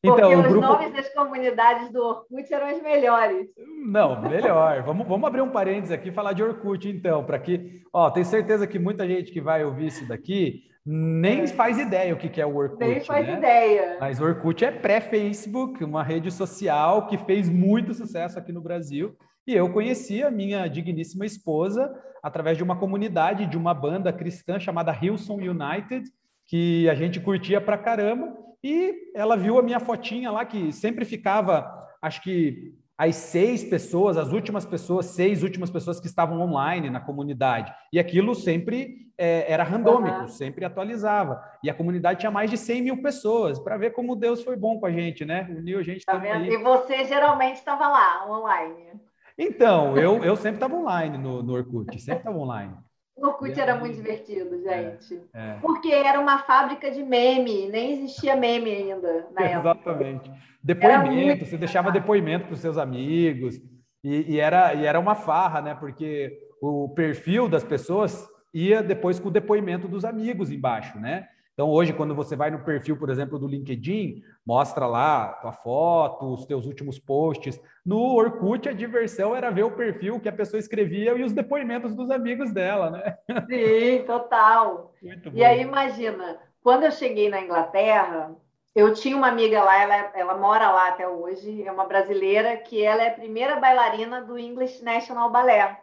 Então, 0.04 0.16
Porque 0.16 0.34
os 0.34 0.46
grupo... 0.46 0.66
nomes 0.66 0.92
das 0.92 1.14
comunidades 1.14 1.90
do 1.90 2.02
Orkut 2.02 2.52
eram 2.52 2.76
os 2.76 2.82
melhores. 2.82 3.48
Não, 3.86 4.20
melhor. 4.20 4.82
vamos, 4.82 5.08
vamos 5.08 5.26
abrir 5.26 5.40
um 5.40 5.50
parênteses 5.50 5.92
aqui 5.92 6.10
e 6.10 6.12
falar 6.12 6.34
de 6.34 6.42
Orkut, 6.42 6.86
então, 6.88 7.24
para 7.24 7.38
que. 7.38 7.82
Ó, 7.90 8.10
tenho 8.10 8.26
certeza 8.26 8.66
que 8.66 8.78
muita 8.78 9.06
gente 9.08 9.32
que 9.32 9.40
vai 9.40 9.64
ouvir 9.64 9.86
isso 9.86 10.06
daqui 10.06 10.64
nem 10.86 11.40
é. 11.40 11.46
faz 11.46 11.78
ideia 11.78 12.12
o 12.12 12.18
que 12.18 12.38
é 12.38 12.44
o 12.44 12.54
Orkut. 12.54 12.84
Nem 12.84 13.00
faz 13.00 13.26
né? 13.26 13.38
ideia. 13.38 13.96
Mas 13.98 14.20
o 14.20 14.24
Orkut 14.24 14.62
é 14.62 14.70
pré-Facebook, 14.70 15.82
uma 15.82 16.02
rede 16.02 16.30
social 16.30 17.06
que 17.06 17.16
fez 17.16 17.48
muito 17.48 17.94
sucesso 17.94 18.38
aqui 18.38 18.52
no 18.52 18.60
Brasil. 18.60 19.16
E 19.46 19.54
eu 19.54 19.72
conheci 19.72 20.22
a 20.22 20.30
minha 20.30 20.66
digníssima 20.68 21.24
esposa 21.24 21.90
através 22.22 22.58
de 22.58 22.62
uma 22.62 22.76
comunidade, 22.76 23.46
de 23.46 23.56
uma 23.56 23.72
banda 23.72 24.12
cristã 24.12 24.58
chamada 24.60 24.94
Hilson 25.00 25.36
United, 25.36 26.10
que 26.46 26.88
a 26.90 26.94
gente 26.94 27.20
curtia 27.20 27.60
pra 27.60 27.78
caramba. 27.78 28.44
E 28.64 29.12
ela 29.14 29.36
viu 29.36 29.58
a 29.58 29.62
minha 29.62 29.78
fotinha 29.78 30.30
lá, 30.30 30.42
que 30.42 30.72
sempre 30.72 31.04
ficava, 31.04 31.86
acho 32.00 32.22
que 32.22 32.74
as 32.96 33.14
seis 33.14 33.62
pessoas, 33.62 34.16
as 34.16 34.32
últimas 34.32 34.64
pessoas, 34.64 35.04
seis 35.06 35.42
últimas 35.42 35.68
pessoas 35.68 36.00
que 36.00 36.06
estavam 36.06 36.40
online 36.40 36.88
na 36.88 36.98
comunidade. 36.98 37.70
E 37.92 37.98
aquilo 37.98 38.34
sempre 38.34 39.10
é, 39.18 39.52
era 39.52 39.64
randômico, 39.64 40.20
uhum. 40.20 40.28
sempre 40.28 40.64
atualizava. 40.64 41.44
E 41.62 41.68
a 41.68 41.74
comunidade 41.74 42.20
tinha 42.20 42.30
mais 42.30 42.50
de 42.50 42.56
100 42.56 42.82
mil 42.82 43.02
pessoas, 43.02 43.58
para 43.58 43.76
ver 43.76 43.90
como 43.90 44.16
Deus 44.16 44.42
foi 44.42 44.56
bom 44.56 44.80
com 44.80 44.86
a 44.86 44.90
gente, 44.90 45.26
né? 45.26 45.46
Uniu 45.50 45.78
a 45.80 45.82
gente 45.82 46.02
tá. 46.06 46.18
E 46.38 46.56
você 46.56 47.04
geralmente 47.04 47.56
estava 47.56 47.86
lá, 47.86 48.26
online. 48.30 48.98
Então, 49.36 49.94
eu, 49.98 50.24
eu 50.24 50.36
sempre 50.36 50.56
estava 50.56 50.74
online 50.74 51.18
no, 51.18 51.42
no 51.42 51.52
Orkut, 51.52 52.00
sempre 52.00 52.20
estava 52.20 52.38
online. 52.38 52.74
O 53.16 53.26
Orkut 53.26 53.58
era 53.58 53.76
muito 53.76 53.94
divertido, 53.94 54.60
gente. 54.60 55.22
É, 55.32 55.50
é. 55.50 55.58
Porque 55.60 55.92
era 55.92 56.18
uma 56.18 56.38
fábrica 56.38 56.90
de 56.90 57.02
meme, 57.02 57.68
nem 57.68 57.92
existia 57.92 58.34
meme 58.34 58.70
ainda 58.70 59.28
na 59.32 59.42
época. 59.42 59.70
Exatamente. 59.70 60.30
Depoimento, 60.62 61.46
você 61.46 61.56
deixava 61.56 61.92
depoimento 61.92 62.46
para 62.46 62.54
os 62.54 62.60
seus 62.60 62.76
amigos, 62.76 63.60
e, 64.02 64.34
e, 64.34 64.40
era, 64.40 64.74
e 64.74 64.84
era 64.84 64.98
uma 64.98 65.14
farra, 65.14 65.62
né? 65.62 65.74
Porque 65.74 66.36
o 66.60 66.88
perfil 66.88 67.48
das 67.48 67.62
pessoas 67.62 68.28
ia 68.52 68.82
depois 68.82 69.20
com 69.20 69.28
o 69.28 69.32
depoimento 69.32 69.86
dos 69.86 70.04
amigos 70.04 70.50
embaixo, 70.50 70.98
né? 70.98 71.28
Então, 71.54 71.70
hoje, 71.70 71.92
quando 71.92 72.16
você 72.16 72.34
vai 72.34 72.50
no 72.50 72.64
perfil, 72.64 72.96
por 72.96 73.08
exemplo, 73.08 73.38
do 73.38 73.46
LinkedIn, 73.46 74.24
mostra 74.44 74.88
lá 74.88 75.34
tua 75.34 75.52
foto, 75.52 76.34
os 76.34 76.44
teus 76.44 76.66
últimos 76.66 76.98
posts. 76.98 77.60
No 77.86 78.16
Orkut, 78.16 78.68
a 78.68 78.72
diversão 78.72 79.36
era 79.36 79.52
ver 79.52 79.62
o 79.62 79.70
perfil 79.70 80.18
que 80.18 80.28
a 80.28 80.32
pessoa 80.32 80.58
escrevia 80.58 81.12
e 81.12 81.22
os 81.22 81.32
depoimentos 81.32 81.94
dos 81.94 82.10
amigos 82.10 82.52
dela, 82.52 82.90
né? 82.90 83.16
Sim, 83.48 84.04
total. 84.04 84.92
Muito 85.00 85.28
e 85.28 85.30
bom. 85.30 85.44
aí, 85.44 85.60
imagina, 85.60 86.40
quando 86.60 86.84
eu 86.84 86.90
cheguei 86.90 87.30
na 87.30 87.40
Inglaterra, 87.40 88.34
eu 88.74 88.92
tinha 88.92 89.16
uma 89.16 89.28
amiga 89.28 89.62
lá, 89.62 89.80
ela, 89.80 89.94
ela 90.16 90.36
mora 90.36 90.72
lá 90.72 90.88
até 90.88 91.06
hoje, 91.06 91.62
é 91.62 91.70
uma 91.70 91.86
brasileira, 91.86 92.56
que 92.56 92.82
ela 92.82 93.04
é 93.04 93.10
a 93.10 93.14
primeira 93.14 93.60
bailarina 93.60 94.20
do 94.22 94.36
English 94.36 94.82
National 94.82 95.30
Ballet, 95.30 95.76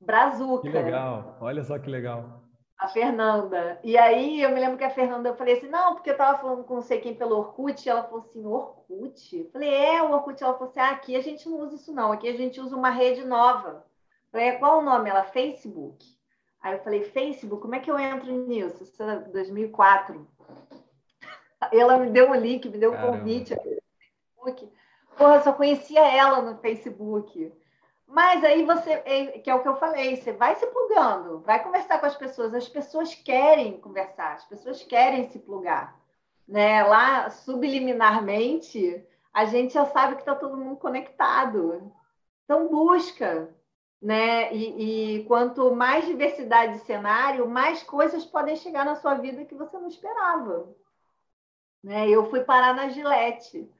Brazuca. 0.00 0.62
Que 0.62 0.68
legal, 0.68 1.36
olha 1.40 1.64
só 1.64 1.76
que 1.76 1.90
legal 1.90 2.47
a 2.78 2.86
Fernanda. 2.86 3.80
E 3.82 3.98
aí 3.98 4.40
eu 4.40 4.50
me 4.50 4.60
lembro 4.60 4.78
que 4.78 4.84
a 4.84 4.90
Fernanda, 4.90 5.28
eu 5.30 5.36
falei 5.36 5.56
assim, 5.56 5.68
não, 5.68 5.94
porque 5.94 6.10
eu 6.10 6.12
estava 6.12 6.38
falando 6.38 6.64
com 6.64 6.76
não 6.76 6.82
sei 6.82 7.00
quem 7.00 7.14
pelo 7.14 7.36
Orkut, 7.36 7.84
e 7.84 7.90
ela 7.90 8.04
falou 8.04 8.20
assim, 8.20 8.46
Orkut? 8.46 9.36
Eu 9.36 9.50
falei, 9.50 9.74
é, 9.74 10.02
o 10.02 10.12
Orkut. 10.12 10.42
Ela 10.42 10.54
falou 10.54 10.68
assim, 10.68 10.80
ah, 10.80 10.90
aqui 10.90 11.16
a 11.16 11.20
gente 11.20 11.48
não 11.48 11.58
usa 11.60 11.74
isso 11.74 11.92
não, 11.92 12.12
aqui 12.12 12.28
a 12.28 12.36
gente 12.36 12.60
usa 12.60 12.76
uma 12.76 12.90
rede 12.90 13.24
nova, 13.24 13.84
Falei, 14.30 14.48
é, 14.48 14.58
qual 14.58 14.78
o 14.78 14.82
nome? 14.82 15.08
Ela, 15.08 15.24
Facebook. 15.24 16.06
Aí 16.60 16.74
eu 16.74 16.82
falei, 16.82 17.02
Facebook, 17.02 17.62
como 17.62 17.74
é 17.74 17.80
que 17.80 17.90
eu 17.90 17.98
entro 17.98 18.30
nisso? 18.46 18.82
Isso 18.82 19.02
é 19.02 19.20
2004. 19.20 20.28
Ela 21.72 21.98
me 21.98 22.10
deu 22.10 22.30
o 22.30 22.34
link, 22.34 22.68
me 22.68 22.78
deu 22.78 22.92
o 22.92 22.94
um 22.94 23.00
convite 23.00 23.54
Facebook. 23.56 24.70
Porra, 25.16 25.36
eu 25.36 25.40
só 25.42 25.52
conhecia 25.52 26.06
ela 26.06 26.42
no 26.42 26.58
Facebook. 26.58 27.52
Mas 28.08 28.42
aí 28.42 28.64
você, 28.64 28.90
é, 29.04 29.38
que 29.38 29.50
é 29.50 29.54
o 29.54 29.62
que 29.62 29.68
eu 29.68 29.76
falei, 29.76 30.16
você 30.16 30.32
vai 30.32 30.56
se 30.56 30.66
plugando, 30.66 31.40
vai 31.40 31.62
conversar 31.62 32.00
com 32.00 32.06
as 32.06 32.16
pessoas. 32.16 32.54
As 32.54 32.68
pessoas 32.68 33.14
querem 33.14 33.78
conversar, 33.78 34.32
as 34.32 34.44
pessoas 34.46 34.82
querem 34.82 35.28
se 35.28 35.38
plugar. 35.38 35.94
Né? 36.46 36.82
Lá, 36.84 37.28
subliminarmente, 37.28 39.04
a 39.32 39.44
gente 39.44 39.74
já 39.74 39.84
sabe 39.84 40.14
que 40.14 40.22
está 40.22 40.34
todo 40.34 40.56
mundo 40.56 40.78
conectado. 40.78 41.92
Então, 42.44 42.68
busca. 42.68 43.54
Né? 44.00 44.54
E, 44.54 45.18
e 45.18 45.24
quanto 45.24 45.74
mais 45.74 46.06
diversidade 46.06 46.74
de 46.74 46.86
cenário, 46.86 47.46
mais 47.48 47.82
coisas 47.82 48.24
podem 48.24 48.56
chegar 48.56 48.86
na 48.86 48.96
sua 48.96 49.14
vida 49.16 49.44
que 49.44 49.54
você 49.54 49.76
não 49.78 49.88
esperava. 49.88 50.74
Né? 51.84 52.08
Eu 52.08 52.30
fui 52.30 52.40
parar 52.40 52.74
na 52.74 52.88
Gillette. 52.88 53.70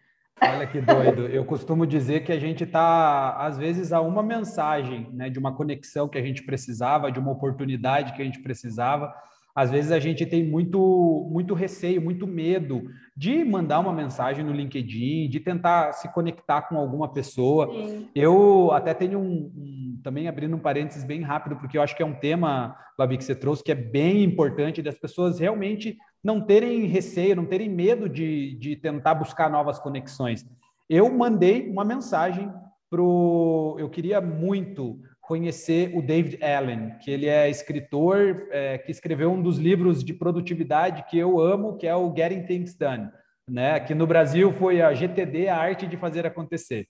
Olha 0.40 0.66
que 0.66 0.80
doido. 0.80 1.26
Eu 1.26 1.44
costumo 1.44 1.86
dizer 1.86 2.24
que 2.24 2.32
a 2.32 2.38
gente 2.38 2.64
está, 2.64 3.36
às 3.38 3.58
vezes, 3.58 3.92
a 3.92 4.00
uma 4.00 4.22
mensagem 4.22 5.08
né, 5.12 5.28
de 5.28 5.38
uma 5.38 5.54
conexão 5.54 6.08
que 6.08 6.18
a 6.18 6.22
gente 6.22 6.42
precisava, 6.42 7.10
de 7.10 7.18
uma 7.18 7.32
oportunidade 7.32 8.12
que 8.14 8.22
a 8.22 8.24
gente 8.24 8.40
precisava. 8.40 9.12
Às 9.58 9.72
vezes 9.72 9.90
a 9.90 9.98
gente 9.98 10.24
tem 10.24 10.48
muito, 10.48 11.28
muito 11.32 11.52
receio, 11.52 12.00
muito 12.00 12.28
medo 12.28 12.88
de 13.16 13.44
mandar 13.44 13.80
uma 13.80 13.92
mensagem 13.92 14.44
no 14.44 14.52
LinkedIn, 14.52 15.28
de 15.28 15.40
tentar 15.40 15.90
se 15.94 16.08
conectar 16.12 16.62
com 16.62 16.76
alguma 16.76 17.12
pessoa. 17.12 17.68
Sim. 17.72 18.06
Eu 18.14 18.70
até 18.70 18.94
tenho 18.94 19.18
um, 19.18 19.50
um, 19.56 20.00
também 20.00 20.28
abrindo 20.28 20.54
um 20.54 20.60
parênteses 20.60 21.02
bem 21.02 21.22
rápido, 21.22 21.56
porque 21.56 21.76
eu 21.76 21.82
acho 21.82 21.96
que 21.96 22.02
é 22.04 22.06
um 22.06 22.14
tema, 22.14 22.76
Babi, 22.96 23.18
que 23.18 23.24
você 23.24 23.34
trouxe, 23.34 23.64
que 23.64 23.72
é 23.72 23.74
bem 23.74 24.22
importante 24.22 24.80
das 24.80 24.96
pessoas 24.96 25.40
realmente 25.40 25.98
não 26.22 26.40
terem 26.40 26.84
receio, 26.86 27.34
não 27.34 27.44
terem 27.44 27.68
medo 27.68 28.08
de, 28.08 28.56
de 28.60 28.76
tentar 28.76 29.16
buscar 29.16 29.50
novas 29.50 29.80
conexões. 29.80 30.46
Eu 30.88 31.12
mandei 31.12 31.68
uma 31.68 31.84
mensagem 31.84 32.48
pro. 32.88 33.74
Eu 33.76 33.90
queria 33.90 34.20
muito 34.20 35.00
conhecer 35.28 35.94
o 35.94 36.00
David 36.00 36.42
Allen, 36.42 36.94
que 37.00 37.10
ele 37.10 37.26
é 37.26 37.50
escritor, 37.50 38.48
é, 38.50 38.78
que 38.78 38.90
escreveu 38.90 39.30
um 39.30 39.42
dos 39.42 39.58
livros 39.58 40.02
de 40.02 40.14
produtividade 40.14 41.04
que 41.10 41.18
eu 41.18 41.38
amo, 41.38 41.76
que 41.76 41.86
é 41.86 41.94
o 41.94 42.14
Getting 42.16 42.46
Things 42.46 42.74
Done, 42.74 43.10
né? 43.46 43.72
Aqui 43.72 43.94
no 43.94 44.06
Brasil 44.06 44.50
foi 44.54 44.80
a 44.80 44.94
GTD, 44.94 45.48
a 45.48 45.58
arte 45.58 45.86
de 45.86 45.98
fazer 45.98 46.26
acontecer. 46.26 46.88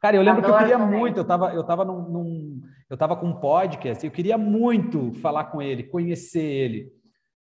Cara, 0.00 0.16
eu 0.16 0.22
lembro 0.22 0.38
Adoro 0.38 0.54
que 0.54 0.62
eu 0.62 0.66
queria 0.66 0.78
também. 0.78 0.98
muito, 0.98 1.18
eu 1.18 1.22
estava 1.22 1.52
eu 1.52 1.62
tava 1.62 1.84
num, 1.84 2.08
num, 2.08 2.62
eu 2.88 2.96
tava 2.96 3.14
com 3.14 3.26
um 3.26 3.38
podcast, 3.38 4.04
eu 4.04 4.10
queria 4.10 4.38
muito 4.38 5.12
falar 5.20 5.44
com 5.44 5.60
ele, 5.60 5.82
conhecer 5.82 6.42
ele. 6.42 6.90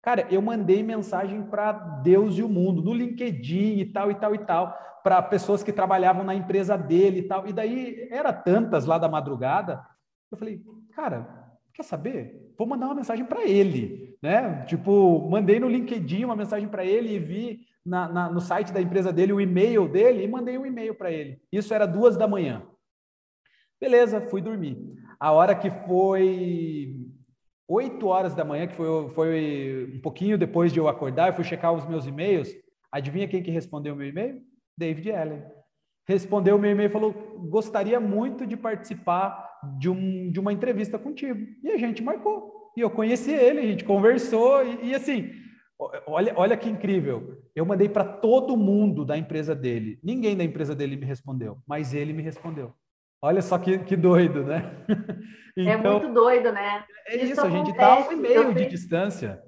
Cara, 0.06 0.28
eu 0.30 0.40
mandei 0.40 0.84
mensagem 0.84 1.42
para 1.42 1.72
Deus 1.72 2.38
e 2.38 2.44
o 2.44 2.48
mundo, 2.48 2.80
no 2.80 2.94
LinkedIn 2.94 3.80
e 3.80 3.86
tal, 3.86 4.12
e 4.12 4.14
tal, 4.14 4.36
e 4.36 4.38
tal, 4.38 4.78
para 5.04 5.20
pessoas 5.20 5.64
que 5.64 5.74
trabalhavam 5.74 6.24
na 6.24 6.36
empresa 6.36 6.78
dele 6.78 7.22
e 7.22 7.24
tal. 7.24 7.48
E 7.48 7.52
daí, 7.52 8.08
era 8.12 8.32
tantas 8.32 8.86
lá 8.86 9.00
da 9.00 9.10
madrugada. 9.10 9.84
Eu 10.32 10.38
falei, 10.38 10.62
cara, 10.96 11.58
quer 11.74 11.82
saber? 11.82 12.54
Vou 12.56 12.68
mandar 12.68 12.86
uma 12.86 12.94
mensagem 12.94 13.26
para 13.26 13.48
ele, 13.48 14.16
né? 14.22 14.64
Tipo, 14.68 15.28
mandei 15.28 15.60
no 15.60 15.68
LinkedIn 15.68 16.24
uma 16.24 16.36
mensagem 16.36 16.70
para 16.70 16.86
ele 16.86 17.16
e 17.16 17.20
vi 17.20 17.62
na, 17.84 18.08
na, 18.08 18.30
no 18.30 18.40
site 18.40 18.72
da 18.72 18.80
empresa 18.80 19.12
dele 19.12 19.34
o 19.34 19.42
e-mail 19.42 19.88
dele 19.88 20.24
e 20.24 20.28
mandei 20.28 20.56
um 20.56 20.68
e-mail 20.68 20.94
para 20.94 21.12
ele. 21.12 21.42
Isso 21.52 21.74
era 21.74 21.88
duas 21.88 22.16
da 22.16 22.28
manhã. 22.28 22.62
Beleza, 23.82 24.22
fui 24.22 24.40
dormir. 24.40 24.78
A 25.20 25.32
hora 25.32 25.56
que 25.56 25.72
foi 25.88 27.05
8 27.68 28.06
horas 28.08 28.36
da 28.36 28.46
manhã, 28.46 28.68
que 28.68 28.76
foi, 28.76 29.10
foi 29.10 29.92
um 29.96 30.02
pouquinho 30.02 30.38
depois 30.38 30.72
de 30.72 30.80
eu 30.80 30.88
acordar, 30.88 31.30
eu 31.30 31.34
fui 31.34 31.44
checar 31.44 31.74
os 31.74 31.88
meus 31.88 32.06
e-mails. 32.06 32.50
Adivinha 32.92 33.28
quem 33.28 33.42
que 33.42 33.52
respondeu 33.52 33.94
o 33.94 33.98
meu 33.98 34.08
e-mail? 34.08 34.42
David 34.78 35.12
Allen. 35.12 35.44
Respondeu 36.08 36.56
o 36.56 36.60
meu 36.60 36.72
e-mail 36.72 36.90
e 36.90 36.94
falou: 36.94 37.14
gostaria 37.50 38.00
muito 38.00 38.46
de 38.46 38.56
participar 38.56 39.60
de, 39.80 39.90
um, 39.90 40.32
de 40.32 40.40
uma 40.40 40.54
entrevista 40.54 41.00
contigo. 41.00 41.40
E 41.64 41.72
a 41.72 41.78
gente 41.78 42.04
marcou. 42.04 42.72
E 42.78 42.82
eu 42.82 42.90
conheci 42.90 43.32
ele, 43.32 43.60
a 43.60 43.66
gente 43.66 43.86
conversou, 43.86 44.64
e, 44.64 44.90
e 44.90 44.96
assim, 44.96 45.32
olha, 46.06 46.34
olha 46.36 46.58
que 46.58 46.70
incrível. 46.70 47.42
Eu 47.56 47.66
mandei 47.66 47.88
para 47.88 48.04
todo 48.04 48.58
mundo 48.58 49.06
da 49.06 49.18
empresa 49.18 49.56
dele. 49.56 49.98
Ninguém 50.04 50.36
da 50.36 50.44
empresa 50.44 50.76
dele 50.76 50.98
me 50.98 51.06
respondeu, 51.06 51.58
mas 51.66 51.94
ele 51.94 52.12
me 52.12 52.22
respondeu. 52.22 52.74
Olha 53.26 53.42
só 53.42 53.58
que, 53.58 53.80
que 53.80 53.96
doido, 53.96 54.44
né? 54.44 54.62
É 55.58 55.62
então, 55.62 55.96
é 55.96 56.00
muito 56.02 56.14
doido, 56.14 56.52
né? 56.52 56.86
É 57.08 57.16
isso, 57.16 57.32
isso 57.32 57.42
a 57.42 57.50
gente 57.50 57.72
está 57.72 57.94
a 57.94 58.10
um 58.10 58.12
e-mail 58.12 58.54
de 58.54 58.66
distância. 58.66 59.42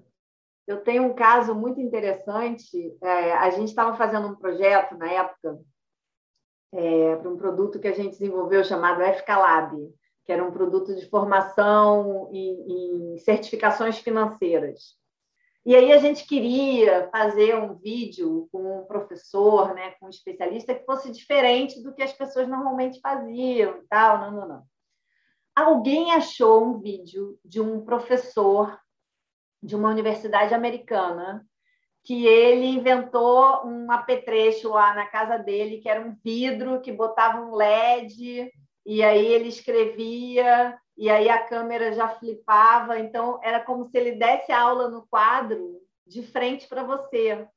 Eu 0.65 0.77
tenho 0.77 1.03
um 1.03 1.13
caso 1.13 1.53
muito 1.53 1.81
interessante. 1.81 2.95
É, 3.03 3.33
a 3.33 3.49
gente 3.49 3.67
estava 3.67 3.93
fazendo 3.97 4.29
um 4.29 4.35
projeto 4.35 4.97
na 4.97 5.11
época 5.11 5.59
é, 6.73 7.17
para 7.17 7.29
um 7.29 7.35
produto 7.35 7.77
que 7.77 7.89
a 7.89 7.93
gente 7.93 8.11
desenvolveu 8.11 8.63
chamado 8.63 9.01
FKLab, 9.01 9.75
que 10.25 10.31
era 10.31 10.41
um 10.41 10.51
produto 10.51 10.95
de 10.95 11.09
formação 11.09 12.29
em, 12.31 13.13
em 13.15 13.17
certificações 13.17 13.99
financeiras. 13.99 14.95
E 15.65 15.75
aí 15.75 15.91
a 15.91 15.97
gente 15.97 16.25
queria 16.25 17.09
fazer 17.09 17.55
um 17.55 17.75
vídeo 17.75 18.47
com 18.51 18.79
um 18.79 18.85
professor, 18.85 19.73
né, 19.73 19.91
com 19.99 20.05
um 20.05 20.09
especialista 20.09 20.73
que 20.73 20.85
fosse 20.85 21.11
diferente 21.11 21.81
do 21.83 21.93
que 21.93 22.01
as 22.01 22.13
pessoas 22.13 22.47
normalmente 22.47 23.01
faziam 23.01 23.77
e 23.77 23.87
tal, 23.89 24.19
não, 24.19 24.31
não, 24.31 24.47
não. 24.47 24.63
Alguém 25.55 26.13
achou 26.13 26.63
um 26.63 26.79
vídeo 26.79 27.37
de 27.43 27.59
um 27.59 27.83
professor 27.83 28.79
de 29.61 29.75
uma 29.75 29.89
universidade 29.89 30.53
americana 30.53 31.45
que 32.03 32.25
ele 32.25 32.67
inventou 32.67 33.65
um 33.65 33.91
apetrecho 33.91 34.69
lá 34.69 34.93
na 34.93 35.05
casa 35.07 35.37
dele, 35.37 35.79
que 35.79 35.89
era 35.89 35.99
um 35.99 36.15
vidro 36.23 36.79
que 36.79 36.91
botava 36.91 37.41
um 37.41 37.53
LED 37.53 38.49
e 38.85 39.03
aí 39.03 39.25
ele 39.25 39.49
escrevia 39.49 40.79
e 40.97 41.09
aí 41.09 41.29
a 41.29 41.43
câmera 41.45 41.93
já 41.93 42.09
flipava, 42.09 42.97
então 42.97 43.39
era 43.43 43.59
como 43.59 43.85
se 43.85 43.95
ele 43.97 44.13
desse 44.13 44.51
aula 44.51 44.89
no 44.89 45.05
quadro 45.07 45.79
de 46.05 46.23
frente 46.23 46.67
para 46.67 46.83
você. 46.83 47.47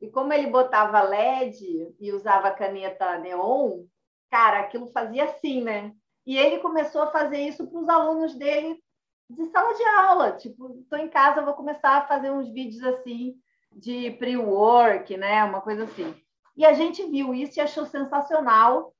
E 0.00 0.08
como 0.08 0.32
ele 0.32 0.48
botava 0.48 1.02
LED 1.02 1.94
e 2.00 2.12
usava 2.12 2.50
caneta 2.50 3.18
neon, 3.18 3.84
cara, 4.30 4.60
aquilo 4.60 4.88
fazia 4.88 5.24
assim, 5.24 5.62
né? 5.62 5.92
E 6.26 6.36
ele 6.36 6.58
começou 6.58 7.02
a 7.02 7.10
fazer 7.10 7.38
isso 7.38 7.66
para 7.66 7.78
os 7.78 7.88
alunos 7.88 8.34
dele 8.34 8.82
de 9.28 9.46
sala 9.46 9.72
de 9.74 9.84
aula. 9.84 10.32
Tipo, 10.32 10.80
estou 10.80 10.98
em 10.98 11.08
casa, 11.08 11.42
vou 11.42 11.54
começar 11.54 11.98
a 11.98 12.06
fazer 12.06 12.30
uns 12.30 12.48
vídeos 12.52 12.82
assim 12.82 13.36
de 13.70 14.10
pre-work, 14.12 15.16
né? 15.16 15.44
Uma 15.44 15.60
coisa 15.60 15.84
assim. 15.84 16.14
E 16.56 16.64
a 16.64 16.72
gente 16.72 17.04
viu 17.08 17.32
isso 17.32 17.58
e 17.58 17.62
achou 17.62 17.86
sensacional. 17.86 18.92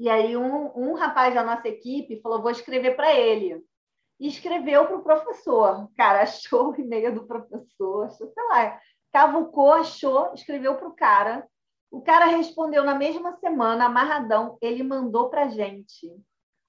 E 0.00 0.08
aí 0.08 0.34
um, 0.34 0.72
um 0.74 0.94
rapaz 0.94 1.34
da 1.34 1.44
nossa 1.44 1.68
equipe 1.68 2.22
falou: 2.22 2.40
vou 2.40 2.50
escrever 2.50 2.96
para 2.96 3.14
ele. 3.14 3.62
E 4.18 4.28
escreveu 4.28 4.86
para 4.86 4.96
o 4.96 5.02
professor. 5.02 5.90
Cara, 5.94 6.22
achou 6.24 6.70
o 6.70 6.80
e-mail 6.80 7.14
do 7.14 7.26
professor, 7.26 8.06
achou, 8.06 8.32
sei 8.32 8.44
lá, 8.48 8.80
cavucou, 9.12 9.74
achou, 9.74 10.32
escreveu 10.32 10.74
para 10.76 10.88
o 10.88 10.94
cara. 10.94 11.46
O 11.90 12.00
cara 12.00 12.24
respondeu 12.24 12.82
na 12.82 12.94
mesma 12.94 13.36
semana, 13.40 13.84
amarradão, 13.84 14.56
ele 14.62 14.82
mandou 14.82 15.28
para 15.28 15.48
gente 15.48 16.10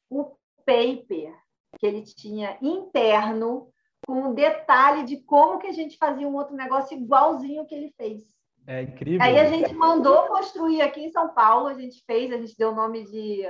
o 0.09 0.35
paper 0.65 1.33
que 1.79 1.85
ele 1.85 2.01
tinha 2.01 2.57
interno 2.61 3.71
com 4.05 4.29
o 4.29 4.33
detalhe 4.33 5.05
de 5.05 5.21
como 5.23 5.59
que 5.59 5.67
a 5.67 5.71
gente 5.71 5.97
fazia 5.97 6.27
um 6.27 6.35
outro 6.35 6.53
negócio 6.53 6.97
igualzinho 6.97 7.65
que 7.65 7.75
ele 7.75 7.93
fez. 7.95 8.23
É 8.67 8.83
incrível. 8.83 9.21
Aí 9.21 9.39
a 9.39 9.45
gente 9.45 9.73
mandou 9.73 10.27
construir 10.27 10.81
aqui 10.81 11.01
em 11.01 11.11
São 11.11 11.29
Paulo, 11.33 11.67
a 11.67 11.73
gente 11.73 12.03
fez, 12.05 12.31
a 12.31 12.37
gente 12.37 12.55
deu 12.57 12.71
o 12.71 12.75
nome 12.75 13.03
de 13.05 13.43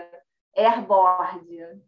Airboard. 0.56 1.82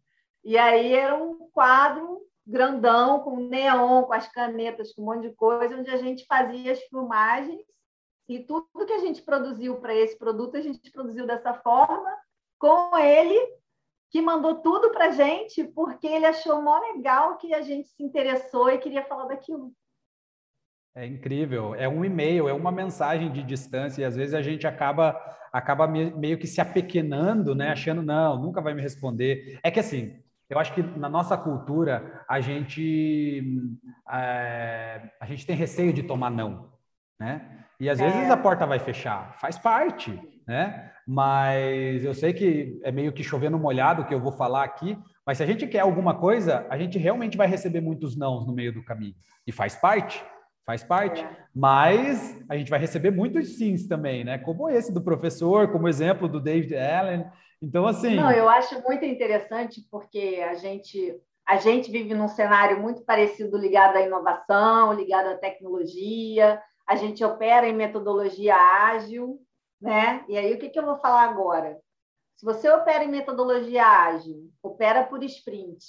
E 0.44 0.58
aí 0.58 0.94
era 0.94 1.16
um 1.16 1.50
quadro 1.52 2.22
grandão, 2.46 3.22
com 3.22 3.38
neon, 3.38 4.04
com 4.04 4.14
as 4.14 4.28
canetas, 4.28 4.94
com 4.94 5.02
um 5.02 5.06
monte 5.06 5.30
de 5.30 5.36
coisa, 5.36 5.78
onde 5.78 5.90
a 5.90 5.98
gente 5.98 6.26
fazia 6.26 6.74
as 6.74 6.82
filmagens 6.84 7.62
e 8.28 8.40
tudo 8.40 8.86
que 8.86 8.94
a 8.94 9.00
gente 9.00 9.22
produziu 9.22 9.80
para 9.80 9.94
esse 9.94 10.18
produto, 10.18 10.58
a 10.58 10.62
gente 10.62 10.92
produziu 10.92 11.26
dessa 11.26 11.54
forma, 11.56 12.10
com 12.58 12.98
ele, 12.98 13.38
que 14.10 14.22
mandou 14.22 14.62
tudo 14.62 14.92
para 14.92 15.08
a 15.08 15.12
gente, 15.12 15.64
porque 15.64 16.08
ele 16.08 16.26
achou 16.26 16.62
mó 16.62 16.80
legal 16.80 17.38
que 17.38 17.54
a 17.54 17.62
gente 17.62 17.90
se 17.90 18.02
interessou 18.02 18.70
e 18.70 18.78
queria 18.78 19.04
falar 19.04 19.26
daquilo. 19.26 19.74
É 20.96 21.08
incrível, 21.08 21.74
é 21.74 21.90
um 21.90 22.06
e-mail, 22.06 22.48
é 22.48 22.54
uma 22.54 22.72
mensagem 22.72 23.32
de 23.32 23.42
distância 23.42 24.02
e 24.02 24.06
às 24.06 24.16
vezes 24.16 24.36
a 24.36 24.42
gente 24.44 24.68
acaba 24.68 25.20
acaba 25.52 25.88
meio 25.88 26.38
que 26.38 26.48
se 26.48 26.60
apequenando, 26.60 27.54
né, 27.54 27.70
achando 27.70 28.02
não, 28.02 28.42
nunca 28.42 28.60
vai 28.60 28.74
me 28.74 28.82
responder. 28.82 29.60
É 29.62 29.70
que 29.70 29.80
assim, 29.80 30.16
eu 30.50 30.60
acho 30.60 30.74
que 30.74 30.82
na 30.82 31.10
nossa 31.10 31.36
cultura 31.36 32.24
a 32.30 32.40
gente 32.40 33.44
é, 34.12 35.10
a 35.20 35.26
gente 35.26 35.46
tem 35.48 35.56
receio 35.56 35.94
de 35.94 36.04
tomar 36.04 36.30
não, 36.30 36.72
né? 37.20 37.66
E 37.80 37.90
às 37.90 38.00
é. 38.00 38.08
vezes 38.08 38.30
a 38.30 38.38
porta 38.38 38.66
vai 38.66 38.78
fechar, 38.78 39.36
faz 39.40 39.58
parte, 39.58 40.20
né? 40.48 40.92
Mas 41.08 42.06
eu 42.06 42.14
sei 42.14 42.34
que 42.34 42.80
é 42.84 42.92
meio 42.92 43.12
que 43.12 43.24
chovendo 43.24 43.58
molhado 43.58 44.06
que 44.06 44.14
eu 44.14 44.20
vou 44.22 44.32
falar 44.32 44.64
aqui, 44.64 44.98
Mas 45.26 45.38
se 45.38 45.44
a 45.44 45.46
gente 45.46 45.66
quer 45.68 45.80
alguma 45.80 46.16
coisa, 46.16 46.68
a 46.70 46.78
gente 46.78 46.98
realmente 46.98 47.38
vai 47.38 47.48
receber 47.48 47.82
muitos 47.82 48.18
nãos 48.18 48.46
no 48.46 48.54
meio 48.54 48.74
do 48.74 48.84
caminho. 48.84 49.16
E 49.48 49.52
faz 49.52 49.76
parte, 49.76 50.24
faz 50.66 50.84
parte. 50.84 51.22
É. 51.22 51.38
Mas 51.54 52.42
a 52.50 52.58
gente 52.58 52.70
vai 52.70 52.80
receber 52.80 53.12
muitos 53.12 53.58
sims 53.58 53.88
também, 53.88 54.24
né? 54.24 54.38
Como 54.38 54.70
esse 54.70 54.92
do 54.92 55.02
professor, 55.02 55.72
como 55.72 55.88
exemplo 55.88 56.28
do 56.28 56.40
David 56.40 56.76
Allen. 56.76 57.26
Então, 57.62 57.86
assim. 57.86 58.16
Não, 58.16 58.32
eu 58.32 58.50
acho 58.50 58.82
muito 58.84 59.06
interessante 59.06 59.82
porque 59.90 60.44
a 60.48 60.56
gente 60.56 61.20
a 61.46 61.58
gente 61.58 61.92
vive 61.92 62.14
num 62.14 62.30
cenário 62.30 62.82
muito 62.82 63.04
parecido 63.04 63.58
ligado 63.58 63.98
à 63.98 64.02
inovação, 64.02 64.94
ligado 64.94 65.28
à 65.28 65.38
tecnologia. 65.38 66.62
A 66.88 66.96
gente 66.96 67.24
opera 67.24 67.68
em 67.68 67.76
metodologia 67.76 68.56
ágil, 68.56 69.40
né? 69.82 70.24
E 70.30 70.38
aí 70.38 70.54
o 70.54 70.58
que, 70.58 70.70
que 70.70 70.80
eu 70.80 70.86
vou 70.86 70.98
falar 71.00 71.24
agora? 71.24 71.78
Se 72.38 72.46
você 72.46 72.70
opera 72.70 73.04
em 73.04 73.10
metodologia 73.10 73.86
ágil, 73.86 74.50
opera 74.62 75.04
por 75.04 75.22
sprint, 75.24 75.84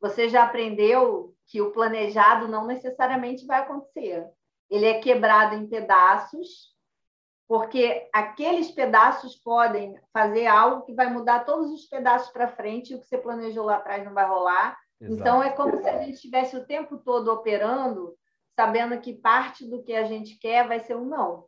você 0.00 0.28
já 0.28 0.44
aprendeu 0.44 1.35
que 1.46 1.60
o 1.60 1.72
planejado 1.72 2.48
não 2.48 2.66
necessariamente 2.66 3.46
vai 3.46 3.60
acontecer. 3.60 4.26
Ele 4.68 4.86
é 4.86 5.00
quebrado 5.00 5.54
em 5.54 5.68
pedaços, 5.68 6.74
porque 7.48 8.08
aqueles 8.12 8.70
pedaços 8.72 9.36
podem 9.36 9.98
fazer 10.12 10.46
algo 10.46 10.84
que 10.84 10.94
vai 10.94 11.08
mudar 11.08 11.44
todos 11.44 11.70
os 11.70 11.86
pedaços 11.86 12.32
para 12.32 12.48
frente 12.48 12.92
e 12.92 12.96
o 12.96 13.00
que 13.00 13.06
você 13.06 13.18
planejou 13.18 13.64
lá 13.64 13.76
atrás 13.76 14.04
não 14.04 14.12
vai 14.12 14.26
rolar. 14.26 14.76
Exato. 15.00 15.20
Então, 15.20 15.42
é 15.42 15.50
como 15.50 15.76
se 15.76 15.88
a 15.88 15.98
gente 15.98 16.14
estivesse 16.14 16.56
o 16.56 16.66
tempo 16.66 16.98
todo 16.98 17.28
operando, 17.28 18.16
sabendo 18.56 18.98
que 19.00 19.14
parte 19.14 19.68
do 19.68 19.82
que 19.84 19.94
a 19.94 20.04
gente 20.04 20.38
quer 20.38 20.66
vai 20.66 20.80
ser 20.80 20.96
um 20.96 21.04
não. 21.04 21.46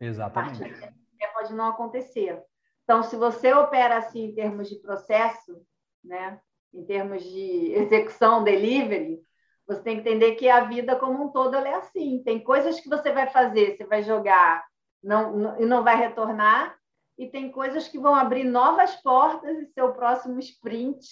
Exatamente. 0.00 0.58
Parte 0.58 0.72
do 0.72 0.78
que 0.78 0.84
a 0.84 0.88
gente 0.88 1.16
quer 1.18 1.32
pode 1.34 1.54
não 1.54 1.66
acontecer. 1.66 2.42
Então, 2.84 3.02
se 3.02 3.16
você 3.16 3.52
opera 3.52 3.98
assim 3.98 4.26
em 4.26 4.34
termos 4.34 4.68
de 4.68 4.76
processo, 4.76 5.60
né, 6.02 6.40
em 6.76 6.84
termos 6.84 7.22
de 7.22 7.72
execução, 7.72 8.44
delivery, 8.44 9.20
você 9.66 9.82
tem 9.82 9.96
que 9.96 10.08
entender 10.08 10.32
que 10.32 10.48
a 10.48 10.64
vida 10.64 10.96
como 10.96 11.24
um 11.24 11.28
todo 11.28 11.56
é 11.56 11.74
assim. 11.74 12.22
Tem 12.24 12.38
coisas 12.38 12.78
que 12.78 12.88
você 12.88 13.10
vai 13.12 13.28
fazer, 13.28 13.76
você 13.76 13.84
vai 13.84 14.02
jogar 14.02 14.64
não, 15.02 15.36
não, 15.36 15.60
e 15.60 15.66
não 15.66 15.82
vai 15.82 15.96
retornar, 15.96 16.76
e 17.18 17.26
tem 17.26 17.50
coisas 17.50 17.88
que 17.88 17.98
vão 17.98 18.14
abrir 18.14 18.44
novas 18.44 18.94
portas 18.96 19.58
e 19.58 19.66
seu 19.72 19.92
próximo 19.92 20.38
sprint 20.38 21.06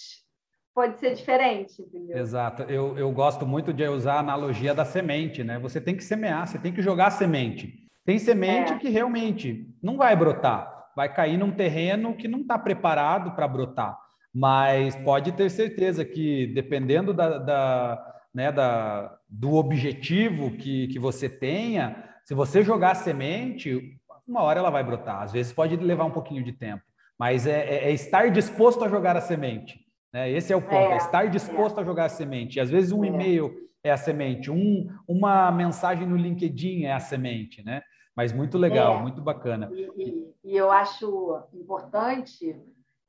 pode 0.73 0.99
ser 0.99 1.15
diferente, 1.15 1.81
entendeu? 1.81 2.17
Exato. 2.17 2.63
Eu, 2.63 2.97
eu 2.97 3.11
gosto 3.11 3.45
muito 3.45 3.73
de 3.73 3.87
usar 3.87 4.15
a 4.15 4.19
analogia 4.19 4.73
da 4.73 4.85
semente, 4.85 5.43
né? 5.43 5.57
Você 5.59 5.81
tem 5.81 5.95
que 5.95 6.03
semear, 6.03 6.47
você 6.47 6.59
tem 6.59 6.73
que 6.73 6.81
jogar 6.81 7.11
semente. 7.11 7.89
Tem 8.05 8.19
semente 8.19 8.73
é. 8.73 8.77
que 8.77 8.89
realmente 8.89 9.67
não 9.81 9.97
vai 9.97 10.15
brotar 10.15 10.75
vai 10.95 11.13
cair 11.13 11.37
num 11.37 11.51
terreno 11.51 12.15
que 12.15 12.27
não 12.27 12.41
está 12.41 12.57
preparado 12.57 13.35
para 13.35 13.47
brotar. 13.47 13.99
Mas 14.35 14.97
pode 14.97 15.31
ter 15.31 15.49
certeza 15.49 16.03
que, 16.03 16.47
dependendo 16.47 17.13
da, 17.13 17.37
da, 17.37 18.15
né, 18.33 18.51
da, 18.51 19.17
do 19.29 19.53
objetivo 19.53 20.51
que, 20.51 20.89
que 20.89 20.99
você 20.99 21.29
tenha, 21.29 22.03
se 22.25 22.33
você 22.33 22.61
jogar 22.61 22.95
semente, 22.95 23.97
uma 24.27 24.41
hora 24.41 24.59
ela 24.59 24.69
vai 24.69 24.83
brotar. 24.83 25.21
Às 25.21 25.31
vezes 25.31 25.53
pode 25.53 25.77
levar 25.77 26.03
um 26.03 26.11
pouquinho 26.11 26.43
de 26.43 26.51
tempo, 26.51 26.83
mas 27.17 27.47
é, 27.47 27.61
é, 27.61 27.85
é 27.85 27.91
estar 27.93 28.29
disposto 28.29 28.83
a 28.83 28.89
jogar 28.89 29.15
a 29.15 29.21
semente. 29.21 29.79
Né? 30.11 30.29
Esse 30.31 30.51
é 30.51 30.55
o 30.55 30.61
ponto, 30.61 30.91
é, 30.91 30.95
é 30.95 30.97
estar 30.97 31.29
disposto 31.29 31.79
a 31.79 31.83
jogar 31.85 32.05
a 32.05 32.09
semente. 32.09 32.57
E 32.57 32.59
às 32.59 32.69
vezes 32.69 32.91
um 32.91 33.05
é. 33.05 33.07
e-mail 33.07 33.55
é 33.85 33.91
a 33.91 33.97
semente, 33.97 34.51
um, 34.51 34.89
uma 35.07 35.49
mensagem 35.49 36.05
no 36.05 36.17
LinkedIn 36.17 36.83
é 36.83 36.91
a 36.91 36.99
semente, 36.99 37.63
né? 37.63 37.83
Mas 38.13 38.33
muito 38.33 38.57
legal, 38.57 38.97
é, 38.97 39.01
muito 39.01 39.21
bacana. 39.21 39.69
E, 39.71 39.89
e, 39.97 40.33
e, 40.43 40.57
eu 40.57 40.71
acho 40.71 41.39
importante 41.53 42.57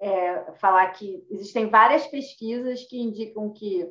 é, 0.00 0.52
falar 0.54 0.88
que 0.92 1.26
existem 1.30 1.68
várias 1.68 2.06
pesquisas 2.06 2.84
que 2.84 3.00
indicam 3.00 3.52
que 3.52 3.90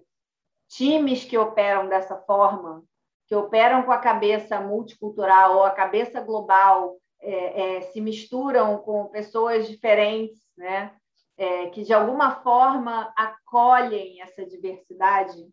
times 0.69 1.25
que 1.25 1.37
operam 1.37 1.87
dessa 1.87 2.17
forma, 2.17 2.83
que 3.27 3.35
operam 3.35 3.83
com 3.83 3.91
a 3.91 3.97
cabeça 3.97 4.59
multicultural 4.59 5.57
ou 5.57 5.63
a 5.63 5.71
cabeça 5.71 6.21
global, 6.21 6.97
é, 7.21 7.77
é 7.77 7.81
se 7.81 7.99
misturam 7.99 8.77
com 8.79 9.05
pessoas 9.05 9.67
diferentes, 9.67 10.41
né? 10.57 10.95
É, 11.37 11.69
que 11.69 11.83
de 11.83 11.93
alguma 11.93 12.41
forma 12.41 13.11
acolhem 13.17 14.21
essa 14.21 14.45
diversidade, 14.45 15.45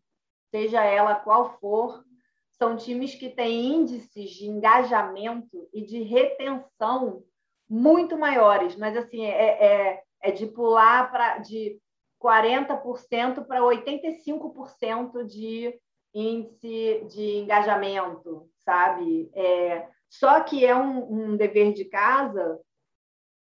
seja 0.49 0.85
ela 0.85 1.17
qual 1.17 1.59
for, 1.59 2.05
são 2.53 2.77
times 2.77 3.17
que 3.17 3.31
têm 3.31 3.75
índices 3.75 4.31
de 4.31 4.47
engajamento 4.47 5.69
e 5.73 5.85
de 5.85 6.03
retenção 6.03 7.25
muito 7.69 8.17
maiores, 8.17 8.77
mas 8.77 8.97
assim 8.97 9.25
é, 9.25 10.03
é, 10.23 10.31
de 10.31 10.47
pular 10.47 11.11
para 11.11 11.39
de 11.39 11.79
40% 12.23 13.45
para 13.45 13.61
85% 13.61 15.25
de 15.25 15.79
índice 16.15 17.05
de 17.09 17.39
engajamento, 17.39 18.49
sabe? 18.59 19.31
É, 19.35 19.89
só 20.09 20.41
que 20.41 20.65
é 20.65 20.77
um, 20.77 21.33
um 21.33 21.37
dever 21.37 21.73
de 21.73 21.87
casa 21.87 22.61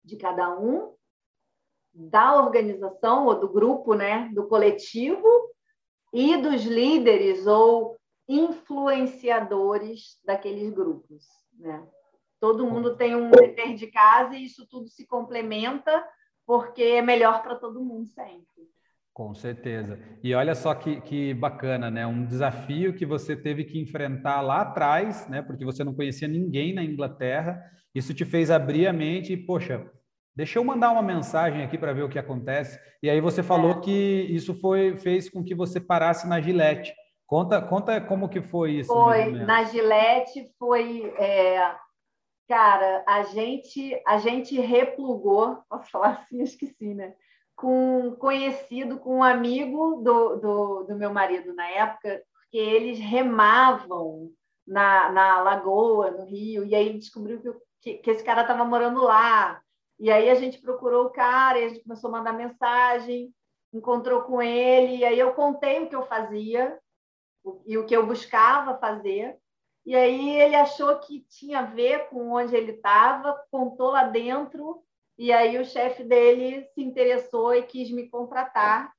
de 0.03 0.17
cada 0.17 0.57
um, 0.57 0.93
da 1.93 2.35
organização 2.41 3.25
ou 3.25 3.39
do 3.39 3.49
grupo, 3.49 3.93
né, 3.93 4.29
do 4.33 4.47
coletivo 4.47 5.27
e 6.13 6.37
dos 6.37 6.63
líderes 6.63 7.47
ou 7.47 7.97
influenciadores 8.27 10.19
daqueles 10.23 10.69
grupos. 10.71 11.25
Né? 11.57 11.85
Todo 12.39 12.65
mundo 12.65 12.95
tem 12.95 13.15
um 13.15 13.31
dever 13.31 13.75
de 13.75 13.87
casa 13.87 14.35
e 14.35 14.45
isso 14.45 14.67
tudo 14.67 14.87
se 14.87 15.05
complementa 15.05 16.05
porque 16.49 16.81
é 16.81 17.01
melhor 17.03 17.43
para 17.43 17.53
todo 17.53 17.79
mundo 17.79 18.07
sempre. 18.07 18.43
Com 19.13 19.35
certeza. 19.35 19.99
E 20.23 20.33
olha 20.33 20.55
só 20.55 20.73
que, 20.73 20.99
que 21.01 21.31
bacana, 21.31 21.91
né? 21.91 22.07
Um 22.07 22.25
desafio 22.25 22.95
que 22.95 23.05
você 23.05 23.35
teve 23.35 23.63
que 23.65 23.79
enfrentar 23.79 24.41
lá 24.41 24.61
atrás, 24.61 25.27
né? 25.27 25.43
Porque 25.43 25.63
você 25.63 25.83
não 25.83 25.93
conhecia 25.93 26.27
ninguém 26.27 26.73
na 26.73 26.83
Inglaterra. 26.83 27.61
Isso 27.93 28.15
te 28.15 28.25
fez 28.25 28.49
abrir 28.49 28.87
a 28.87 28.93
mente 28.93 29.31
e, 29.31 29.37
poxa, 29.37 29.85
deixa 30.35 30.57
eu 30.57 30.63
mandar 30.63 30.89
uma 30.89 31.03
mensagem 31.03 31.63
aqui 31.63 31.77
para 31.77 31.93
ver 31.93 32.01
o 32.01 32.09
que 32.09 32.17
acontece. 32.17 32.79
E 33.03 33.11
aí 33.11 33.21
você 33.21 33.43
falou 33.43 33.73
é. 33.73 33.81
que 33.81 34.25
isso 34.31 34.59
foi 34.59 34.97
fez 34.97 35.29
com 35.29 35.43
que 35.43 35.53
você 35.53 35.79
parasse 35.79 36.27
na 36.27 36.41
Gillette. 36.41 36.95
Conta, 37.27 37.61
conta 37.61 38.01
como 38.01 38.27
que 38.27 38.41
foi 38.41 38.71
isso. 38.71 38.91
Foi, 38.91 39.33
na 39.33 39.65
Gillette 39.65 40.49
foi... 40.57 41.13
É... 41.19 41.75
Cara, 42.49 43.03
a 43.07 43.21
gente, 43.25 44.01
a 44.07 44.17
gente 44.17 44.59
replugou, 44.59 45.63
posso 45.69 45.91
falar 45.91 46.13
assim, 46.13 46.41
esqueci, 46.41 46.95
né? 46.95 47.15
Com 47.55 48.15
conhecido, 48.15 48.97
com 48.97 49.17
um 49.17 49.23
amigo 49.23 50.01
do, 50.03 50.35
do, 50.37 50.83
do 50.85 50.95
meu 50.95 51.13
marido 51.13 51.53
na 51.53 51.69
época, 51.69 52.23
porque 52.33 52.57
eles 52.57 52.97
remavam 52.97 54.31
na, 54.65 55.11
na 55.11 55.41
lagoa, 55.43 56.09
no 56.09 56.25
rio, 56.25 56.65
e 56.65 56.73
aí 56.73 56.97
descobriu 56.97 57.39
que, 57.39 57.53
que, 57.81 57.93
que 57.99 58.09
esse 58.09 58.23
cara 58.23 58.41
estava 58.41 58.65
morando 58.65 59.03
lá. 59.03 59.61
E 59.99 60.09
aí 60.09 60.27
a 60.27 60.35
gente 60.35 60.59
procurou 60.59 61.05
o 61.05 61.11
cara, 61.11 61.59
e 61.59 61.65
a 61.65 61.69
gente 61.69 61.83
começou 61.83 62.07
a 62.07 62.13
mandar 62.13 62.33
mensagem, 62.33 63.31
encontrou 63.71 64.23
com 64.23 64.41
ele, 64.41 64.97
e 64.97 65.05
aí 65.05 65.19
eu 65.19 65.35
contei 65.35 65.83
o 65.83 65.87
que 65.87 65.95
eu 65.95 66.01
fazia, 66.07 66.79
e 67.67 67.77
o 67.77 67.85
que 67.85 67.95
eu 67.95 68.07
buscava 68.07 68.79
fazer. 68.79 69.37
E 69.85 69.95
aí 69.95 70.39
ele 70.39 70.55
achou 70.55 70.95
que 70.99 71.25
tinha 71.29 71.59
a 71.59 71.65
ver 71.65 72.09
com 72.09 72.31
onde 72.31 72.55
ele 72.55 72.73
estava, 72.73 73.35
contou 73.51 73.91
lá 73.91 74.03
dentro, 74.03 74.83
e 75.17 75.31
aí 75.31 75.57
o 75.57 75.65
chefe 75.65 76.03
dele 76.03 76.65
se 76.73 76.81
interessou 76.81 77.53
e 77.53 77.63
quis 77.63 77.91
me 77.91 78.07
contratar. 78.07 78.91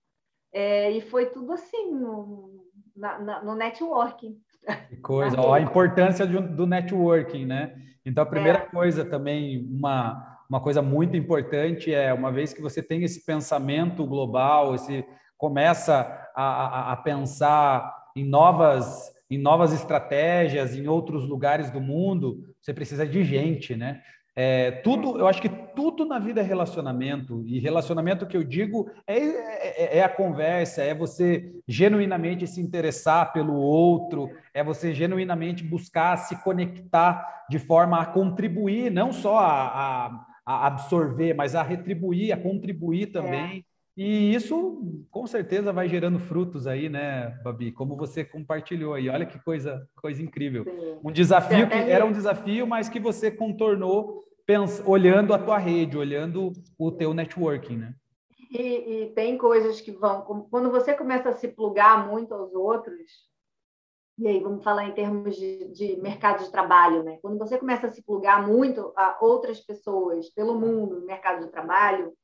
É, 0.53 0.91
e 0.91 1.01
foi 1.01 1.27
tudo 1.27 1.53
assim, 1.53 1.93
no, 1.93 2.67
na, 2.97 3.19
na, 3.19 3.45
no 3.45 3.55
networking. 3.55 4.37
Que 4.89 4.97
coisa, 4.97 5.39
ó, 5.41 5.55
a 5.55 5.61
importância 5.61 6.27
do, 6.27 6.41
do 6.41 6.67
networking, 6.67 7.47
né? 7.47 7.81
Então, 8.05 8.23
a 8.23 8.27
primeira 8.27 8.59
é. 8.59 8.63
coisa 8.63 9.05
também, 9.05 9.67
uma, 9.71 10.41
uma 10.49 10.61
coisa 10.61 10.83
muito 10.83 11.17
importante 11.17 11.95
é, 11.95 12.13
uma 12.13 12.33
vez 12.33 12.53
que 12.53 12.61
você 12.61 12.83
tem 12.83 13.05
esse 13.05 13.25
pensamento 13.25 14.05
global, 14.07 14.75
esse 14.75 15.05
começa 15.39 16.01
a, 16.35 16.43
a, 16.43 16.93
a 16.93 16.97
pensar 16.97 18.11
em 18.15 18.29
novas, 18.29 19.11
em 19.31 19.39
novas 19.39 19.73
estratégias, 19.73 20.75
em 20.75 20.89
outros 20.89 21.27
lugares 21.29 21.71
do 21.71 21.81
mundo, 21.81 22.53
você 22.61 22.75
precisa 22.75 23.07
de 23.07 23.23
gente, 23.23 23.77
né? 23.77 24.03
É, 24.35 24.71
tudo, 24.71 25.19
eu 25.19 25.27
acho 25.27 25.43
que 25.43 25.49
tudo 25.49 26.05
na 26.05 26.19
vida 26.19 26.41
é 26.41 26.45
relacionamento, 26.45 27.45
e 27.47 27.59
relacionamento 27.59 28.27
que 28.27 28.37
eu 28.37 28.45
digo 28.45 28.91
é, 29.07 29.19
é, 29.19 29.99
é, 29.99 30.03
a 30.03 30.09
conversa, 30.09 30.83
é 30.83 30.95
você 30.95 31.53
genuinamente 31.67 32.47
se 32.47 32.61
interessar 32.61 33.33
pelo 33.33 33.55
outro, 33.55 34.31
é 34.55 34.63
você 34.63 34.95
genuinamente 34.95 35.65
buscar 35.65 36.17
se 36.17 36.43
conectar 36.43 37.45
de 37.51 37.59
forma 37.59 38.01
a 38.01 38.07
contribuir, 38.07 38.91
não 38.91 39.13
só 39.13 39.39
a, 39.39 40.07
a, 40.07 40.27
a 40.47 40.67
absorver, 40.67 41.35
mas 41.35 41.55
a 41.55 41.63
retribuir, 41.63 42.33
a 42.33 42.37
contribuir 42.37 43.09
também. 43.09 43.65
E 44.03 44.35
isso 44.35 45.05
com 45.11 45.27
certeza 45.27 45.75
vai 45.75 45.87
gerando 45.87 46.19
frutos 46.19 46.67
aí, 46.67 46.89
né, 46.89 47.39
Babi? 47.45 47.71
Como 47.71 47.99
você 47.99 48.25
compartilhou 48.25 48.95
aí. 48.95 49.11
Olha 49.11 49.27
que 49.27 49.39
coisa, 49.39 49.87
coisa 49.95 50.23
incrível. 50.23 50.65
Sim. 50.65 50.99
Um 51.05 51.13
desafio 51.13 51.69
que 51.69 51.75
era 51.75 52.07
um 52.07 52.11
desafio, 52.11 52.67
mas 52.67 52.89
que 52.89 52.99
você 52.99 53.31
contornou 53.31 54.25
olhando 54.87 55.35
a 55.35 55.39
tua 55.39 55.59
rede, 55.59 55.99
olhando 55.99 56.51
o 56.79 56.91
teu 56.91 57.13
networking, 57.13 57.77
né? 57.77 57.95
e, 58.51 59.03
e, 59.03 59.11
tem 59.11 59.37
coisas 59.37 59.83
que 59.83 59.93
vão. 59.93 60.23
Quando 60.51 60.71
você 60.71 60.95
começa 60.95 61.29
a 61.29 61.35
se 61.35 61.49
plugar 61.49 62.09
muito 62.09 62.33
aos 62.33 62.55
outros, 62.55 63.29
e 64.19 64.27
aí 64.27 64.41
vamos 64.41 64.65
falar 64.65 64.87
em 64.87 64.95
termos 64.95 65.37
de, 65.37 65.69
de 65.73 66.01
mercado 66.01 66.43
de 66.43 66.51
trabalho, 66.51 67.03
né? 67.03 67.19
Quando 67.21 67.37
você 67.37 67.59
começa 67.59 67.87
a 67.87 67.91
se 67.91 68.03
plugar 68.03 68.49
muito 68.49 68.95
a 68.97 69.19
outras 69.21 69.61
pessoas 69.61 70.31
pelo 70.31 70.59
mundo 70.59 71.01
no 71.01 71.07
mercado 71.07 71.45
de 71.45 71.53
trabalho, 71.53 72.15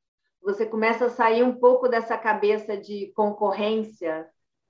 você 0.47 0.64
começa 0.64 1.07
a 1.07 1.11
sair 1.11 1.42
um 1.42 1.57
pouco 1.57 1.88
dessa 1.88 2.16
cabeça 2.16 2.76
de 2.76 3.12
concorrência. 3.16 4.28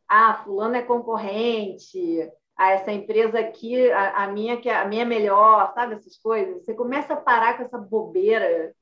Ah, 0.08 0.42
fulano 0.42 0.74
é 0.74 0.82
concorrente, 0.82 2.30
ah, 2.56 2.70
essa 2.70 2.90
empresa 2.90 3.38
aqui, 3.38 3.90
a, 3.90 4.24
a 4.24 4.28
minha 4.28 4.56
que 4.56 4.70
é, 4.70 4.74
a 4.74 4.86
minha 4.86 5.02
é 5.02 5.04
melhor, 5.04 5.74
sabe 5.74 5.94
essas 5.94 6.16
coisas? 6.16 6.64
Você 6.64 6.72
começa 6.72 7.12
a 7.12 7.20
parar 7.20 7.58
com 7.58 7.64
essa 7.64 7.76
bobeira 7.76 8.74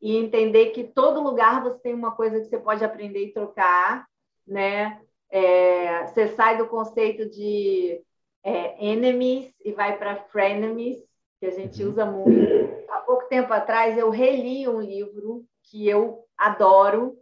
e 0.00 0.16
entender 0.16 0.70
que 0.70 0.82
todo 0.82 1.22
lugar 1.22 1.62
você 1.62 1.78
tem 1.78 1.94
uma 1.94 2.10
coisa 2.10 2.40
que 2.40 2.46
você 2.46 2.58
pode 2.58 2.84
aprender 2.84 3.26
e 3.26 3.32
trocar, 3.32 4.04
né? 4.44 5.00
É, 5.30 6.04
você 6.06 6.28
sai 6.28 6.58
do 6.58 6.66
conceito 6.66 7.30
de 7.30 8.02
é, 8.42 8.84
enemies 8.84 9.54
e 9.64 9.70
vai 9.70 9.96
para 9.96 10.24
frenemies, 10.24 10.98
que 11.38 11.46
a 11.46 11.50
gente 11.50 11.80
uhum. 11.84 11.90
usa 11.90 12.04
muito. 12.04 12.90
Há 12.90 12.98
pouco 13.02 13.28
tempo 13.28 13.52
atrás 13.52 13.96
eu 13.96 14.10
reli 14.10 14.66
um 14.66 14.80
livro 14.80 15.44
que 15.62 15.88
eu 15.88 16.24
adoro, 16.40 17.18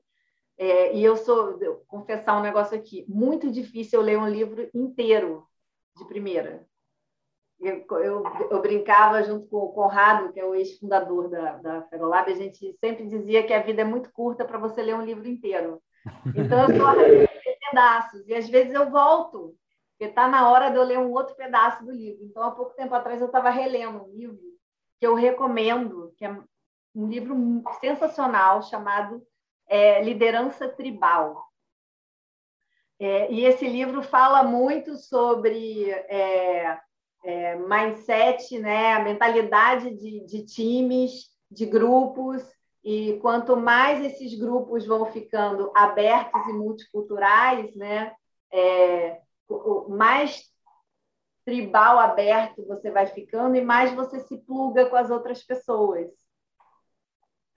é, 0.56 0.94
e 0.94 1.04
eu 1.04 1.16
sou, 1.16 1.58
vou 1.58 1.84
confessar 1.86 2.38
um 2.38 2.42
negócio 2.42 2.76
aqui, 2.76 3.04
muito 3.08 3.50
difícil 3.50 4.00
eu 4.00 4.04
ler 4.04 4.18
um 4.18 4.28
livro 4.28 4.68
inteiro 4.74 5.46
de 5.96 6.04
primeira. 6.06 6.66
Eu, 7.60 7.84
eu, 7.90 8.22
eu, 8.50 8.62
brincava 8.62 9.22
junto 9.24 9.48
com 9.48 9.56
o 9.56 9.72
Conrado, 9.72 10.32
que 10.32 10.38
é 10.38 10.44
o 10.44 10.54
ex-fundador 10.54 11.28
da, 11.28 11.56
da 11.56 11.82
Ferolab, 11.82 12.30
a 12.30 12.36
gente 12.36 12.72
sempre 12.74 13.06
dizia 13.06 13.44
que 13.44 13.52
a 13.52 13.62
vida 13.62 13.82
é 13.82 13.84
muito 13.84 14.12
curta 14.12 14.44
para 14.44 14.58
você 14.58 14.80
ler 14.80 14.94
um 14.94 15.04
livro 15.04 15.26
inteiro. 15.26 15.82
Então, 16.36 16.60
eu 16.62 16.76
só 16.76 16.94
pedaços, 17.68 18.26
e 18.26 18.34
às 18.34 18.48
vezes 18.48 18.72
eu 18.72 18.90
volto, 18.90 19.56
porque 19.90 20.10
está 20.10 20.28
na 20.28 20.48
hora 20.50 20.70
de 20.70 20.76
eu 20.76 20.84
ler 20.84 20.98
um 20.98 21.12
outro 21.12 21.34
pedaço 21.34 21.84
do 21.84 21.90
livro. 21.90 22.24
Então, 22.24 22.42
há 22.42 22.50
pouco 22.50 22.74
tempo 22.74 22.94
atrás, 22.94 23.20
eu 23.20 23.26
estava 23.26 23.50
relendo 23.50 24.04
um 24.04 24.16
livro 24.16 24.38
que 24.98 25.06
eu 25.06 25.14
recomendo, 25.14 26.12
que 26.16 26.24
é 26.24 26.36
um 26.98 27.06
livro 27.06 27.62
sensacional, 27.80 28.60
chamado 28.64 29.24
é, 29.68 30.02
Liderança 30.02 30.68
Tribal. 30.68 31.44
É, 32.98 33.30
e 33.30 33.44
esse 33.44 33.68
livro 33.68 34.02
fala 34.02 34.42
muito 34.42 34.96
sobre 34.96 35.88
é, 35.92 36.76
é, 37.22 37.54
mindset, 37.54 38.58
né, 38.58 38.94
a 38.94 39.04
mentalidade 39.04 39.94
de, 39.94 40.26
de 40.26 40.44
times, 40.44 41.30
de 41.48 41.66
grupos, 41.66 42.42
e 42.82 43.16
quanto 43.22 43.56
mais 43.56 44.04
esses 44.04 44.36
grupos 44.36 44.84
vão 44.84 45.06
ficando 45.06 45.70
abertos 45.76 46.48
e 46.48 46.52
multiculturais, 46.52 47.72
né, 47.76 48.12
é, 48.52 49.20
mais 49.88 50.42
tribal 51.44 52.00
aberto 52.00 52.66
você 52.66 52.90
vai 52.90 53.06
ficando 53.06 53.54
e 53.54 53.60
mais 53.60 53.94
você 53.94 54.18
se 54.20 54.36
pluga 54.38 54.86
com 54.90 54.96
as 54.96 55.10
outras 55.10 55.44
pessoas. 55.44 56.27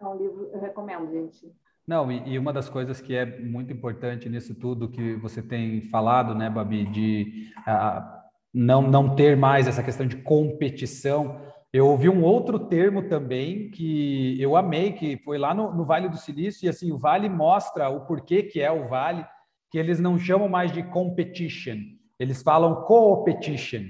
É 0.01 0.07
um 0.07 0.17
livro 0.17 0.49
eu 0.51 0.59
recomendo, 0.59 1.11
gente. 1.11 1.51
Não, 1.87 2.11
e, 2.11 2.29
e, 2.29 2.39
uma 2.39 2.51
das 2.51 2.69
coisas 2.69 2.99
que 2.99 3.15
é 3.15 3.25
muito 3.39 3.71
importante 3.71 4.27
nisso 4.29 4.55
tudo 4.55 4.89
que 4.89 5.15
você 5.15 5.41
tem 5.41 5.81
falado, 5.81 6.33
né, 6.33 6.49
Babi, 6.49 6.85
de 6.85 7.51
uh, 7.67 8.21
não, 8.53 8.81
não 8.81 9.15
ter 9.15 9.35
mais 9.35 9.67
essa 9.67 9.83
questão 9.83 10.07
de 10.07 10.17
competição. 10.17 11.39
Eu 11.73 11.87
ouvi 11.87 12.09
um 12.09 12.23
outro 12.23 12.59
termo 12.59 13.07
também 13.07 13.69
que 13.71 14.41
eu 14.41 14.55
amei, 14.55 14.91
que 14.93 15.17
foi 15.17 15.37
lá 15.37 15.53
no, 15.53 15.73
no 15.73 15.85
Vale 15.85 16.09
do 16.09 16.17
Silício, 16.17 16.65
e 16.65 16.69
assim, 16.69 16.91
o 16.91 16.97
Vale 16.97 17.29
mostra 17.29 17.89
o 17.89 18.05
porquê 18.05 18.43
que 18.43 18.59
é 18.59 18.71
o 18.71 18.87
Vale, 18.87 19.25
que 19.71 19.77
eles 19.77 19.99
não 19.99 20.19
chamam 20.19 20.49
mais 20.49 20.71
de 20.71 20.83
competition, 20.83 21.77
eles 22.19 22.41
falam 22.41 22.83
co-petition. 22.83 23.83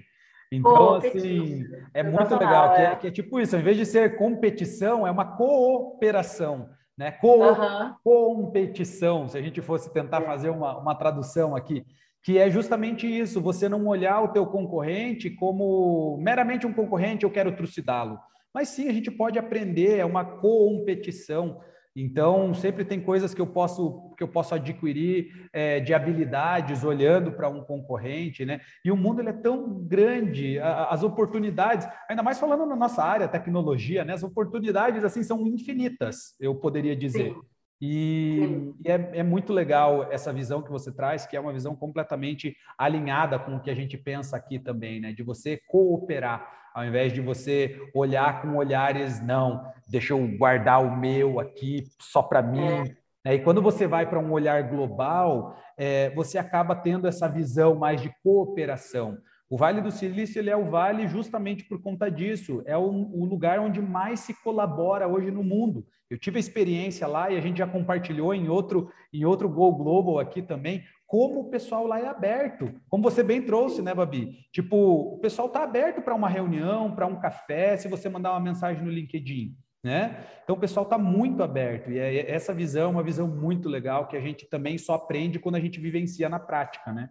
Então, 0.52 0.96
assim, 0.96 1.64
é 1.94 2.04
muito 2.04 2.34
legal, 2.36 2.76
que 2.76 2.82
é, 2.82 2.86
é, 2.86 2.96
que 2.96 3.08
é 3.08 3.12
tipo 3.12 3.40
isso, 3.40 3.56
ao 3.56 3.62
invés 3.62 3.78
de 3.78 3.86
ser 3.86 4.18
competição, 4.18 5.08
é 5.08 5.12
uma 5.12 5.38
cooperação 5.38 6.70
né? 7.02 7.12
Co 7.12 7.38
uhum. 7.38 7.96
Competição, 8.04 9.28
se 9.28 9.36
a 9.36 9.42
gente 9.42 9.60
fosse 9.60 9.92
tentar 9.92 10.22
é. 10.22 10.26
fazer 10.26 10.50
uma, 10.50 10.78
uma 10.78 10.94
tradução 10.94 11.56
aqui, 11.56 11.84
que 12.24 12.38
é 12.38 12.48
justamente 12.48 13.08
isso, 13.08 13.42
você 13.42 13.68
não 13.68 13.88
olhar 13.88 14.22
o 14.22 14.28
teu 14.28 14.46
concorrente 14.46 15.30
como 15.32 16.18
meramente 16.18 16.68
um 16.68 16.74
concorrente, 16.74 17.24
eu 17.24 17.32
quero 17.32 17.56
trucidá-lo. 17.56 18.20
Mas 18.54 18.70
sim, 18.70 18.88
a 18.88 18.94
gente 18.94 19.10
pode 19.10 19.40
aprender, 19.40 19.98
é 19.98 20.06
uma 20.06 20.24
competição. 20.24 21.60
Então, 21.96 22.54
sempre 22.54 22.86
tem 22.86 23.02
coisas 23.02 23.34
que 23.34 23.42
eu 23.42 23.48
posso 23.48 24.14
que 24.18 24.24
eu 24.24 24.28
posso 24.28 24.54
adquirir 24.54 25.50
é, 25.52 25.80
de 25.80 25.94
habilidades 25.94 26.84
olhando 26.84 27.32
para 27.32 27.50
um 27.50 27.64
concorrente, 27.64 28.46
né? 28.46 28.62
E 28.86 28.92
o 28.92 28.96
mundo 28.96 29.20
ele 29.20 29.30
é 29.30 29.34
tão 29.34 29.84
grande, 29.84 30.60
a, 30.60 30.86
as 30.86 31.02
oportunidades, 31.02 31.88
ainda 32.08 32.22
mais 32.22 32.40
falando 32.40 32.66
na 32.68 32.76
nossa 32.76 33.04
área, 33.04 33.28
tecnologia, 33.28 34.06
né? 34.06 34.14
As 34.14 34.24
oportunidades 34.24 35.04
assim 35.04 35.24
são 35.24 35.46
infinitas, 35.48 36.36
eu 36.40 36.56
poderia 36.56 36.96
dizer. 36.96 37.34
Sim. 37.34 37.42
E, 37.82 38.74
e 38.86 38.92
é, 38.92 39.20
é, 39.20 39.24
muito 39.24 39.52
legal 39.52 40.08
essa 40.12 40.32
visão 40.32 40.62
que 40.62 40.70
você 40.70 40.92
traz, 40.92 41.26
que 41.26 41.36
é 41.36 41.40
uma 41.40 41.52
visão 41.52 41.76
completamente 41.76 42.56
alinhada 42.78 43.40
com 43.40 43.56
o 43.56 43.60
que 43.60 43.72
a 43.72 43.76
gente 43.76 43.98
pensa 43.98 44.38
aqui 44.38 44.60
também, 44.60 45.02
né? 45.02 45.12
De 45.12 45.24
você 45.24 45.60
cooperar 45.68 46.62
ao 46.74 46.86
invés 46.86 47.12
de 47.12 47.22
você 47.22 47.82
olhar 47.94 48.42
com 48.42 48.56
olhares, 48.56 49.22
não, 49.22 49.66
deixa 49.88 50.14
eu 50.14 50.38
guardar 50.38 50.82
o 50.82 50.96
meu 50.96 51.40
aqui 51.40 51.84
só 52.00 52.22
para 52.24 52.42
mim. 52.42 52.84
É. 53.26 53.36
E 53.36 53.40
quando 53.40 53.62
você 53.62 53.86
vai 53.86 54.10
para 54.10 54.20
um 54.20 54.32
olhar 54.32 54.64
global, 54.64 55.56
é, 55.78 56.10
você 56.12 56.38
acaba 56.38 56.76
tendo 56.76 57.08
essa 57.08 57.28
visão 57.28 57.76
mais 57.76 58.02
de 58.02 58.12
cooperação. 58.24 59.18
O 59.52 59.58
Vale 59.58 59.82
do 59.82 59.92
Silício 59.92 60.40
ele 60.40 60.50
é 60.50 60.56
o 60.56 60.70
vale 60.70 61.10
justamente 61.10 61.66
por 61.66 61.82
conta 61.82 62.10
disso. 62.10 62.64
É 62.66 62.78
o, 62.78 62.84
o, 62.84 63.26
lugar 63.26 63.60
onde 63.60 63.82
mais 63.82 64.22
se 64.22 64.34
colabora 64.42 65.10
hoje 65.10 65.30
no 65.30 65.44
mundo. 65.44 65.86
Eu 66.10 66.18
tive 66.18 66.38
a 66.38 66.40
experiência 66.40 67.06
lá 67.06 67.30
e 67.30 67.38
a 67.38 67.42
gente 67.42 67.58
já 67.58 67.68
compartilhou 67.68 68.34
em 68.34 68.48
outro 68.48 68.90
em 69.12 69.26
outro 69.26 69.50
Go 69.50 69.70
Global 69.74 70.20
aqui 70.20 70.42
também 70.42 70.86
como 71.06 71.42
o 71.42 71.50
pessoal 71.50 71.86
lá 71.86 72.00
é 72.00 72.08
aberto. 72.08 72.74
Como 72.88 73.04
você 73.04 73.22
bem 73.22 73.42
trouxe, 73.42 73.82
né, 73.82 73.94
Babi? 73.94 74.38
Tipo, 74.54 75.16
o 75.16 75.20
pessoal 75.20 75.50
está 75.50 75.64
aberto 75.64 76.02
para 76.02 76.16
uma 76.16 76.30
reunião, 76.30 76.96
para 76.96 77.06
um 77.06 77.20
café, 77.20 77.76
se 77.76 77.90
você 77.90 78.08
mandar 78.08 78.32
uma 78.32 78.40
mensagem 78.40 78.82
no 78.82 78.90
LinkedIn. 78.90 79.54
Né? 79.84 80.26
Então 80.46 80.56
o 80.56 80.60
pessoal 80.60 80.86
está 80.86 80.98
muito 80.98 81.44
aberto 81.44 81.92
e 81.92 82.00
é, 82.00 82.32
essa 82.32 82.54
visão 82.54 82.84
é 82.84 82.88
uma 82.88 83.04
visão 83.04 83.28
muito 83.28 83.68
legal 83.68 84.08
que 84.08 84.16
a 84.16 84.22
gente 84.22 84.48
também 84.48 84.78
só 84.78 84.94
aprende 84.94 85.40
quando 85.40 85.56
a 85.56 85.60
gente 85.60 85.80
vivencia 85.80 86.30
na 86.30 86.40
prática, 86.40 86.94
né? 86.94 87.10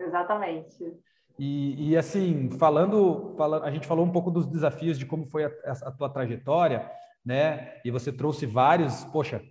Exatamente. 0.00 0.92
E, 1.38 1.90
e 1.90 1.96
assim, 1.96 2.50
falando, 2.58 3.34
falando, 3.36 3.64
a 3.64 3.70
gente 3.70 3.86
falou 3.86 4.04
um 4.04 4.10
pouco 4.10 4.30
dos 4.30 4.46
desafios 4.46 4.98
de 4.98 5.06
como 5.06 5.26
foi 5.26 5.44
a, 5.44 5.50
a 5.64 5.90
tua 5.90 6.08
trajetória, 6.08 6.90
né? 7.24 7.80
E 7.84 7.90
você 7.90 8.12
trouxe 8.12 8.46
vários, 8.46 9.04
poxa, 9.04 9.42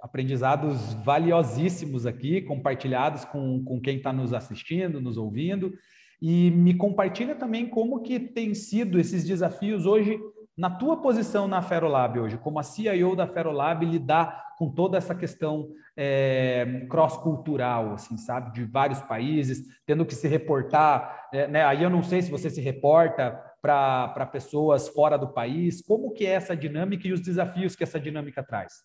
aprendizados 0.00 0.94
valiosíssimos 1.04 2.06
aqui, 2.06 2.40
compartilhados 2.42 3.24
com, 3.24 3.62
com 3.64 3.80
quem 3.80 3.98
está 3.98 4.12
nos 4.12 4.32
assistindo, 4.32 5.00
nos 5.00 5.16
ouvindo. 5.16 5.72
E 6.20 6.50
me 6.50 6.74
compartilha 6.74 7.34
também 7.34 7.68
como 7.68 8.02
que 8.02 8.18
tem 8.18 8.54
sido 8.54 8.98
esses 8.98 9.24
desafios 9.24 9.84
hoje 9.84 10.18
na 10.56 10.70
tua 10.70 10.96
posição 10.96 11.46
na 11.46 11.60
Ferolab 11.60 12.18
hoje, 12.18 12.38
como 12.38 12.58
a 12.58 12.62
CIO 12.62 13.14
da 13.14 13.26
Ferolab 13.26 13.84
lidar 13.84 14.54
com 14.56 14.70
toda 14.70 14.96
essa 14.96 15.14
questão 15.14 15.68
é, 15.94 16.86
cross-cultural, 16.88 17.92
assim, 17.92 18.16
sabe, 18.16 18.52
de 18.52 18.64
vários 18.64 19.02
países, 19.02 19.66
tendo 19.84 20.06
que 20.06 20.14
se 20.14 20.26
reportar, 20.26 21.28
é, 21.32 21.46
né? 21.46 21.62
Aí 21.64 21.82
eu 21.82 21.90
não 21.90 22.02
sei 22.02 22.22
se 22.22 22.30
você 22.30 22.48
se 22.48 22.60
reporta 22.62 23.38
para 23.60 24.26
pessoas 24.32 24.88
fora 24.88 25.18
do 25.18 25.28
país, 25.28 25.82
como 25.82 26.12
que 26.12 26.24
é 26.24 26.30
essa 26.30 26.56
dinâmica 26.56 27.06
e 27.06 27.12
os 27.12 27.20
desafios 27.20 27.76
que 27.76 27.82
essa 27.82 28.00
dinâmica 28.00 28.42
traz? 28.42 28.84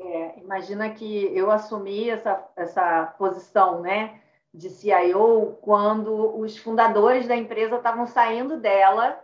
É, 0.00 0.40
imagina 0.40 0.90
que 0.90 1.30
eu 1.36 1.50
assumi 1.50 2.10
essa, 2.10 2.44
essa 2.56 3.14
posição 3.18 3.82
né, 3.82 4.20
de 4.52 4.68
CIO 4.68 5.58
quando 5.60 6.38
os 6.38 6.56
fundadores 6.56 7.28
da 7.28 7.36
empresa 7.36 7.76
estavam 7.76 8.06
saindo 8.06 8.58
dela 8.58 9.23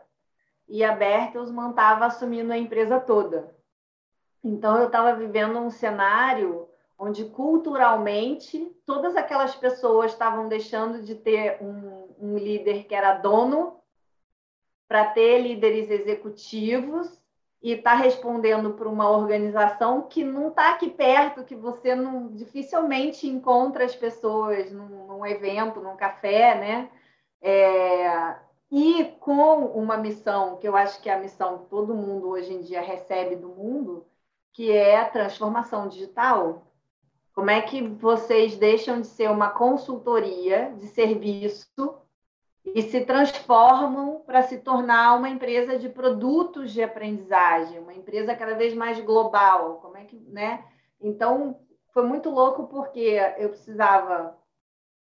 e 0.70 0.84
a 0.84 0.92
Bertelsmann 0.92 1.70
estava 1.70 2.06
assumindo 2.06 2.52
a 2.52 2.56
empresa 2.56 3.00
toda. 3.00 3.52
Então, 4.42 4.78
eu 4.78 4.86
estava 4.86 5.14
vivendo 5.14 5.58
um 5.58 5.68
cenário 5.68 6.68
onde, 6.96 7.24
culturalmente, 7.24 8.70
todas 8.86 9.16
aquelas 9.16 9.54
pessoas 9.56 10.12
estavam 10.12 10.48
deixando 10.48 11.02
de 11.02 11.16
ter 11.16 11.58
um, 11.60 12.08
um 12.18 12.38
líder 12.38 12.84
que 12.84 12.94
era 12.94 13.14
dono 13.14 13.80
para 14.86 15.06
ter 15.06 15.40
líderes 15.40 15.90
executivos 15.90 17.20
e 17.62 17.72
está 17.72 17.94
respondendo 17.94 18.74
para 18.74 18.88
uma 18.88 19.10
organização 19.10 20.02
que 20.02 20.22
não 20.22 20.48
está 20.48 20.70
aqui 20.70 20.88
perto, 20.88 21.44
que 21.44 21.54
você 21.54 21.94
não, 21.94 22.28
dificilmente 22.28 23.26
encontra 23.26 23.84
as 23.84 23.94
pessoas 23.94 24.70
num, 24.70 25.06
num 25.06 25.26
evento, 25.26 25.80
num 25.80 25.96
café, 25.96 26.54
né? 26.54 26.90
É, 27.42 28.36
e 28.70 29.04
com 29.18 29.64
uma 29.66 29.96
missão, 29.96 30.56
que 30.56 30.68
eu 30.68 30.76
acho 30.76 31.00
que 31.02 31.10
é 31.10 31.14
a 31.14 31.18
missão 31.18 31.58
que 31.58 31.66
todo 31.66 31.94
mundo 31.94 32.28
hoje 32.28 32.52
em 32.52 32.60
dia 32.60 32.80
recebe 32.80 33.34
do 33.34 33.48
mundo, 33.48 34.06
que 34.52 34.70
é 34.70 35.04
transformação 35.04 35.88
digital. 35.88 36.66
Como 37.34 37.50
é 37.50 37.60
que 37.60 37.82
vocês 37.82 38.56
deixam 38.56 39.00
de 39.00 39.08
ser 39.08 39.30
uma 39.30 39.50
consultoria 39.50 40.72
de 40.78 40.86
serviço 40.86 41.94
e 42.64 42.82
se 42.82 43.00
transformam 43.04 44.22
para 44.24 44.42
se 44.42 44.58
tornar 44.58 45.16
uma 45.16 45.28
empresa 45.28 45.78
de 45.78 45.88
produtos 45.88 46.72
de 46.72 46.82
aprendizagem, 46.82 47.80
uma 47.80 47.94
empresa 47.94 48.36
cada 48.36 48.54
vez 48.54 48.74
mais 48.74 49.00
global? 49.00 49.80
Como 49.80 49.96
é 49.96 50.04
que, 50.04 50.16
né? 50.28 50.64
Então, 51.00 51.58
foi 51.92 52.04
muito 52.04 52.30
louco 52.30 52.68
porque 52.68 53.18
eu 53.38 53.48
precisava 53.48 54.36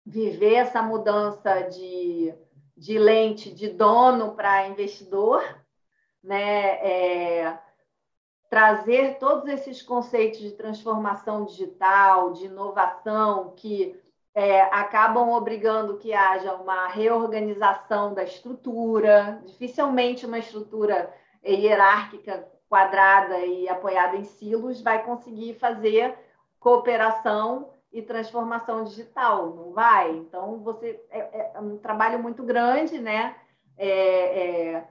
viver 0.06 0.56
essa 0.56 0.82
mudança 0.82 1.62
de, 1.62 2.34
de 2.76 2.98
lente 2.98 3.54
de 3.54 3.70
dono 3.70 4.36
para 4.36 4.68
investidor, 4.68 5.44
né? 6.24 6.80
É, 6.82 7.60
trazer 8.50 9.18
todos 9.18 9.50
esses 9.50 9.82
conceitos 9.82 10.40
de 10.40 10.52
transformação 10.52 11.46
digital, 11.46 12.32
de 12.34 12.46
inovação, 12.46 13.54
que 13.56 14.00
é, 14.34 14.62
acabam 14.64 15.30
obrigando 15.30 15.98
que 15.98 16.14
haja 16.14 16.54
uma 16.56 16.88
reorganização 16.88 18.14
da 18.14 18.24
estrutura, 18.24 19.42
dificilmente 19.46 20.26
uma 20.26 20.40
estrutura 20.40 21.14
hierárquica 21.44 22.48
quadrada 22.68 23.38
e 23.40 23.70
apoiada 23.70 24.18
em 24.18 24.24
silos 24.24 24.82
vai 24.82 25.04
conseguir 25.04 25.54
fazer 25.56 26.18
cooperação 26.60 27.70
e 27.96 28.02
transformação 28.02 28.84
digital, 28.84 29.56
não 29.56 29.72
vai? 29.72 30.12
Então, 30.18 30.60
você 30.60 31.02
é, 31.10 31.52
é 31.56 31.60
um 31.62 31.78
trabalho 31.78 32.22
muito 32.22 32.44
grande, 32.44 33.00
né? 33.00 33.38
É, 33.78 34.74
é, 34.74 34.88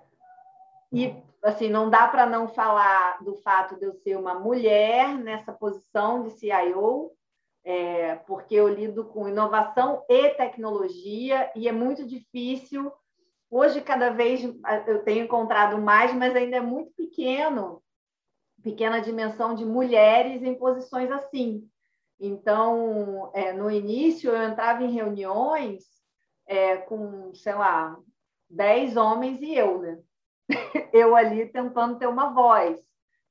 e 0.90 1.14
assim, 1.42 1.68
não 1.68 1.90
dá 1.90 2.09
para 2.09 2.24
não 2.24 2.48
falar 2.48 3.22
do 3.22 3.36
fato 3.36 3.76
de 3.76 3.84
eu 3.84 3.92
ser 3.92 4.16
uma 4.16 4.32
mulher 4.32 5.18
nessa 5.18 5.52
posição 5.52 6.22
de 6.22 6.30
CIO, 6.30 7.12
é, 7.62 8.14
porque 8.26 8.55
eu 8.55 8.68
lido 8.68 9.05
com 9.05 9.28
inovação 9.28 10.02
e 10.09 10.30
tecnologia 10.30 11.52
e 11.55 11.68
é 11.68 11.72
muito 11.72 12.07
difícil. 12.07 12.90
Hoje, 13.50 13.82
cada 13.82 14.09
vez 14.09 14.42
eu 14.86 15.05
tenho 15.05 15.24
encontrado 15.24 15.76
mais, 15.76 16.14
mas 16.14 16.34
ainda 16.34 16.57
é 16.57 16.61
muito 16.61 16.90
pequeno, 16.94 17.82
pequena 18.62 18.98
dimensão 18.98 19.55
de 19.55 19.66
mulheres 19.66 20.42
em 20.42 20.55
posições 20.55 21.11
assim. 21.11 21.68
Então, 22.19 23.31
é, 23.35 23.53
no 23.53 23.71
início, 23.71 24.31
eu 24.31 24.43
entrava 24.43 24.83
em 24.83 24.93
reuniões 24.93 25.85
é, 26.47 26.77
com, 26.77 27.35
sei 27.35 27.55
lá, 27.55 27.99
dez 28.49 28.97
homens 28.97 29.41
e 29.41 29.55
eu, 29.55 29.79
né? 29.81 29.99
eu 30.93 31.17
ali 31.17 31.47
tentando 31.47 31.99
ter 31.99 32.07
uma 32.07 32.31
voz. 32.33 32.79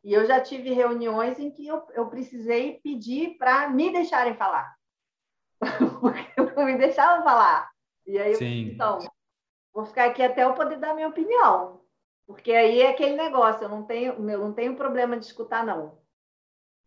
E 0.04 0.14
eu 0.14 0.26
já 0.26 0.42
tive 0.42 0.74
reuniões 0.74 1.40
em 1.40 1.50
que 1.50 1.66
eu, 1.66 1.82
eu 1.94 2.08
precisei 2.08 2.80
pedir 2.84 3.38
para 3.38 3.70
me 3.70 3.92
deixarem 3.92 4.36
falar. 4.36 4.76
Porque 6.02 6.56
não 6.56 6.66
me 6.66 6.78
deixavam 6.78 7.24
falar. 7.24 7.70
E 8.06 8.18
aí, 8.18 8.36
Sim. 8.36 8.72
então, 8.74 9.00
vou 9.74 9.86
ficar 9.86 10.06
aqui 10.06 10.22
até 10.22 10.44
eu 10.44 10.54
poder 10.54 10.78
dar 10.78 10.94
minha 10.94 11.08
opinião. 11.08 11.82
Porque 12.28 12.52
aí 12.52 12.82
é 12.82 12.90
aquele 12.90 13.16
negócio, 13.16 13.64
eu 13.64 13.70
não 13.70 13.84
tenho, 13.84 14.14
eu 14.14 14.40
não 14.40 14.54
tenho 14.54 14.76
problema 14.76 15.18
de 15.18 15.26
escutar, 15.26 15.66
não. 15.66 16.03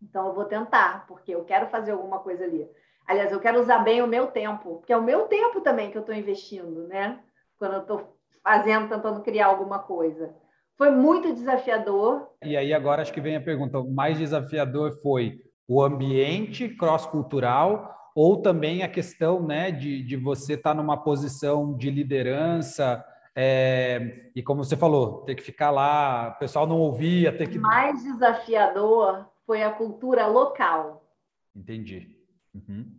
Então, 0.03 0.27
eu 0.29 0.35
vou 0.35 0.45
tentar, 0.45 1.07
porque 1.07 1.35
eu 1.35 1.45
quero 1.45 1.67
fazer 1.69 1.93
alguma 1.93 2.19
coisa 2.19 2.45
ali. 2.45 2.69
Aliás, 3.07 3.31
eu 3.31 3.41
quero 3.41 3.61
usar 3.61 3.79
bem 3.79 4.03
o 4.03 4.07
meu 4.07 4.27
tempo, 4.27 4.77
porque 4.77 4.93
é 4.93 4.97
o 4.97 5.03
meu 5.03 5.27
tempo 5.27 5.61
também 5.61 5.91
que 5.91 5.97
eu 5.97 6.01
estou 6.01 6.15
investindo, 6.15 6.89
né? 6.89 7.21
Quando 7.59 7.75
eu 7.75 7.81
estou 7.81 8.19
fazendo, 8.43 8.89
tentando 8.89 9.23
criar 9.23 9.47
alguma 9.47 9.79
coisa. 9.79 10.35
Foi 10.77 10.91
muito 10.91 11.33
desafiador. 11.33 12.29
E 12.45 12.57
aí 12.57 12.75
agora 12.75 13.03
acho 13.03 13.13
que 13.13 13.21
vem 13.21 13.37
a 13.37 13.41
pergunta, 13.41 13.79
o 13.79 13.91
mais 13.91 14.19
desafiador 14.19 14.93
foi 15.01 15.41
o 15.69 15.83
ambiente 15.83 16.69
cross-cultural 16.69 17.95
ou 18.15 18.41
também 18.43 18.83
a 18.83 18.89
questão 18.89 19.43
né, 19.43 19.71
de, 19.71 20.03
de 20.03 20.17
você 20.17 20.55
estar 20.55 20.71
tá 20.71 20.75
numa 20.75 20.97
posição 20.97 21.77
de 21.77 21.91
liderança 21.91 23.05
é, 23.39 24.31
e 24.35 24.43
como 24.43 24.65
você 24.65 24.77
falou, 24.77 25.23
ter 25.25 25.35
que 25.35 25.43
ficar 25.43 25.71
lá, 25.71 26.33
o 26.35 26.39
pessoal 26.39 26.67
não 26.67 26.79
ouvia, 26.79 27.37
ter 27.37 27.47
que... 27.47 27.59
Mais 27.59 28.03
desafiador 28.03 29.27
foi 29.47 29.63
a 29.63 29.73
cultura 29.73 30.27
local. 30.27 31.09
Entendi. 31.55 32.19
Uhum. 32.55 32.93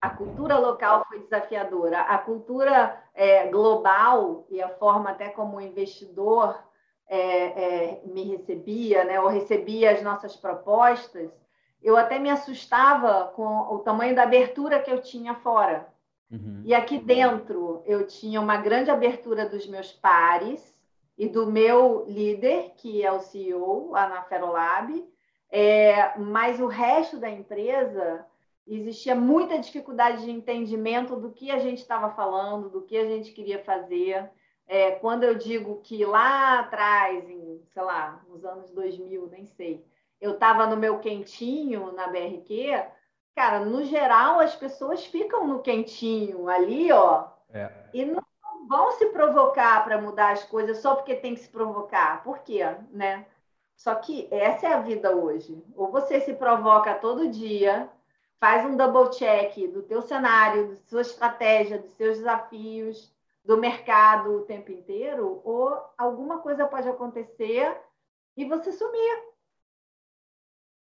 A 0.00 0.10
cultura 0.10 0.58
local 0.58 1.04
foi 1.08 1.20
desafiadora. 1.20 2.00
A 2.00 2.18
cultura 2.18 3.00
é, 3.14 3.46
global 3.48 4.46
e 4.50 4.62
a 4.62 4.68
forma 4.68 5.10
até 5.10 5.28
como 5.28 5.56
o 5.56 5.60
investidor 5.60 6.58
é, 7.08 7.18
é, 7.18 8.02
me 8.06 8.24
recebia, 8.24 9.04
né, 9.04 9.20
ou 9.20 9.28
recebia 9.28 9.92
as 9.92 10.02
nossas 10.02 10.34
propostas, 10.34 11.30
eu 11.82 11.96
até 11.96 12.18
me 12.18 12.30
assustava 12.30 13.32
com 13.34 13.44
o 13.44 13.80
tamanho 13.80 14.14
da 14.14 14.22
abertura 14.22 14.80
que 14.80 14.90
eu 14.90 15.02
tinha 15.02 15.34
fora. 15.34 15.86
Uhum. 16.30 16.62
E 16.64 16.74
aqui 16.74 16.98
dentro 16.98 17.82
eu 17.84 18.06
tinha 18.06 18.40
uma 18.40 18.56
grande 18.56 18.90
abertura 18.90 19.48
dos 19.48 19.66
meus 19.66 19.92
pares 19.92 20.80
e 21.18 21.28
do 21.28 21.46
meu 21.46 22.06
líder, 22.08 22.72
que 22.76 23.04
é 23.04 23.12
o 23.12 23.20
CEO 23.20 23.90
lá 23.90 24.08
na 24.08 24.22
Ferolab, 24.22 25.04
é, 25.52 26.18
mas 26.18 26.58
o 26.58 26.66
resto 26.66 27.18
da 27.18 27.28
empresa 27.28 28.24
existia 28.66 29.14
muita 29.14 29.58
dificuldade 29.58 30.24
de 30.24 30.30
entendimento 30.30 31.14
do 31.14 31.30
que 31.30 31.50
a 31.50 31.58
gente 31.58 31.78
estava 31.78 32.08
falando, 32.14 32.70
do 32.70 32.80
que 32.80 32.96
a 32.96 33.04
gente 33.04 33.32
queria 33.32 33.62
fazer. 33.62 34.30
É, 34.66 34.92
quando 34.92 35.24
eu 35.24 35.34
digo 35.34 35.82
que 35.82 36.06
lá 36.06 36.60
atrás, 36.60 37.28
em, 37.28 37.60
sei 37.68 37.82
lá, 37.82 38.24
nos 38.28 38.42
anos 38.46 38.70
2000, 38.70 39.26
nem 39.26 39.44
sei, 39.44 39.84
eu 40.18 40.32
estava 40.32 40.66
no 40.66 40.76
meu 40.76 41.00
quentinho 41.00 41.92
na 41.92 42.08
BRQ, 42.08 42.86
cara, 43.34 43.60
no 43.60 43.84
geral 43.84 44.40
as 44.40 44.56
pessoas 44.56 45.04
ficam 45.04 45.46
no 45.46 45.60
quentinho 45.60 46.48
ali, 46.48 46.90
ó, 46.90 47.28
é. 47.52 47.70
e 47.92 48.06
não 48.06 48.22
vão 48.66 48.92
se 48.92 49.04
provocar 49.06 49.84
para 49.84 50.00
mudar 50.00 50.32
as 50.32 50.44
coisas 50.44 50.78
só 50.78 50.94
porque 50.94 51.14
tem 51.14 51.34
que 51.34 51.40
se 51.40 51.48
provocar. 51.50 52.22
Por 52.22 52.38
quê, 52.38 52.64
né? 52.90 53.26
Só 53.82 53.96
que 53.96 54.28
essa 54.30 54.68
é 54.68 54.72
a 54.72 54.80
vida 54.80 55.10
hoje. 55.10 55.60
Ou 55.74 55.90
você 55.90 56.20
se 56.20 56.34
provoca 56.34 56.94
todo 56.94 57.28
dia, 57.28 57.90
faz 58.38 58.64
um 58.64 58.76
double 58.76 59.10
check 59.10 59.56
do 59.72 59.82
teu 59.82 60.00
cenário, 60.00 60.68
da 60.68 60.76
sua 60.76 61.00
estratégia, 61.00 61.80
dos 61.80 61.90
seus 61.94 62.18
desafios, 62.18 63.12
do 63.44 63.56
mercado 63.56 64.36
o 64.36 64.44
tempo 64.44 64.70
inteiro, 64.70 65.42
ou 65.42 65.84
alguma 65.98 66.38
coisa 66.38 66.64
pode 66.64 66.88
acontecer 66.88 67.76
e 68.36 68.44
você 68.44 68.70
sumir. 68.70 69.24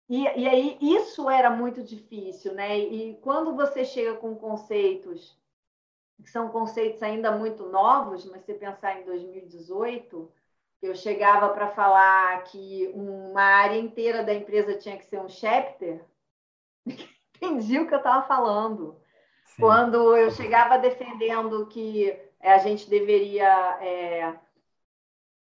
E, 0.09 0.23
e 0.23 0.49
aí 0.49 0.79
isso 0.81 1.29
era 1.29 1.51
muito 1.51 1.83
difícil, 1.83 2.55
né? 2.55 2.79
E 2.79 3.19
quando 3.21 3.55
você 3.55 3.85
chega 3.85 4.17
com 4.17 4.35
conceitos 4.35 5.39
que 6.23 6.31
são 6.31 6.49
conceitos 6.49 7.03
ainda 7.03 7.31
muito 7.31 7.67
novos, 7.67 8.25
mas 8.25 8.43
se 8.47 8.55
pensar 8.55 8.99
em 8.99 9.05
2018, 9.05 10.33
eu 10.83 10.95
chegava 10.95 11.49
para 11.51 11.69
falar 11.69 12.43
que 12.45 12.91
uma 12.95 13.43
área 13.43 13.79
inteira 13.79 14.23
da 14.23 14.35
empresa 14.35 14.79
tinha 14.79 14.97
que 14.97 15.05
ser 15.05 15.21
um 15.21 15.29
chapter, 15.29 16.05
entendi 17.37 17.79
o 17.79 17.87
que 17.87 17.95
eu 17.95 17.99
estava 17.99 18.27
falando. 18.27 19.01
Sim. 19.45 19.63
Quando 19.63 20.17
eu 20.17 20.31
chegava 20.31 20.79
defendendo 20.79 21.67
que 21.67 22.11
é, 22.41 22.53
a 22.53 22.59
gente 22.59 22.89
deveria, 22.89 23.49
é, 23.81 24.39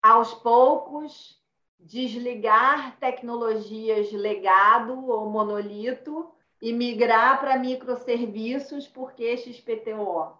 aos 0.02 0.34
poucos, 0.34 1.38
desligar 1.78 2.96
tecnologias 2.98 4.10
legado 4.12 5.08
ou 5.08 5.30
monolito 5.30 6.32
e 6.60 6.72
migrar 6.72 7.38
para 7.38 7.58
microserviços, 7.58 8.88
porque 8.88 9.36
XPTO. 9.36 10.37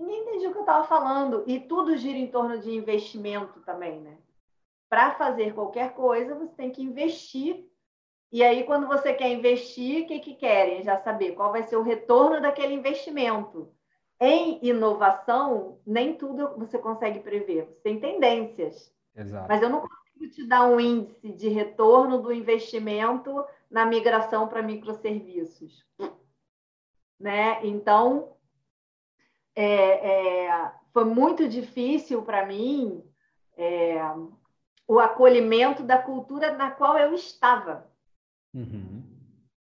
Ninguém 0.00 0.22
entendia 0.22 0.48
o 0.48 0.52
que 0.52 0.58
eu 0.58 0.62
estava 0.62 0.86
falando. 0.86 1.44
E 1.46 1.60
tudo 1.60 1.96
gira 1.96 2.18
em 2.18 2.30
torno 2.30 2.58
de 2.58 2.70
investimento 2.74 3.60
também, 3.60 4.00
né? 4.00 4.18
Para 4.88 5.14
fazer 5.14 5.54
qualquer 5.54 5.94
coisa, 5.94 6.34
você 6.34 6.54
tem 6.56 6.70
que 6.70 6.82
investir 6.82 7.70
e 8.32 8.44
aí, 8.44 8.62
quando 8.62 8.86
você 8.86 9.12
quer 9.12 9.32
investir, 9.32 10.04
o 10.04 10.06
que, 10.06 10.20
que 10.20 10.34
querem? 10.34 10.84
Já 10.84 10.96
saber 10.98 11.32
qual 11.32 11.50
vai 11.50 11.64
ser 11.64 11.76
o 11.76 11.82
retorno 11.82 12.40
daquele 12.40 12.74
investimento. 12.74 13.72
Em 14.20 14.64
inovação, 14.64 15.80
nem 15.84 16.14
tudo 16.14 16.56
você 16.56 16.78
consegue 16.78 17.20
prever. 17.20 17.64
Você 17.64 17.80
tem 17.80 17.98
tendências. 17.98 18.94
Exato. 19.16 19.48
Mas 19.48 19.62
eu 19.62 19.68
não 19.68 19.80
consigo 19.80 20.32
te 20.32 20.46
dar 20.46 20.68
um 20.68 20.78
índice 20.78 21.32
de 21.32 21.48
retorno 21.48 22.22
do 22.22 22.32
investimento 22.32 23.44
na 23.68 23.84
migração 23.84 24.46
para 24.46 24.62
microserviços. 24.62 25.84
Né? 27.18 27.66
Então, 27.66 28.36
é, 29.60 30.46
é, 30.46 30.72
foi 30.92 31.04
muito 31.04 31.48
difícil 31.48 32.22
para 32.22 32.46
mim 32.46 33.04
é, 33.56 34.00
o 34.88 34.98
acolhimento 34.98 35.82
da 35.82 35.98
cultura 35.98 36.56
na 36.56 36.70
qual 36.70 36.98
eu 36.98 37.12
estava. 37.12 37.86
Uhum. 38.54 39.04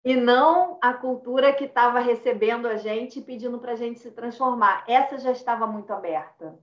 E 0.06 0.16
não 0.16 0.78
a 0.82 0.94
cultura 0.94 1.54
que 1.54 1.66
estava 1.66 2.00
recebendo 2.00 2.66
a 2.68 2.78
gente 2.78 3.20
e 3.20 3.24
pedindo 3.24 3.60
para 3.60 3.74
a 3.74 3.76
gente 3.76 4.00
se 4.00 4.12
transformar. 4.12 4.84
Essa 4.88 5.18
já 5.18 5.32
estava 5.32 5.68
muito 5.68 5.92
aberta. 5.92 6.58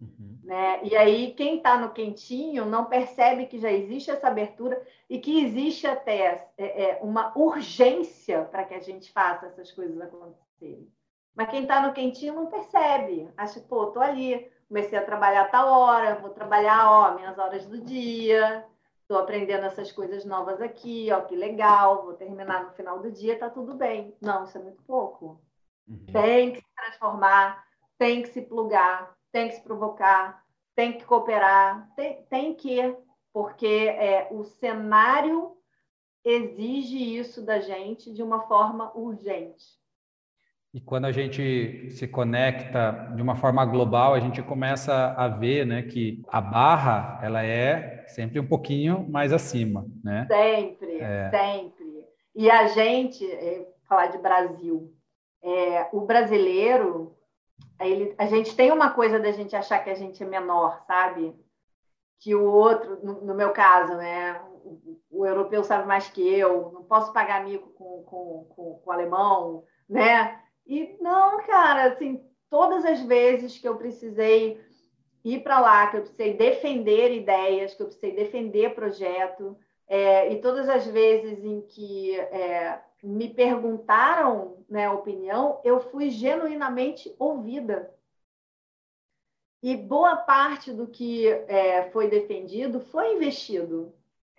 Uhum. 0.00 0.38
Né? 0.44 0.84
E 0.84 0.94
aí, 0.94 1.32
quem 1.32 1.56
está 1.56 1.78
no 1.78 1.90
quentinho 1.90 2.66
não 2.66 2.84
percebe 2.84 3.46
que 3.46 3.58
já 3.58 3.72
existe 3.72 4.10
essa 4.10 4.28
abertura 4.28 4.80
e 5.08 5.18
que 5.18 5.42
existe 5.42 5.86
até 5.86 6.48
é, 6.56 6.84
é, 6.84 6.98
uma 7.02 7.36
urgência 7.36 8.44
para 8.44 8.64
que 8.64 8.74
a 8.74 8.80
gente 8.80 9.10
faça 9.12 9.46
essas 9.46 9.72
coisas 9.72 9.98
acontecerem. 10.00 10.90
Mas 11.36 11.50
quem 11.50 11.62
está 11.62 11.82
no 11.82 11.92
quentinho 11.92 12.34
não 12.34 12.46
percebe. 12.46 13.28
Acha, 13.36 13.60
pô, 13.60 13.88
tô 13.88 14.00
ali, 14.00 14.50
comecei 14.66 14.98
a 14.98 15.04
trabalhar 15.04 15.42
a 15.42 15.48
tal 15.48 15.68
hora, 15.68 16.16
vou 16.16 16.30
trabalhar, 16.30 16.90
ó, 16.90 17.14
minhas 17.14 17.38
horas 17.38 17.66
do 17.66 17.78
dia, 17.82 18.64
estou 19.02 19.18
aprendendo 19.18 19.66
essas 19.66 19.92
coisas 19.92 20.24
novas 20.24 20.62
aqui, 20.62 21.08
ó, 21.12 21.20
que 21.20 21.36
legal, 21.36 22.04
vou 22.04 22.14
terminar 22.14 22.64
no 22.64 22.70
final 22.72 23.00
do 23.00 23.12
dia, 23.12 23.38
tá 23.38 23.50
tudo 23.50 23.74
bem. 23.74 24.16
Não, 24.20 24.44
isso 24.44 24.56
é 24.56 24.62
muito 24.62 24.82
pouco. 24.84 25.38
Uhum. 25.86 26.06
Tem 26.06 26.52
que 26.52 26.60
se 26.60 26.74
transformar, 26.74 27.64
tem 27.98 28.22
que 28.22 28.28
se 28.28 28.40
plugar, 28.40 29.14
tem 29.30 29.48
que 29.48 29.56
se 29.56 29.62
provocar, 29.62 30.42
tem 30.74 30.96
que 30.96 31.04
cooperar, 31.04 31.86
tem, 31.94 32.22
tem 32.24 32.54
que, 32.54 32.96
porque 33.30 33.66
é, 33.66 34.26
o 34.30 34.42
cenário 34.42 35.54
exige 36.24 37.18
isso 37.18 37.44
da 37.44 37.60
gente 37.60 38.10
de 38.10 38.22
uma 38.22 38.40
forma 38.48 38.90
urgente. 38.96 39.64
E 40.76 40.80
quando 40.82 41.06
a 41.06 41.10
gente 41.10 41.90
se 41.92 42.06
conecta 42.06 43.10
de 43.16 43.22
uma 43.22 43.34
forma 43.34 43.64
global, 43.64 44.12
a 44.12 44.20
gente 44.20 44.42
começa 44.42 45.14
a 45.16 45.26
ver, 45.26 45.64
né, 45.64 45.80
que 45.80 46.22
a 46.28 46.38
barra 46.38 47.18
ela 47.22 47.42
é 47.42 48.04
sempre 48.08 48.38
um 48.38 48.46
pouquinho 48.46 49.08
mais 49.08 49.32
acima, 49.32 49.86
né? 50.04 50.26
Sempre, 50.30 50.98
é. 50.98 51.30
sempre. 51.30 52.04
E 52.34 52.50
a 52.50 52.66
gente, 52.66 53.24
é, 53.24 53.66
falar 53.88 54.08
de 54.08 54.18
Brasil, 54.18 54.92
é, 55.42 55.88
o 55.92 56.02
brasileiro 56.02 57.16
ele, 57.80 58.14
a 58.18 58.26
gente 58.26 58.54
tem 58.54 58.70
uma 58.70 58.90
coisa 58.90 59.18
da 59.18 59.32
gente 59.32 59.56
achar 59.56 59.82
que 59.82 59.88
a 59.88 59.94
gente 59.94 60.22
é 60.22 60.26
menor, 60.26 60.84
sabe? 60.86 61.34
Que 62.20 62.34
o 62.34 62.44
outro, 62.44 63.02
no, 63.02 63.24
no 63.24 63.34
meu 63.34 63.50
caso, 63.52 63.96
né? 63.96 64.38
O, 64.62 65.00
o, 65.10 65.26
europeu 65.26 65.64
sabe 65.64 65.88
mais 65.88 66.06
que 66.10 66.20
eu, 66.20 66.70
não 66.70 66.82
posso 66.82 67.14
pagar 67.14 67.40
amigo 67.40 67.66
com, 67.78 68.02
com, 68.02 68.46
com, 68.54 68.74
com 68.84 68.90
o 68.90 68.92
alemão, 68.92 69.64
né? 69.88 70.42
E 70.66 70.96
não, 71.00 71.42
cara, 71.46 71.92
assim, 71.92 72.24
todas 72.50 72.84
as 72.84 73.00
vezes 73.02 73.58
que 73.58 73.68
eu 73.68 73.76
precisei 73.76 74.60
ir 75.24 75.42
para 75.42 75.60
lá, 75.60 75.86
que 75.88 75.96
eu 75.96 76.00
precisei 76.02 76.34
defender 76.34 77.12
ideias, 77.12 77.74
que 77.74 77.82
eu 77.82 77.86
precisei 77.86 78.12
defender 78.12 78.74
projeto, 78.74 79.56
é, 79.88 80.32
e 80.32 80.40
todas 80.40 80.68
as 80.68 80.86
vezes 80.86 81.44
em 81.44 81.60
que 81.62 82.18
é, 82.18 82.80
me 83.02 83.28
perguntaram 83.28 84.64
né, 84.68 84.90
opinião, 84.90 85.60
eu 85.64 85.80
fui 85.80 86.10
genuinamente 86.10 87.14
ouvida. 87.18 87.92
E 89.62 89.76
boa 89.76 90.16
parte 90.16 90.72
do 90.72 90.86
que 90.86 91.28
é, 91.28 91.90
foi 91.90 92.08
defendido 92.08 92.80
foi 92.80 93.14
investido. 93.14 93.92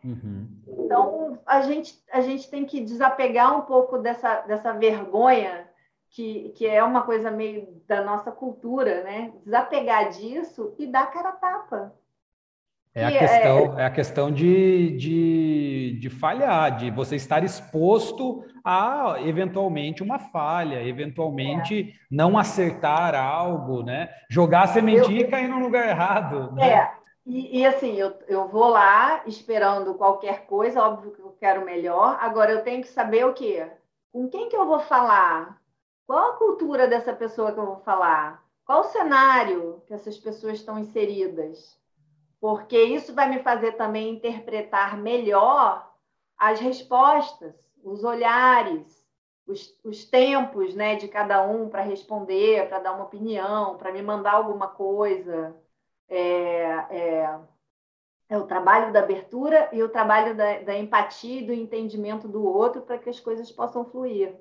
Uhum. 0.03 0.47
Então, 0.67 1.39
a 1.45 1.61
gente, 1.61 2.01
a 2.11 2.21
gente 2.21 2.49
tem 2.49 2.65
que 2.65 2.81
desapegar 2.81 3.57
um 3.57 3.61
pouco 3.61 3.97
dessa, 3.97 4.41
dessa 4.41 4.73
vergonha, 4.73 5.66
que, 6.09 6.49
que 6.55 6.65
é 6.65 6.83
uma 6.83 7.01
coisa 7.01 7.29
meio 7.29 7.67
da 7.87 8.03
nossa 8.03 8.31
cultura, 8.31 9.03
né? 9.03 9.31
Desapegar 9.43 10.09
disso 10.09 10.73
e 10.77 10.87
dar 10.87 11.11
cara 11.11 11.29
a 11.29 11.33
tapa. 11.33 11.93
É 12.97 13.05
a, 13.05 13.11
questão, 13.11 13.77
é... 13.77 13.81
é 13.83 13.85
a 13.85 13.89
questão 13.91 14.31
de, 14.31 14.97
de, 14.97 15.99
de 16.01 16.09
falhar, 16.09 16.77
de 16.77 16.89
você 16.89 17.15
estar 17.15 17.43
exposto 17.43 18.43
a 18.65 19.17
eventualmente 19.19 20.01
uma 20.01 20.17
falha, 20.17 20.83
eventualmente 20.83 21.91
é. 21.91 21.93
não 22.09 22.39
acertar 22.39 23.13
algo, 23.13 23.83
né? 23.83 24.09
Jogar 24.27 24.63
a 24.63 24.67
sementinha 24.67 25.21
eu... 25.21 25.27
e 25.27 25.29
cair 25.29 25.47
no 25.47 25.59
lugar 25.59 25.87
errado. 25.87 26.51
Né? 26.53 26.69
É, 26.69 26.91
e, 27.23 27.59
e, 27.59 27.65
assim, 27.65 27.95
eu, 27.97 28.17
eu 28.27 28.47
vou 28.47 28.69
lá 28.69 29.21
esperando 29.27 29.93
qualquer 29.93 30.47
coisa, 30.47 30.81
óbvio 30.81 31.11
que 31.11 31.19
eu 31.19 31.35
quero 31.39 31.65
melhor. 31.65 32.17
Agora 32.19 32.51
eu 32.51 32.63
tenho 32.63 32.81
que 32.81 32.87
saber 32.87 33.25
o 33.25 33.33
quê? 33.33 33.69
Com 34.11 34.27
quem 34.27 34.49
que 34.49 34.55
eu 34.55 34.65
vou 34.65 34.79
falar? 34.79 35.56
Qual 36.07 36.31
a 36.31 36.37
cultura 36.37 36.87
dessa 36.87 37.13
pessoa 37.13 37.51
que 37.51 37.59
eu 37.59 37.65
vou 37.67 37.79
falar? 37.81 38.43
Qual 38.65 38.81
o 38.81 38.85
cenário 38.85 39.83
que 39.85 39.93
essas 39.93 40.17
pessoas 40.17 40.55
estão 40.55 40.79
inseridas? 40.79 41.77
porque 42.39 42.81
isso 42.81 43.13
vai 43.13 43.29
me 43.29 43.39
fazer 43.39 43.73
também 43.73 44.13
interpretar 44.13 44.97
melhor 44.97 45.91
as 46.37 46.59
respostas, 46.59 47.53
os 47.83 48.03
olhares, 48.03 49.05
os, 49.47 49.75
os 49.83 50.05
tempos 50.05 50.75
né, 50.75 50.95
de 50.95 51.07
cada 51.07 51.41
um 51.47 51.69
para 51.69 51.81
responder, 51.81 52.67
para 52.67 52.79
dar 52.79 52.93
uma 52.93 53.05
opinião, 53.05 53.77
para 53.77 53.91
me 53.91 54.01
mandar 54.01 54.33
alguma 54.33 54.67
coisa. 54.67 55.55
É, 56.09 56.17
é, 56.89 57.39
é, 58.29 58.37
o 58.37 58.45
trabalho 58.45 58.93
da 58.93 58.99
abertura 58.99 59.69
e 59.73 59.81
o 59.81 59.89
trabalho 59.89 60.35
da, 60.35 60.59
da 60.59 60.77
empatia 60.77 61.41
e 61.41 61.45
do 61.45 61.53
entendimento 61.53 62.27
do 62.27 62.45
outro 62.45 62.81
para 62.81 62.97
que 62.97 63.09
as 63.09 63.19
coisas 63.19 63.51
possam 63.51 63.83
fluir. 63.85 64.33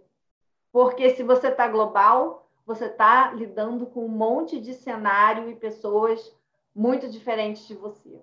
Porque 0.72 1.10
se 1.10 1.22
você 1.22 1.48
está 1.48 1.68
global, 1.68 2.48
você 2.66 2.86
está 2.86 3.32
lidando 3.32 3.86
com 3.86 4.04
um 4.04 4.08
monte 4.08 4.60
de 4.60 4.74
cenário 4.74 5.48
e 5.48 5.54
pessoas 5.54 6.32
muito 6.74 7.08
diferentes 7.08 7.66
de 7.66 7.74
você. 7.74 8.20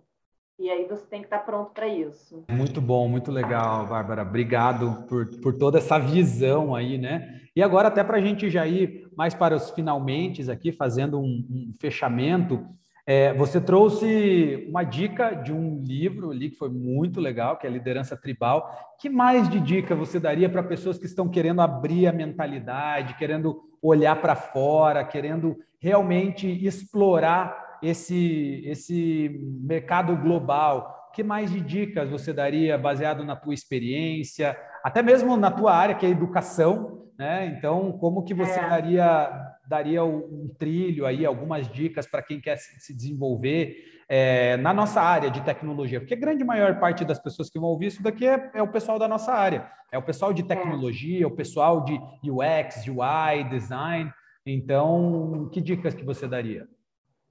E 0.60 0.70
aí 0.70 0.86
você 0.88 1.06
tem 1.08 1.22
que 1.22 1.26
estar 1.26 1.40
pronto 1.40 1.72
para 1.72 1.88
isso. 1.88 2.44
Muito 2.50 2.80
bom, 2.80 3.08
muito 3.08 3.32
legal, 3.32 3.88
Bárbara. 3.88 4.22
Obrigado 4.22 5.06
por, 5.08 5.26
por 5.42 5.58
toda 5.58 5.80
essa 5.80 5.98
visão 5.98 6.76
aí, 6.76 6.98
né? 6.98 7.42
E 7.56 7.62
agora, 7.62 7.88
até 7.88 8.04
para 8.04 8.18
a 8.18 8.22
gente 8.22 8.50
já 8.50 8.66
ir 8.68 9.10
mais 9.16 9.34
para 9.34 9.56
os 9.56 9.72
finalmente 9.72 10.50
aqui, 10.52 10.72
fazendo 10.72 11.20
um, 11.20 11.46
um 11.50 11.72
fechamento, 11.80 12.66
é, 13.06 13.34
você 13.34 13.60
trouxe 13.60 14.66
uma 14.70 14.84
dica 14.84 15.34
de 15.34 15.52
um 15.52 15.82
livro 15.82 16.32
ali 16.32 16.50
que 16.50 16.58
foi 16.58 16.70
muito 16.70 17.20
legal, 17.20 17.58
que 17.58 17.68
é 17.68 17.70
Liderança 17.70 18.16
Tribal. 18.16 18.96
Que 19.00 19.10
mais 19.10 19.50
de 19.50 19.60
dica 19.60 19.94
você 19.94 20.20
daria 20.20 20.50
para 20.50 20.64
pessoas 20.64 20.98
que 20.98 21.06
estão 21.06 21.28
querendo 21.28 21.62
abrir 21.62 22.08
a 22.08 22.14
mentalidade, 22.14 23.16
querendo 23.16 23.62
olhar 23.82 24.22
para 24.22 24.36
fora, 24.36 25.04
querendo 25.04 25.58
realmente 25.80 26.48
explorar 26.66 27.78
esse, 27.82 28.64
esse 28.66 29.38
mercado 29.62 30.16
global, 30.16 31.10
que 31.14 31.22
mais 31.22 31.52
de 31.52 31.60
dicas 31.60 32.10
você 32.10 32.32
daria 32.32 32.78
baseado 32.78 33.26
na 33.26 33.36
tua 33.36 33.54
experiência, 33.54 34.58
até 34.82 35.02
mesmo 35.02 35.36
na 35.36 35.52
tua 35.52 35.76
área, 35.76 35.94
que 35.94 36.06
é 36.06 36.10
educação, 36.10 37.04
né? 37.18 37.46
Então, 37.48 37.92
como 38.00 38.24
que 38.24 38.34
você 38.34 38.60
é. 38.60 38.70
daria, 38.70 39.53
daria 39.74 40.04
um 40.04 40.54
trilho 40.60 41.04
aí, 41.04 41.26
algumas 41.26 41.68
dicas 41.68 42.06
para 42.06 42.22
quem 42.22 42.40
quer 42.40 42.58
se 42.58 42.96
desenvolver 42.96 44.04
é, 44.08 44.56
na 44.58 44.72
nossa 44.72 45.02
área 45.02 45.32
de 45.32 45.42
tecnologia? 45.42 46.00
Porque 46.00 46.14
a 46.14 46.20
grande 46.20 46.44
maior 46.44 46.80
parte 46.80 47.04
das 47.04 47.18
pessoas 47.18 47.50
que 47.50 47.60
vão 47.60 47.70
ouvir 47.70 47.88
isso 47.88 48.04
daqui 48.04 48.28
é, 48.28 48.52
é 48.54 48.62
o 48.62 48.68
pessoal 48.68 49.00
da 49.00 49.08
nossa 49.08 49.34
área, 49.34 49.68
é 49.92 49.98
o 49.98 50.04
pessoal 50.04 50.32
de 50.32 50.44
é. 50.44 50.46
tecnologia, 50.46 51.24
é. 51.24 51.26
o 51.26 51.36
pessoal 51.36 51.84
de 51.84 52.00
UX, 52.24 52.86
UI, 52.88 53.50
design. 53.50 54.14
Então, 54.46 55.50
que 55.52 55.60
dicas 55.60 55.96
que 55.96 56.06
você 56.06 56.28
daria? 56.28 56.68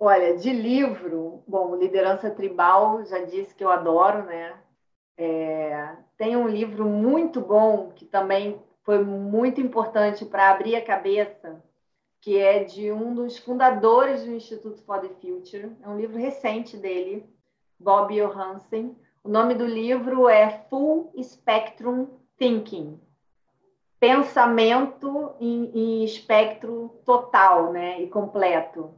Olha, 0.00 0.36
de 0.36 0.52
livro, 0.52 1.44
bom, 1.46 1.76
Liderança 1.76 2.28
Tribal, 2.28 3.04
já 3.04 3.20
disse 3.24 3.54
que 3.54 3.62
eu 3.62 3.70
adoro, 3.70 4.24
né? 4.24 4.54
É, 5.16 5.90
tem 6.18 6.34
um 6.34 6.48
livro 6.48 6.88
muito 6.88 7.40
bom 7.40 7.92
que 7.94 8.04
também 8.04 8.60
foi 8.82 9.04
muito 9.04 9.60
importante 9.60 10.24
para 10.24 10.50
abrir 10.50 10.74
a 10.74 10.84
cabeça, 10.84 11.62
que 12.22 12.38
é 12.38 12.64
de 12.64 12.90
um 12.90 13.14
dos 13.14 13.36
fundadores 13.36 14.24
do 14.24 14.32
Instituto 14.32 14.80
for 14.82 15.00
the 15.00 15.10
Future. 15.20 15.76
É 15.82 15.88
um 15.88 15.98
livro 15.98 16.16
recente 16.16 16.78
dele, 16.78 17.26
Bob 17.78 18.14
Johansen. 18.14 18.96
O 19.22 19.28
nome 19.28 19.54
do 19.54 19.66
livro 19.66 20.26
é 20.26 20.64
Full 20.70 21.12
Spectrum 21.22 22.08
Thinking. 22.38 22.98
Pensamento 24.00 25.34
em, 25.38 25.70
em 25.74 26.04
espectro 26.04 26.98
total 27.04 27.70
né, 27.70 28.00
e 28.00 28.08
completo 28.08 28.94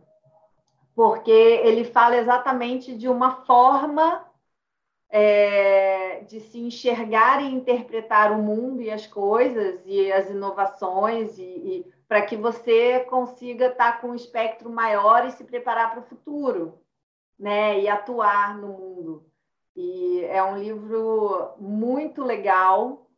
porque 0.94 1.30
ele 1.30 1.84
fala 1.84 2.16
exatamente 2.16 2.96
de 2.96 3.08
uma 3.08 3.44
forma 3.44 4.24
é, 5.10 6.20
de 6.20 6.40
se 6.40 6.58
enxergar 6.58 7.42
e 7.42 7.52
interpretar 7.52 8.32
o 8.32 8.42
mundo 8.42 8.80
e 8.80 8.90
as 8.90 9.06
coisas 9.06 9.80
e 9.84 10.10
as 10.12 10.30
inovações 10.30 11.38
e, 11.38 11.42
e 11.42 11.93
para 12.08 12.22
que 12.22 12.36
você 12.36 13.00
consiga 13.00 13.66
estar 13.66 14.00
com 14.00 14.08
um 14.08 14.14
espectro 14.14 14.70
maior 14.70 15.26
e 15.26 15.32
se 15.32 15.44
preparar 15.44 15.90
para 15.90 16.00
o 16.00 16.06
futuro, 16.06 16.78
né? 17.38 17.80
E 17.80 17.88
atuar 17.88 18.58
no 18.58 18.68
mundo. 18.68 19.26
E 19.76 20.24
é 20.26 20.42
um 20.42 20.58
livro 20.58 21.54
muito 21.58 22.22
legal. 22.22 23.08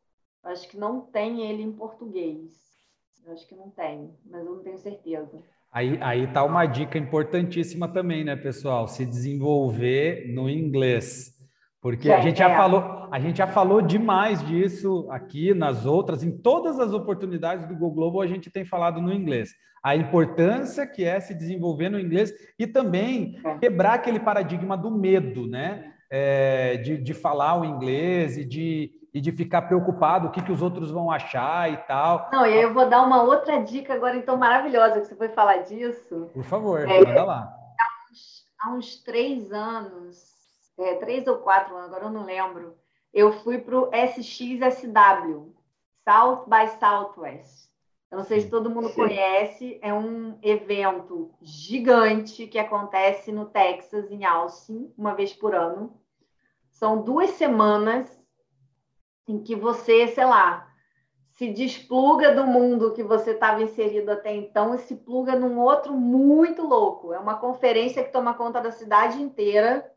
Acho 0.43 0.69
que 0.69 0.79
não 0.79 1.01
tem 1.01 1.51
ele 1.51 1.63
em 1.63 1.73
português. 1.73 2.67
Acho 3.29 3.47
que 3.49 3.57
não 3.57 3.71
tem, 3.71 4.15
mas 4.25 4.47
eu 4.47 4.55
não 4.55 4.63
tenho 4.63 4.79
certeza. 4.79 5.43
Aí, 5.73 5.99
aí 6.01 6.33
tá 6.33 6.45
uma 6.45 6.65
dica 6.65 6.97
importantíssima 6.97 7.89
também, 7.89 8.25
né, 8.25 8.37
pessoal? 8.37 8.87
Se 8.87 9.05
desenvolver 9.05 10.33
no 10.33 10.49
inglês. 10.49 11.36
Porque 11.81 12.11
a 12.11 12.21
gente 12.21 12.39
já 12.39 12.51
é. 12.51 12.57
falou, 12.57 13.09
a 13.11 13.21
gente 13.21 13.39
já 13.39 13.47
falou 13.47 13.81
demais 13.81 14.45
disso 14.45 15.07
aqui 15.11 15.55
nas 15.55 15.87
outras, 15.87 16.23
em 16.23 16.37
todas 16.37 16.81
as 16.81 16.93
oportunidades 16.93 17.67
do 17.67 17.77
Go 17.77 17.91
Global 17.91 18.23
a 18.23 18.27
gente 18.27 18.51
tem 18.51 18.65
falado 18.65 19.01
no 19.01 19.13
inglês. 19.13 19.51
A 19.83 19.95
importância 19.95 20.87
que 20.87 21.05
é 21.05 21.21
se 21.21 21.33
desenvolver 21.33 21.89
no 21.89 22.01
inglês 22.01 22.33
e 22.59 22.67
também 22.67 23.41
é. 23.45 23.59
quebrar 23.59 23.95
aquele 23.95 24.19
paradigma 24.19 24.77
do 24.77 24.91
medo, 24.91 25.47
né? 25.47 25.93
É, 26.11 26.77
de, 26.77 26.99
de 26.99 27.15
falar 27.15 27.61
o 27.61 27.65
inglês 27.65 28.37
e 28.37 28.45
de, 28.45 28.93
e 29.13 29.21
de 29.21 29.33
ficar 29.33 29.63
preocupado 29.63 30.29
o 30.29 30.31
que, 30.31 30.43
que 30.43 30.53
os 30.53 30.63
outros 30.63 30.91
vão 30.91 31.11
achar 31.11 31.73
e 31.73 31.77
tal. 31.79 32.29
Não, 32.33 32.47
e 32.47 32.53
aí 32.53 32.63
eu 32.63 32.75
vou 32.75 32.89
dar 32.89 33.03
uma 33.03 33.23
outra 33.23 33.63
dica 33.63 33.95
agora, 33.95 34.17
então, 34.17 34.37
maravilhosa, 34.37 35.01
que 35.01 35.07
você 35.07 35.17
foi 35.17 35.29
falar 35.31 35.59
disso. 35.59 36.31
Por 36.35 36.45
favor, 36.45 36.81
é, 36.81 37.05
manda 37.05 37.25
lá. 37.25 37.49
Há 37.81 38.13
uns, 38.13 38.45
há 38.61 38.71
uns 38.75 39.03
três 39.03 39.51
anos, 39.53 40.36
é, 40.79 40.95
três 40.97 41.27
ou 41.27 41.39
quatro 41.39 41.75
anos, 41.77 41.89
agora 41.89 42.05
eu 42.07 42.11
não 42.11 42.25
lembro, 42.25 42.77
eu 43.13 43.33
fui 43.33 43.59
para 43.59 43.79
o 43.79 43.91
SXSW, 43.93 45.55
South 46.05 46.45
by 46.47 46.69
Southwest. 46.79 47.67
Eu 48.11 48.19
não 48.19 48.25
sei 48.25 48.41
se 48.41 48.49
todo 48.49 48.71
mundo 48.71 48.93
conhece, 48.95 49.79
é 49.83 49.93
um 49.93 50.39
evento 50.43 51.35
gigante 51.41 52.47
que 52.47 52.59
acontece 52.59 53.33
no 53.33 53.47
Texas, 53.47 54.11
em 54.13 54.25
Austin, 54.25 54.93
uma 54.97 55.15
vez 55.15 55.33
por 55.33 55.55
ano. 55.55 56.01
São 56.71 57.03
duas 57.03 57.31
semanas 57.31 58.23
em 59.27 59.43
que 59.43 59.57
você, 59.57 60.07
sei 60.09 60.25
lá, 60.25 60.73
se 61.31 61.53
despluga 61.53 62.35
do 62.35 62.47
mundo 62.47 62.93
que 62.93 63.03
você 63.03 63.33
estava 63.33 63.63
inserido 63.63 64.11
até 64.11 64.35
então 64.35 64.75
e 64.75 64.79
se 64.79 64.95
pluga 64.95 65.35
num 65.35 65.59
outro 65.59 65.93
muito 65.93 66.63
louco. 66.63 67.13
É 67.13 67.19
uma 67.19 67.39
conferência 67.39 68.05
que 68.05 68.13
toma 68.13 68.35
conta 68.35 68.61
da 68.61 68.71
cidade 68.71 69.21
inteira 69.21 69.91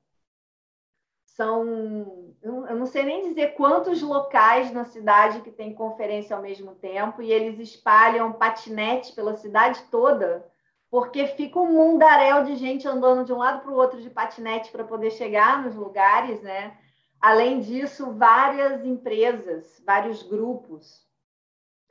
são, 1.40 2.36
eu 2.44 2.76
não 2.76 2.86
sei 2.86 3.04
nem 3.04 3.30
dizer 3.30 3.54
quantos 3.54 4.02
locais 4.02 4.74
na 4.74 4.84
cidade 4.84 5.40
que 5.40 5.50
tem 5.50 5.74
conferência 5.74 6.36
ao 6.36 6.42
mesmo 6.42 6.76
tempo, 6.76 7.22
e 7.22 7.32
eles 7.32 7.58
espalham 7.60 8.34
patinete 8.34 9.14
pela 9.14 9.38
cidade 9.38 9.82
toda, 9.90 10.46
porque 10.92 11.28
fica 11.28 11.58
um 11.58 11.72
mundaréu 11.72 12.44
de 12.44 12.58
gente 12.58 12.86
andando 12.86 13.24
de 13.24 13.32
um 13.32 13.38
lado 13.38 13.62
para 13.62 13.72
o 13.72 13.76
outro 13.76 14.02
de 14.02 14.10
patinete 14.10 14.70
para 14.70 14.84
poder 14.84 15.12
chegar 15.12 15.64
nos 15.64 15.76
lugares, 15.76 16.42
né? 16.42 16.78
Além 17.22 17.62
disso, 17.62 18.12
várias 18.12 18.84
empresas, 18.84 19.82
vários 19.86 20.22
grupos, 20.22 21.08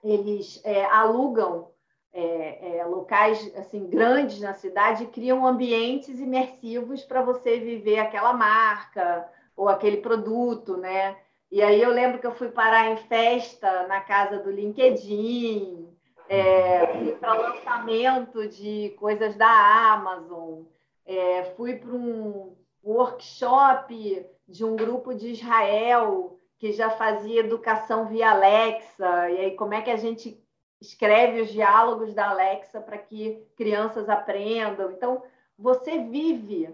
eles 0.05 0.61
é, 0.63 0.85
alugam 0.85 1.71
é, 2.19 2.79
é, 2.79 2.85
locais 2.85 3.53
assim 3.57 3.87
grandes 3.87 4.41
na 4.41 4.53
cidade 4.53 5.07
criam 5.07 5.47
ambientes 5.47 6.19
imersivos 6.19 7.05
para 7.05 7.23
você 7.23 7.61
viver 7.61 8.01
aquela 8.01 8.33
marca, 8.33 9.29
ou 9.57 9.69
aquele 9.69 9.99
produto, 9.99 10.77
né? 10.77 11.16
E 11.51 11.62
aí 11.62 11.81
eu 11.81 11.91
lembro 11.91 12.19
que 12.19 12.27
eu 12.27 12.35
fui 12.35 12.49
parar 12.49 12.91
em 12.91 12.97
festa 12.97 13.87
na 13.87 14.01
casa 14.01 14.39
do 14.39 14.51
LinkedIn, 14.51 15.89
é, 16.29 16.87
fui 16.89 17.12
para 17.12 17.35
lançamento 17.35 18.49
de 18.49 18.95
coisas 18.99 19.37
da 19.37 19.93
Amazon, 19.93 20.64
é, 21.07 21.45
fui 21.57 21.77
para 21.77 21.95
um 21.95 22.57
workshop 22.85 24.27
de 24.47 24.64
um 24.64 24.75
grupo 24.75 25.14
de 25.14 25.31
Israel 25.31 26.37
que 26.59 26.73
já 26.73 26.91
fazia 26.91 27.41
educação 27.41 28.07
via 28.07 28.31
Alexa, 28.31 29.31
e 29.31 29.39
aí 29.39 29.51
como 29.53 29.75
é 29.75 29.83
que 29.83 29.91
a 29.91 29.97
gente 29.97 30.43
escreve 30.81 31.41
os 31.41 31.51
diálogos 31.51 32.14
da 32.14 32.31
Alexa 32.31 32.81
para 32.81 32.99
que 32.99 33.45
crianças 33.57 34.09
aprendam. 34.09 34.93
Então, 34.93 35.22
você 35.59 35.99
vive 35.99 36.72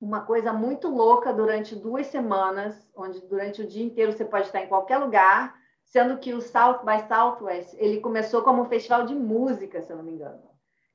uma 0.00 0.22
coisa 0.22 0.52
muito 0.52 0.88
louca 0.88 1.32
durante 1.32 1.74
duas 1.74 2.06
semanas, 2.06 2.88
onde 2.94 3.20
durante 3.20 3.62
o 3.62 3.66
dia 3.66 3.84
inteiro 3.84 4.12
você 4.12 4.24
pode 4.24 4.46
estar 4.46 4.62
em 4.62 4.68
qualquer 4.68 4.98
lugar, 4.98 5.56
sendo 5.84 6.18
que 6.18 6.34
o 6.34 6.40
South 6.40 6.84
by 6.84 7.06
Southwest 7.08 7.74
ele 7.78 8.00
começou 8.00 8.42
como 8.42 8.62
um 8.62 8.68
festival 8.68 9.04
de 9.04 9.14
música, 9.14 9.82
se 9.82 9.90
eu 9.92 9.96
não 9.96 10.04
me 10.04 10.12
engano. 10.12 10.48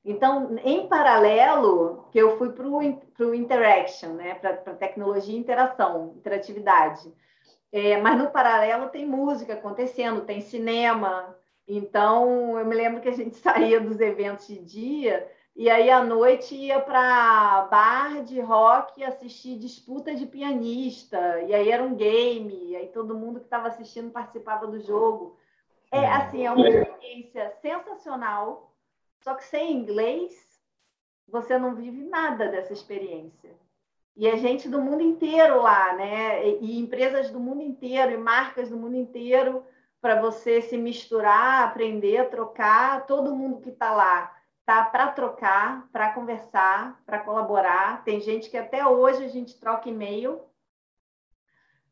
Então, 0.04 0.54
em 0.62 0.86
paralelo, 0.86 2.06
que 2.10 2.18
eu 2.18 2.36
fui 2.36 2.52
para 2.52 2.66
o 2.66 3.34
Interaction, 3.34 4.10
né, 4.10 4.34
para 4.34 4.74
tecnologia 4.74 5.34
e 5.34 5.38
interação, 5.38 6.12
interatividade. 6.16 7.10
É, 7.72 7.96
mas 8.00 8.18
no 8.18 8.30
paralelo 8.30 8.90
tem 8.90 9.06
música 9.06 9.54
acontecendo, 9.54 10.20
tem 10.20 10.40
cinema. 10.40 11.34
Então, 11.66 12.58
eu 12.58 12.66
me 12.66 12.74
lembro 12.74 13.00
que 13.00 13.08
a 13.08 13.12
gente 13.12 13.36
saía 13.38 13.80
dos 13.80 14.00
eventos 14.00 14.46
de 14.46 14.58
dia 14.58 15.30
e 15.56 15.70
aí 15.70 15.88
à 15.88 16.02
noite 16.02 16.54
ia 16.56 16.80
para 16.80 17.68
bar 17.70 18.24
de 18.24 18.40
rock 18.40 19.04
assistir 19.04 19.56
disputa 19.56 20.12
de 20.14 20.26
pianista. 20.26 21.40
E 21.42 21.54
aí 21.54 21.70
era 21.70 21.82
um 21.82 21.94
game, 21.94 22.70
e 22.70 22.76
aí 22.76 22.88
todo 22.88 23.16
mundo 23.16 23.38
que 23.38 23.46
estava 23.46 23.68
assistindo 23.68 24.10
participava 24.10 24.66
do 24.66 24.80
jogo. 24.80 25.38
É 25.92 26.00
hum. 26.00 26.12
assim, 26.12 26.46
é 26.46 26.50
uma 26.50 26.68
experiência 26.68 27.52
sensacional, 27.62 28.74
só 29.20 29.34
que 29.34 29.44
sem 29.44 29.72
inglês 29.72 30.34
você 31.28 31.56
não 31.56 31.74
vive 31.74 32.02
nada 32.02 32.48
dessa 32.48 32.72
experiência. 32.72 33.50
E 34.16 34.26
é 34.26 34.36
gente 34.36 34.68
do 34.68 34.80
mundo 34.80 35.02
inteiro 35.02 35.62
lá, 35.62 35.94
né? 35.94 36.48
E, 36.48 36.64
e 36.64 36.78
empresas 36.80 37.30
do 37.30 37.38
mundo 37.38 37.62
inteiro, 37.62 38.10
e 38.10 38.16
marcas 38.16 38.70
do 38.70 38.76
mundo 38.76 38.96
inteiro, 38.96 39.64
para 40.04 40.20
você 40.20 40.60
se 40.60 40.76
misturar, 40.76 41.64
aprender, 41.64 42.28
trocar, 42.28 43.06
todo 43.06 43.34
mundo 43.34 43.62
que 43.62 43.70
está 43.70 43.90
lá 43.90 44.36
tá 44.66 44.84
para 44.84 45.08
trocar, 45.08 45.88
para 45.90 46.12
conversar, 46.12 47.00
para 47.06 47.20
colaborar. 47.20 48.04
Tem 48.04 48.20
gente 48.20 48.50
que 48.50 48.56
até 48.58 48.86
hoje 48.86 49.24
a 49.24 49.28
gente 49.28 49.58
troca 49.58 49.88
e-mail. 49.88 50.42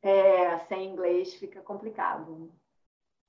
É, 0.02 0.58
sem 0.68 0.90
inglês 0.90 1.32
fica 1.36 1.62
complicado. 1.62 2.50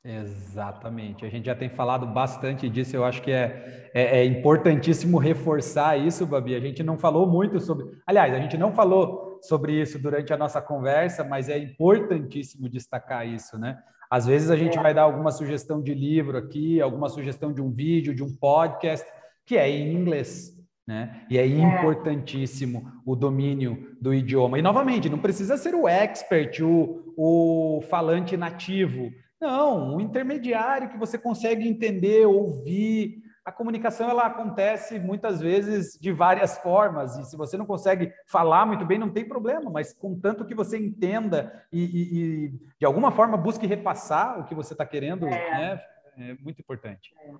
Exatamente. 0.03 1.25
A 1.25 1.29
gente 1.29 1.45
já 1.45 1.55
tem 1.55 1.69
falado 1.69 2.05
bastante 2.05 2.69
disso. 2.69 2.93
Eu 2.93 3.05
acho 3.05 3.21
que 3.21 3.31
é, 3.31 3.89
é, 3.93 4.19
é, 4.19 4.25
importantíssimo 4.25 5.17
reforçar 5.17 5.95
isso, 5.95 6.25
Babi. 6.25 6.55
A 6.55 6.59
gente 6.59 6.83
não 6.83 6.97
falou 6.97 7.25
muito 7.25 7.57
sobre. 7.61 7.85
Aliás, 8.05 8.33
a 8.33 8.39
gente 8.39 8.57
não 8.57 8.73
falou 8.73 9.39
sobre 9.43 9.81
isso 9.81 9.97
durante 9.97 10.33
a 10.33 10.37
nossa 10.37 10.61
conversa, 10.61 11.23
mas 11.23 11.47
é 11.47 11.57
importantíssimo 11.57 12.67
destacar 12.67 13.25
isso, 13.25 13.57
né? 13.57 13.81
Às 14.13 14.27
vezes 14.27 14.51
a 14.51 14.55
gente 14.55 14.77
é. 14.77 14.81
vai 14.81 14.93
dar 14.93 15.01
alguma 15.01 15.31
sugestão 15.31 15.81
de 15.81 15.91
livro 15.91 16.37
aqui, 16.37 16.79
alguma 16.79 17.09
sugestão 17.09 17.51
de 17.51 17.63
um 17.63 17.71
vídeo, 17.71 18.13
de 18.13 18.21
um 18.21 18.31
podcast, 18.31 19.03
que 19.43 19.57
é 19.57 19.67
em 19.67 19.91
inglês. 19.91 20.55
Né? 20.87 21.25
E 21.31 21.35
é, 21.35 21.41
é 21.41 21.47
importantíssimo 21.47 22.91
o 23.03 23.15
domínio 23.15 23.97
do 23.99 24.13
idioma. 24.13 24.59
E, 24.59 24.61
novamente, 24.61 25.09
não 25.09 25.17
precisa 25.17 25.57
ser 25.57 25.73
o 25.73 25.87
expert, 25.87 26.61
o, 26.61 27.11
o 27.17 27.81
falante 27.89 28.37
nativo. 28.37 29.09
Não, 29.41 29.95
um 29.95 29.99
intermediário 29.99 30.89
que 30.89 30.97
você 30.99 31.17
consegue 31.17 31.67
entender, 31.67 32.27
ouvir. 32.27 33.22
A 33.45 33.51
comunicação 33.51 34.09
ela 34.09 34.23
acontece 34.25 34.97
muitas 34.99 35.41
vezes 35.41 35.97
de 35.99 36.11
várias 36.13 36.57
formas, 36.59 37.17
e 37.17 37.25
se 37.25 37.35
você 37.35 37.57
não 37.57 37.65
consegue 37.65 38.13
falar 38.25 38.65
muito 38.65 38.85
bem, 38.85 38.97
não 38.97 39.09
tem 39.09 39.27
problema, 39.27 39.69
mas 39.69 39.93
contanto 39.93 40.45
que 40.45 40.55
você 40.55 40.77
entenda 40.77 41.65
e, 41.71 41.83
e, 41.83 42.45
e 42.45 42.49
de 42.79 42.85
alguma 42.85 43.11
forma 43.11 43.35
busque 43.35 43.67
repassar 43.67 44.39
o 44.39 44.45
que 44.45 44.55
você 44.55 44.73
está 44.73 44.85
querendo, 44.85 45.27
é. 45.27 45.51
Né? 45.51 45.81
é 46.17 46.33
muito 46.41 46.61
importante. 46.61 47.13
É. 47.19 47.33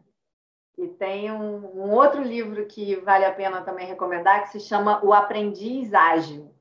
E 0.78 0.88
tem 0.88 1.32
um, 1.32 1.86
um, 1.86 1.92
outro 1.92 2.22
livro 2.22 2.66
que 2.66 2.96
vale 2.98 3.26
a 3.26 3.32
pena 3.32 3.62
também 3.62 3.86
recomendar, 3.86 4.44
que 4.44 4.50
se 4.50 4.60
chama 4.60 5.04
O 5.06 5.14
Aprendiz 5.14 5.94
Ágil. 5.94 6.52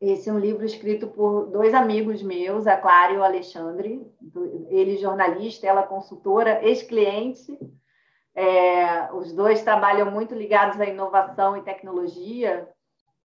Esse 0.00 0.28
é 0.28 0.32
um 0.32 0.38
livro 0.38 0.64
escrito 0.64 1.08
por 1.08 1.46
dois 1.46 1.74
amigos 1.74 2.22
meus, 2.22 2.66
a 2.66 2.76
Clara 2.76 3.12
e 3.12 3.16
o 3.16 3.24
Alexandre, 3.24 4.06
ele 4.68 4.96
jornalista, 4.96 5.66
ela 5.66 5.82
consultora, 5.82 6.62
ex-cliente. 6.62 7.58
É, 8.34 9.12
os 9.12 9.32
dois 9.32 9.62
trabalham 9.62 10.10
muito 10.10 10.34
ligados 10.34 10.80
à 10.80 10.86
inovação 10.86 11.56
e 11.56 11.62
tecnologia, 11.62 12.68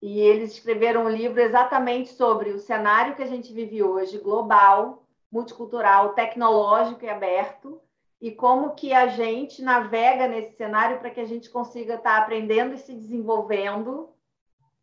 e 0.01 0.21
eles 0.21 0.53
escreveram 0.53 1.07
um 1.07 1.09
livro 1.09 1.41
exatamente 1.41 2.11
sobre 2.11 2.51
o 2.51 2.59
cenário 2.59 3.17
que 3.17 3.23
a 3.23 3.27
gente 3.27 3.53
vive 3.53 3.83
hoje, 3.83 4.19
global, 4.19 5.03
multicultural, 5.31 6.15
tecnológico 6.15 7.05
e 7.05 7.09
aberto, 7.09 7.81
e 8.21 8.33
como 8.33 8.75
que 8.75 8.93
a 8.93 9.07
gente 9.07 9.63
navega 9.63 10.27
nesse 10.27 10.57
cenário 10.57 10.99
para 10.99 11.11
que 11.11 11.21
a 11.21 11.25
gente 11.25 11.51
consiga 11.51 11.95
estar 11.95 12.17
tá 12.17 12.23
aprendendo 12.23 12.75
e 12.75 12.79
se 12.79 12.93
desenvolvendo 12.93 14.11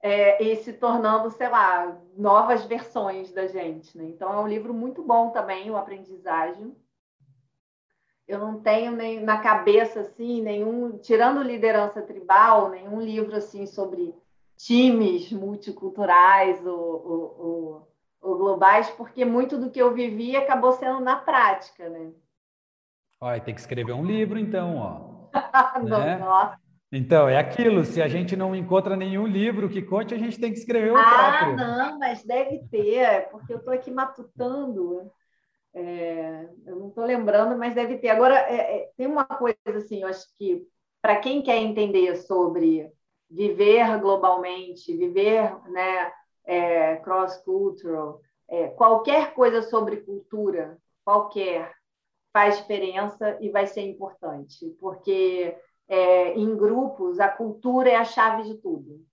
é, 0.02 0.42
e 0.44 0.56
se 0.58 0.74
tornando, 0.74 1.30
sei 1.32 1.50
lá, 1.50 1.98
novas 2.16 2.64
versões 2.66 3.32
da 3.32 3.48
gente. 3.48 3.98
Né? 3.98 4.06
Então, 4.06 4.32
é 4.32 4.38
um 4.38 4.48
livro 4.48 4.74
muito 4.74 5.02
bom 5.02 5.32
também, 5.32 5.70
o 5.70 5.78
Aprendizagem. 5.78 6.76
Eu 8.28 8.40
não 8.40 8.60
tenho 8.60 8.92
nem 8.92 9.24
na 9.24 9.38
cabeça, 9.38 10.02
assim, 10.02 10.42
nenhum, 10.42 10.98
tirando 10.98 11.44
liderança 11.44 12.02
tribal, 12.02 12.70
nenhum 12.70 13.00
livro, 13.00 13.36
assim, 13.36 13.66
sobre 13.68 14.14
times 14.58 15.32
multiculturais 15.32 16.66
ou, 16.66 16.80
ou, 16.80 17.36
ou, 17.40 17.92
ou 18.22 18.38
globais, 18.38 18.90
porque 18.92 19.24
muito 19.24 19.58
do 19.58 19.70
que 19.70 19.80
eu 19.80 19.94
vivi 19.94 20.36
acabou 20.36 20.72
sendo 20.72 21.00
na 21.02 21.18
prática, 21.18 21.88
né? 21.90 22.12
Olha, 23.22 23.42
tem 23.42 23.54
que 23.54 23.62
escrever 23.62 23.94
um 23.94 24.06
livro, 24.06 24.40
então, 24.40 24.78
ó. 24.78 25.30
né? 25.84 26.18
Nossa. 26.18 26.66
Então, 26.92 27.28
é 27.28 27.38
aquilo, 27.38 27.84
se 27.84 28.02
a 28.02 28.08
gente 28.08 28.36
não 28.36 28.56
encontra 28.56 28.96
nenhum 28.96 29.28
livro 29.28 29.68
que 29.68 29.82
conte, 29.82 30.14
a 30.14 30.18
gente 30.18 30.40
tem 30.40 30.52
que 30.52 30.60
escrever 30.60 30.92
o 30.92 30.98
ah, 30.98 31.04
próprio. 31.04 31.60
Ah, 31.60 31.78
não, 31.78 32.00
mas 32.00 32.24
deve 32.24 32.60
ter, 32.72 33.28
porque 33.30 33.54
eu 33.54 33.58
estou 33.58 33.74
aqui 33.74 33.92
matutando. 33.92 35.12
É, 35.76 36.50
eu 36.66 36.78
não 36.78 36.88
estou 36.88 37.04
lembrando, 37.04 37.58
mas 37.58 37.76
deve 37.76 37.98
ter. 37.98 38.08
Agora, 38.08 38.36
é, 38.50 38.78
é, 38.78 38.92
tem 38.96 39.08
uma 39.08 39.26
coisa 39.26 39.58
assim, 39.76 40.02
eu 40.02 40.08
acho 40.08 40.26
que 40.38 40.66
para 41.02 41.18
quem 41.18 41.42
quer 41.42 41.58
entender 41.58 42.16
sobre 42.16 42.90
viver 43.30 44.00
globalmente, 44.00 44.96
viver 44.96 45.54
né, 45.70 46.12
é, 46.46 46.96
cross-cultural, 46.98 48.22
é, 48.48 48.70
qualquer 48.70 49.34
coisa 49.34 49.62
sobre 49.64 49.98
cultura, 49.98 50.78
qualquer, 51.04 51.74
faz 52.32 52.58
diferença 52.58 53.38
e 53.42 53.50
vai 53.50 53.68
ser 53.68 53.82
importante, 53.82 54.70
porque 54.80 55.58
é, 55.88 56.34
em 56.34 56.56
grupos 56.56 57.20
a 57.20 57.28
cultura 57.28 57.90
é 57.90 57.96
a 57.96 58.06
chave 58.06 58.44
de 58.44 58.56
tudo. 58.62 59.06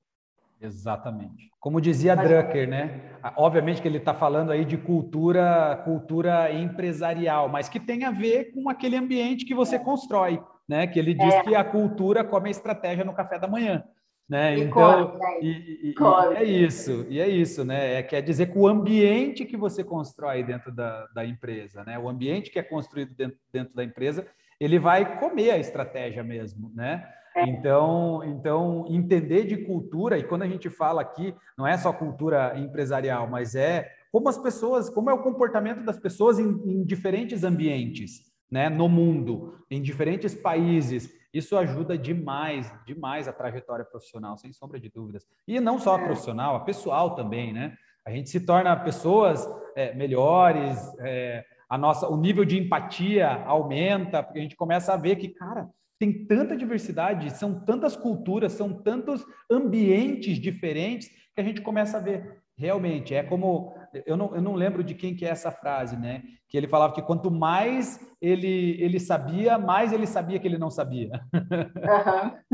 Exatamente. 0.63 1.51
Como 1.59 1.81
dizia 1.81 2.15
Mas, 2.15 2.29
Drucker, 2.29 2.69
né? 2.69 3.01
Obviamente 3.37 3.83
que 3.83 3.89
ele 3.89 3.99
está 3.99 4.15
falando 4.15 4.53
aí 4.53 4.65
de 4.65 4.77
cultura, 4.77 5.81
cultura 5.85 6.53
empresarial, 6.53 7.49
mas 7.49 7.69
que 7.69 7.81
tem 7.81 8.05
a 8.05 8.13
ver 8.13 8.53
com 8.53 8.71
aquele 8.71 8.97
ambiente 8.97 9.45
que 9.45 9.55
você 9.55 9.79
constrói, 9.79 10.41
né? 10.69 10.87
Que 10.87 11.01
ele 11.01 11.15
diz 11.15 11.35
é. 11.35 11.43
que 11.43 11.55
a 11.55 11.65
cultura 11.65 12.23
come 12.23 12.49
a 12.49 12.51
estratégia 12.53 13.05
no 13.05 13.13
café 13.13 13.39
da 13.39 13.49
manhã. 13.49 13.83
Né? 14.29 14.57
E 14.57 14.63
então, 14.63 15.19
né? 15.19 15.41
e, 15.43 15.49
e, 15.49 15.95
e 15.99 16.37
é 16.37 16.45
isso, 16.45 17.07
e 17.11 17.21
é 17.21 17.29
isso, 17.29 17.65
né? 17.65 17.99
É, 17.99 18.03
quer 18.03 18.23
dizer 18.23 18.47
que 18.47 18.59
o 18.59 18.69
ambiente 18.69 19.45
que 19.45 19.57
você 19.57 19.83
constrói 19.83 20.43
dentro 20.43 20.73
da, 20.73 21.07
da 21.09 21.27
empresa, 21.27 21.85
né? 21.85 21.99
O 21.99 22.09
ambiente 22.09 22.51
que 22.51 22.59
é 22.59 22.63
construído 22.63 23.15
dentro, 23.15 23.37
dentro 23.53 23.75
da 23.75 23.85
empresa, 23.85 24.27
ele 24.61 24.79
vai 24.79 25.19
comer 25.19 25.51
a 25.51 25.59
estratégia 25.59 26.23
mesmo, 26.23 26.73
né? 26.73 27.05
É. 27.35 27.45
Então, 27.45 28.23
então, 28.25 28.85
entender 28.89 29.45
de 29.45 29.59
cultura, 29.59 30.19
e 30.19 30.25
quando 30.25 30.43
a 30.43 30.49
gente 30.49 30.69
fala 30.69 31.01
aqui, 31.01 31.35
não 31.57 31.67
é 31.67 31.77
só 31.77 31.93
cultura 31.93 32.59
empresarial, 32.59 33.29
mas 33.29 33.55
é 33.55 33.91
como 34.11 34.29
as 34.29 34.37
pessoas, 34.37 34.91
como 34.91 35.09
é 35.09 35.15
o 35.15 35.23
comportamento 35.23 35.83
das 35.85 35.99
pessoas 35.99 36.39
em, 36.39 36.49
em 36.49 36.85
diferentes 36.85 37.43
ambientes, 37.45 38.31
né, 38.51 38.69
no 38.69 38.89
mundo, 38.89 39.59
em 39.71 39.81
diferentes 39.81 40.35
países. 40.35 41.11
Isso 41.33 41.57
ajuda 41.57 41.97
demais, 41.97 42.71
demais 42.85 43.27
a 43.27 43.33
trajetória 43.33 43.87
profissional, 43.87 44.37
sem 44.37 44.53
sombra 44.53 44.79
de 44.79 44.91
dúvidas. 44.91 45.27
E 45.49 45.59
não 45.59 45.79
só 45.79 45.97
a 45.97 46.01
é. 46.01 46.05
profissional, 46.05 46.57
a 46.57 46.61
pessoal 46.61 47.15
também, 47.15 47.55
né? 47.55 47.75
A 48.05 48.11
gente 48.11 48.29
se 48.29 48.41
torna 48.41 48.77
pessoas 48.77 49.49
é, 49.75 49.95
melhores, 49.95 50.79
é, 50.99 51.45
a 51.73 51.79
nossa, 51.79 52.07
o 52.07 52.19
nível 52.19 52.45
de 52.45 52.59
empatia 52.59 53.43
aumenta, 53.47 54.23
porque 54.23 54.39
a 54.39 54.43
gente 54.43 54.57
começa 54.57 54.93
a 54.93 54.97
ver 54.99 55.17
que, 55.17 55.29
cara, 55.29 55.71
tem 56.03 56.27
tanta 56.27 56.57
diversidade, 56.57 57.31
são 57.31 57.65
tantas 57.65 57.95
culturas, 57.95 58.55
são 58.55 58.73
tantos 58.73 59.25
ambientes 59.49 60.37
diferentes 60.41 61.09
que 61.33 61.41
a 61.41 61.45
gente 61.45 61.61
começa 61.61 61.99
a 61.99 62.01
ver. 62.01 62.43
Realmente, 62.59 63.15
é 63.15 63.23
como. 63.23 63.73
Eu 64.05 64.17
não, 64.17 64.35
eu 64.35 64.43
não 64.43 64.55
lembro 64.55 64.83
de 64.83 64.97
quem 64.97 65.15
que 65.15 65.25
é 65.25 65.29
essa 65.29 65.53
frase, 65.53 65.97
né? 65.97 66.25
Que 66.49 66.57
ele 66.57 66.67
falava 66.67 66.93
que 66.93 67.03
quanto 67.03 67.31
mais 67.31 68.01
ele, 68.21 68.83
ele 68.83 68.99
sabia, 68.99 69.59
mais 69.59 69.93
ele 69.93 70.09
sabia 70.09 70.41
que 70.41 70.49
ele 70.49 70.59
não 70.59 70.71
sabia. 70.71 71.13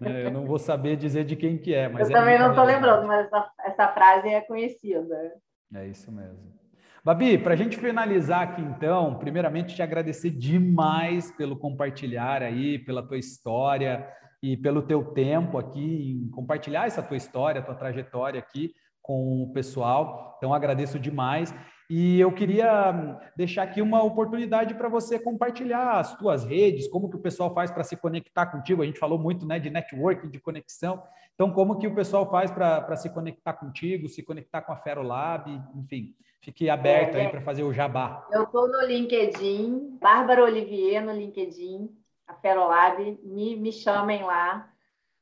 Uhum. 0.00 0.16
eu 0.16 0.30
não 0.30 0.46
vou 0.46 0.58
saber 0.58 0.96
dizer 0.96 1.26
de 1.26 1.36
quem 1.36 1.58
que 1.58 1.74
é, 1.74 1.86
mas. 1.86 2.08
Eu 2.08 2.16
é 2.16 2.18
também 2.18 2.38
não 2.38 2.50
estou 2.50 2.64
lembrando, 2.64 3.06
mas 3.06 3.26
essa, 3.26 3.50
essa 3.66 3.88
frase 3.88 4.28
é 4.28 4.40
conhecida. 4.40 5.34
É 5.74 5.86
isso 5.86 6.10
mesmo. 6.10 6.59
Babi, 7.02 7.38
para 7.38 7.54
a 7.54 7.56
gente 7.56 7.78
finalizar 7.78 8.42
aqui 8.42 8.60
então, 8.60 9.18
primeiramente 9.18 9.74
te 9.74 9.82
agradecer 9.82 10.30
demais 10.30 11.30
pelo 11.32 11.56
compartilhar 11.56 12.42
aí, 12.42 12.78
pela 12.78 13.02
tua 13.02 13.16
história 13.16 14.06
e 14.42 14.54
pelo 14.54 14.82
teu 14.82 15.02
tempo 15.02 15.56
aqui 15.56 16.20
em 16.22 16.30
compartilhar 16.30 16.86
essa 16.86 17.02
tua 17.02 17.16
história, 17.16 17.62
tua 17.62 17.74
trajetória 17.74 18.38
aqui 18.38 18.74
com 19.00 19.42
o 19.42 19.52
pessoal. 19.52 20.34
Então, 20.36 20.52
agradeço 20.52 20.98
demais. 20.98 21.54
E 21.88 22.20
eu 22.20 22.30
queria 22.32 23.18
deixar 23.34 23.64
aqui 23.64 23.82
uma 23.82 24.02
oportunidade 24.02 24.74
para 24.74 24.88
você 24.88 25.18
compartilhar 25.18 25.98
as 25.98 26.16
tuas 26.16 26.44
redes, 26.44 26.86
como 26.86 27.10
que 27.10 27.16
o 27.16 27.20
pessoal 27.20 27.52
faz 27.52 27.70
para 27.70 27.82
se 27.82 27.96
conectar 27.96 28.46
contigo. 28.46 28.82
A 28.82 28.86
gente 28.86 28.98
falou 28.98 29.18
muito 29.18 29.44
né, 29.46 29.58
de 29.58 29.70
networking, 29.70 30.28
de 30.28 30.38
conexão. 30.38 31.02
Então, 31.34 31.50
como 31.50 31.78
que 31.78 31.86
o 31.86 31.94
pessoal 31.94 32.30
faz 32.30 32.50
para 32.50 32.94
se 32.94 33.08
conectar 33.10 33.54
contigo, 33.54 34.08
se 34.08 34.22
conectar 34.22 34.60
com 34.60 34.72
a 34.72 34.76
Ferolab, 34.76 35.50
enfim, 35.74 36.14
fique 36.40 36.68
aberto 36.68 37.16
é, 37.16 37.22
aí 37.22 37.28
para 37.28 37.40
fazer 37.40 37.62
o 37.62 37.72
jabá. 37.72 38.26
Eu 38.32 38.44
estou 38.44 38.68
no 38.68 38.82
LinkedIn, 38.82 39.98
Bárbara 40.00 40.44
Olivier 40.44 41.02
no 41.02 41.12
LinkedIn, 41.12 41.90
a 42.26 42.34
Ferolab, 42.34 43.18
me, 43.22 43.56
me 43.56 43.72
chamem 43.72 44.22
lá. 44.24 44.68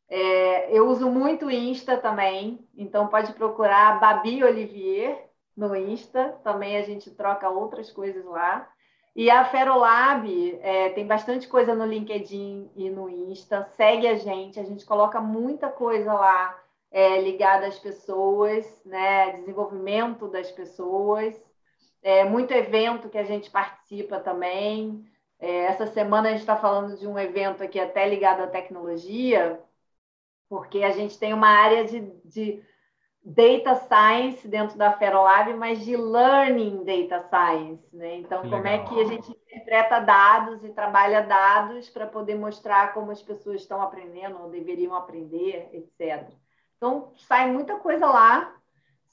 É, 0.08 0.76
eu 0.76 0.88
uso 0.88 1.10
muito 1.10 1.50
Insta 1.50 1.96
também, 1.98 2.66
então 2.76 3.08
pode 3.08 3.32
procurar 3.34 4.00
Babi 4.00 4.42
Olivier 4.42 5.28
no 5.56 5.74
Insta, 5.76 6.38
também 6.44 6.76
a 6.76 6.82
gente 6.82 7.10
troca 7.10 7.48
outras 7.48 7.90
coisas 7.90 8.24
lá. 8.24 8.68
E 9.14 9.28
a 9.30 9.44
Ferolab 9.44 10.58
é, 10.62 10.90
tem 10.90 11.06
bastante 11.06 11.48
coisa 11.48 11.74
no 11.74 11.84
LinkedIn 11.84 12.70
e 12.76 12.88
no 12.88 13.08
Insta, 13.08 13.64
segue 13.76 14.06
a 14.06 14.14
gente, 14.14 14.60
a 14.60 14.64
gente 14.64 14.86
coloca 14.86 15.20
muita 15.20 15.68
coisa 15.68 16.12
lá 16.14 16.56
é, 16.90 17.20
ligada 17.20 17.66
às 17.66 17.78
pessoas, 17.78 18.82
né, 18.84 19.32
desenvolvimento 19.32 20.28
das 20.28 20.50
pessoas, 20.50 21.34
é, 22.02 22.24
muito 22.24 22.52
evento 22.52 23.08
que 23.08 23.18
a 23.18 23.24
gente 23.24 23.50
participa 23.50 24.20
também. 24.20 25.04
É, 25.38 25.64
essa 25.64 25.86
semana 25.86 26.28
a 26.28 26.32
gente 26.32 26.40
está 26.40 26.56
falando 26.56 26.96
de 26.96 27.06
um 27.06 27.18
evento 27.18 27.62
aqui 27.62 27.78
até 27.78 28.08
ligado 28.08 28.42
à 28.42 28.46
tecnologia, 28.46 29.60
porque 30.48 30.82
a 30.82 30.90
gente 30.90 31.18
tem 31.18 31.32
uma 31.34 31.48
área 31.48 31.84
de, 31.84 32.00
de 32.24 32.62
data 33.22 33.74
science 33.74 34.48
dentro 34.48 34.78
da 34.78 34.92
Ferolab, 34.92 35.52
mas 35.54 35.84
de 35.84 35.96
learning 35.96 36.84
data 36.84 37.28
science, 37.28 37.84
né? 37.94 38.16
Então, 38.16 38.48
como 38.48 38.66
é 38.66 38.78
que 38.84 39.00
a 39.00 39.04
gente 39.04 39.30
interpreta 39.30 40.00
dados 40.00 40.64
e 40.64 40.70
trabalha 40.70 41.20
dados 41.20 41.90
para 41.90 42.06
poder 42.06 42.36
mostrar 42.36 42.94
como 42.94 43.10
as 43.10 43.20
pessoas 43.20 43.60
estão 43.60 43.82
aprendendo 43.82 44.40
ou 44.40 44.48
deveriam 44.48 44.94
aprender, 44.94 45.68
etc. 45.72 46.26
Então, 46.78 47.12
sai 47.16 47.52
muita 47.52 47.76
coisa 47.76 48.06
lá. 48.06 48.56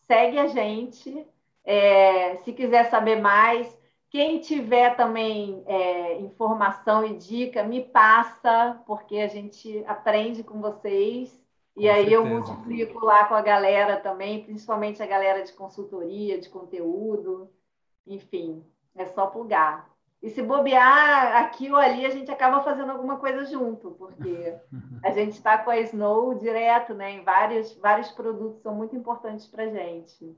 Segue 0.07 0.37
a 0.39 0.47
gente. 0.47 1.27
É, 1.63 2.37
se 2.37 2.53
quiser 2.53 2.89
saber 2.91 3.19
mais, 3.19 3.75
quem 4.09 4.39
tiver 4.39 4.95
também 4.95 5.63
é, 5.65 6.19
informação 6.19 7.03
e 7.03 7.17
dica, 7.17 7.63
me 7.63 7.83
passa, 7.83 8.81
porque 8.85 9.17
a 9.17 9.27
gente 9.27 9.83
aprende 9.87 10.43
com 10.43 10.61
vocês. 10.61 11.33
Com 11.73 11.81
e 11.81 11.89
aí 11.89 12.09
certeza. 12.09 12.15
eu 12.15 12.25
multiplico 12.25 13.03
lá 13.03 13.25
com 13.25 13.33
a 13.33 13.41
galera 13.41 13.99
também, 13.99 14.43
principalmente 14.43 15.01
a 15.01 15.07
galera 15.07 15.43
de 15.43 15.51
consultoria, 15.53 16.39
de 16.39 16.49
conteúdo. 16.49 17.49
Enfim, 18.05 18.63
é 18.95 19.07
só 19.07 19.25
plugar. 19.25 19.89
E 20.25 20.29
se 20.31 20.41
bobear 20.41 21.35
aqui 21.35 21.71
ou 21.71 21.77
ali, 21.77 22.03
a 22.03 22.09
gente 22.09 22.31
acaba 22.31 22.63
fazendo 22.63 22.91
alguma 22.91 23.17
coisa 23.17 23.45
junto, 23.45 23.91
porque 23.91 24.55
a 25.05 25.11
gente 25.11 25.33
está 25.33 25.55
com 25.55 25.69
a 25.69 25.77
Snow 25.77 26.33
direto, 26.33 26.95
né? 26.95 27.11
Em 27.11 27.23
vários, 27.23 27.77
vários 27.77 28.09
produtos 28.09 28.59
são 28.63 28.73
muito 28.73 28.95
importantes 28.95 29.45
para 29.45 29.65
a 29.65 29.69
gente. 29.69 30.35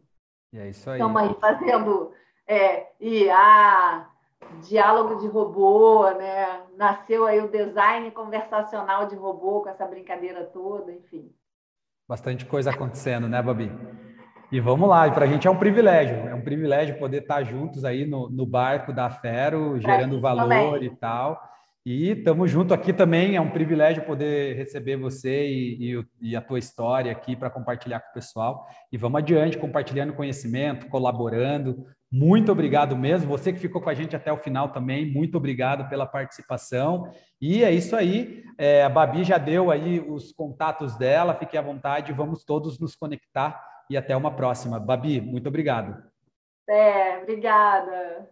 E 0.52 0.60
é 0.60 0.68
isso 0.68 0.90
aí. 0.90 1.00
Estamos 1.00 1.22
aí 1.22 1.34
fazendo 1.40 2.12
é, 2.46 2.88
IA, 3.00 4.10
diálogo 4.68 5.22
de 5.22 5.28
robô, 5.28 6.10
né? 6.12 6.64
Nasceu 6.76 7.26
aí 7.26 7.40
o 7.40 7.50
design 7.50 8.12
conversacional 8.12 9.08
de 9.08 9.16
robô 9.16 9.62
com 9.62 9.70
essa 9.70 9.86
brincadeira 9.86 10.44
toda, 10.44 10.92
enfim. 10.92 11.34
Bastante 12.06 12.46
coisa 12.46 12.72
acontecendo, 12.72 13.30
né, 13.30 13.42
Babi? 13.42 13.72
E 14.50 14.62
vamos 14.62 14.88
lá, 14.88 15.12
para 15.12 15.26
a 15.26 15.28
gente 15.28 15.46
é 15.46 15.52
um 15.52 15.58
privilégio, 15.58 16.16
é 16.30 16.34
um 16.34 16.42
privilégio 16.42 16.98
poder 16.98 17.22
estar 17.22 17.44
juntos 17.44 17.84
aí 17.84 18.06
no, 18.06 18.30
no 18.30 18.46
barco 18.46 18.94
da 18.94 19.10
Fero, 19.10 19.78
gerando 19.78 20.22
valor 20.22 20.74
também. 20.74 20.84
e 20.86 20.90
tal. 20.96 21.42
E 21.86 22.12
estamos 22.12 22.50
junto 22.50 22.74
aqui 22.74 22.94
também, 22.94 23.36
é 23.36 23.42
um 23.42 23.50
privilégio 23.50 24.04
poder 24.04 24.56
receber 24.56 24.96
você 24.96 25.48
e, 25.48 25.96
e, 25.96 26.06
e 26.22 26.36
a 26.36 26.42
tua 26.42 26.60
história 26.60 27.12
aqui 27.12 27.36
para 27.36 27.50
compartilhar 27.50 28.00
com 28.00 28.10
o 28.10 28.14
pessoal. 28.14 28.66
E 28.90 28.98
vamos 28.98 29.20
adiante, 29.20 29.58
compartilhando 29.58 30.14
conhecimento, 30.14 30.88
colaborando, 30.88 31.86
muito 32.10 32.50
obrigado 32.50 32.96
mesmo. 32.96 33.30
Você 33.30 33.52
que 33.52 33.60
ficou 33.60 33.82
com 33.82 33.90
a 33.90 33.94
gente 33.94 34.16
até 34.16 34.32
o 34.32 34.38
final 34.38 34.70
também, 34.70 35.12
muito 35.12 35.38
obrigado 35.38 35.90
pela 35.90 36.06
participação. 36.06 37.12
E 37.40 37.66
é 37.66 37.72
isso 37.72 37.98
aí. 37.98 38.44
É, 38.58 38.84
a 38.84 38.90
Babi 38.90 39.26
já 39.26 39.38
deu 39.38 39.70
aí 39.70 40.00
os 40.00 40.32
contatos 40.32 40.98
dela, 40.98 41.36
fique 41.36 41.58
à 41.58 41.62
vontade, 41.62 42.14
vamos 42.14 42.46
todos 42.46 42.80
nos 42.80 42.96
conectar 42.96 43.62
e 43.90 43.98
até 43.98 44.16
uma 44.16 44.36
próxima. 44.36 44.80
Babi, 44.80 45.22
muito 45.22 45.48
obrigado. 45.48 46.04
É, 46.70 47.20
obrigada. 47.20 48.30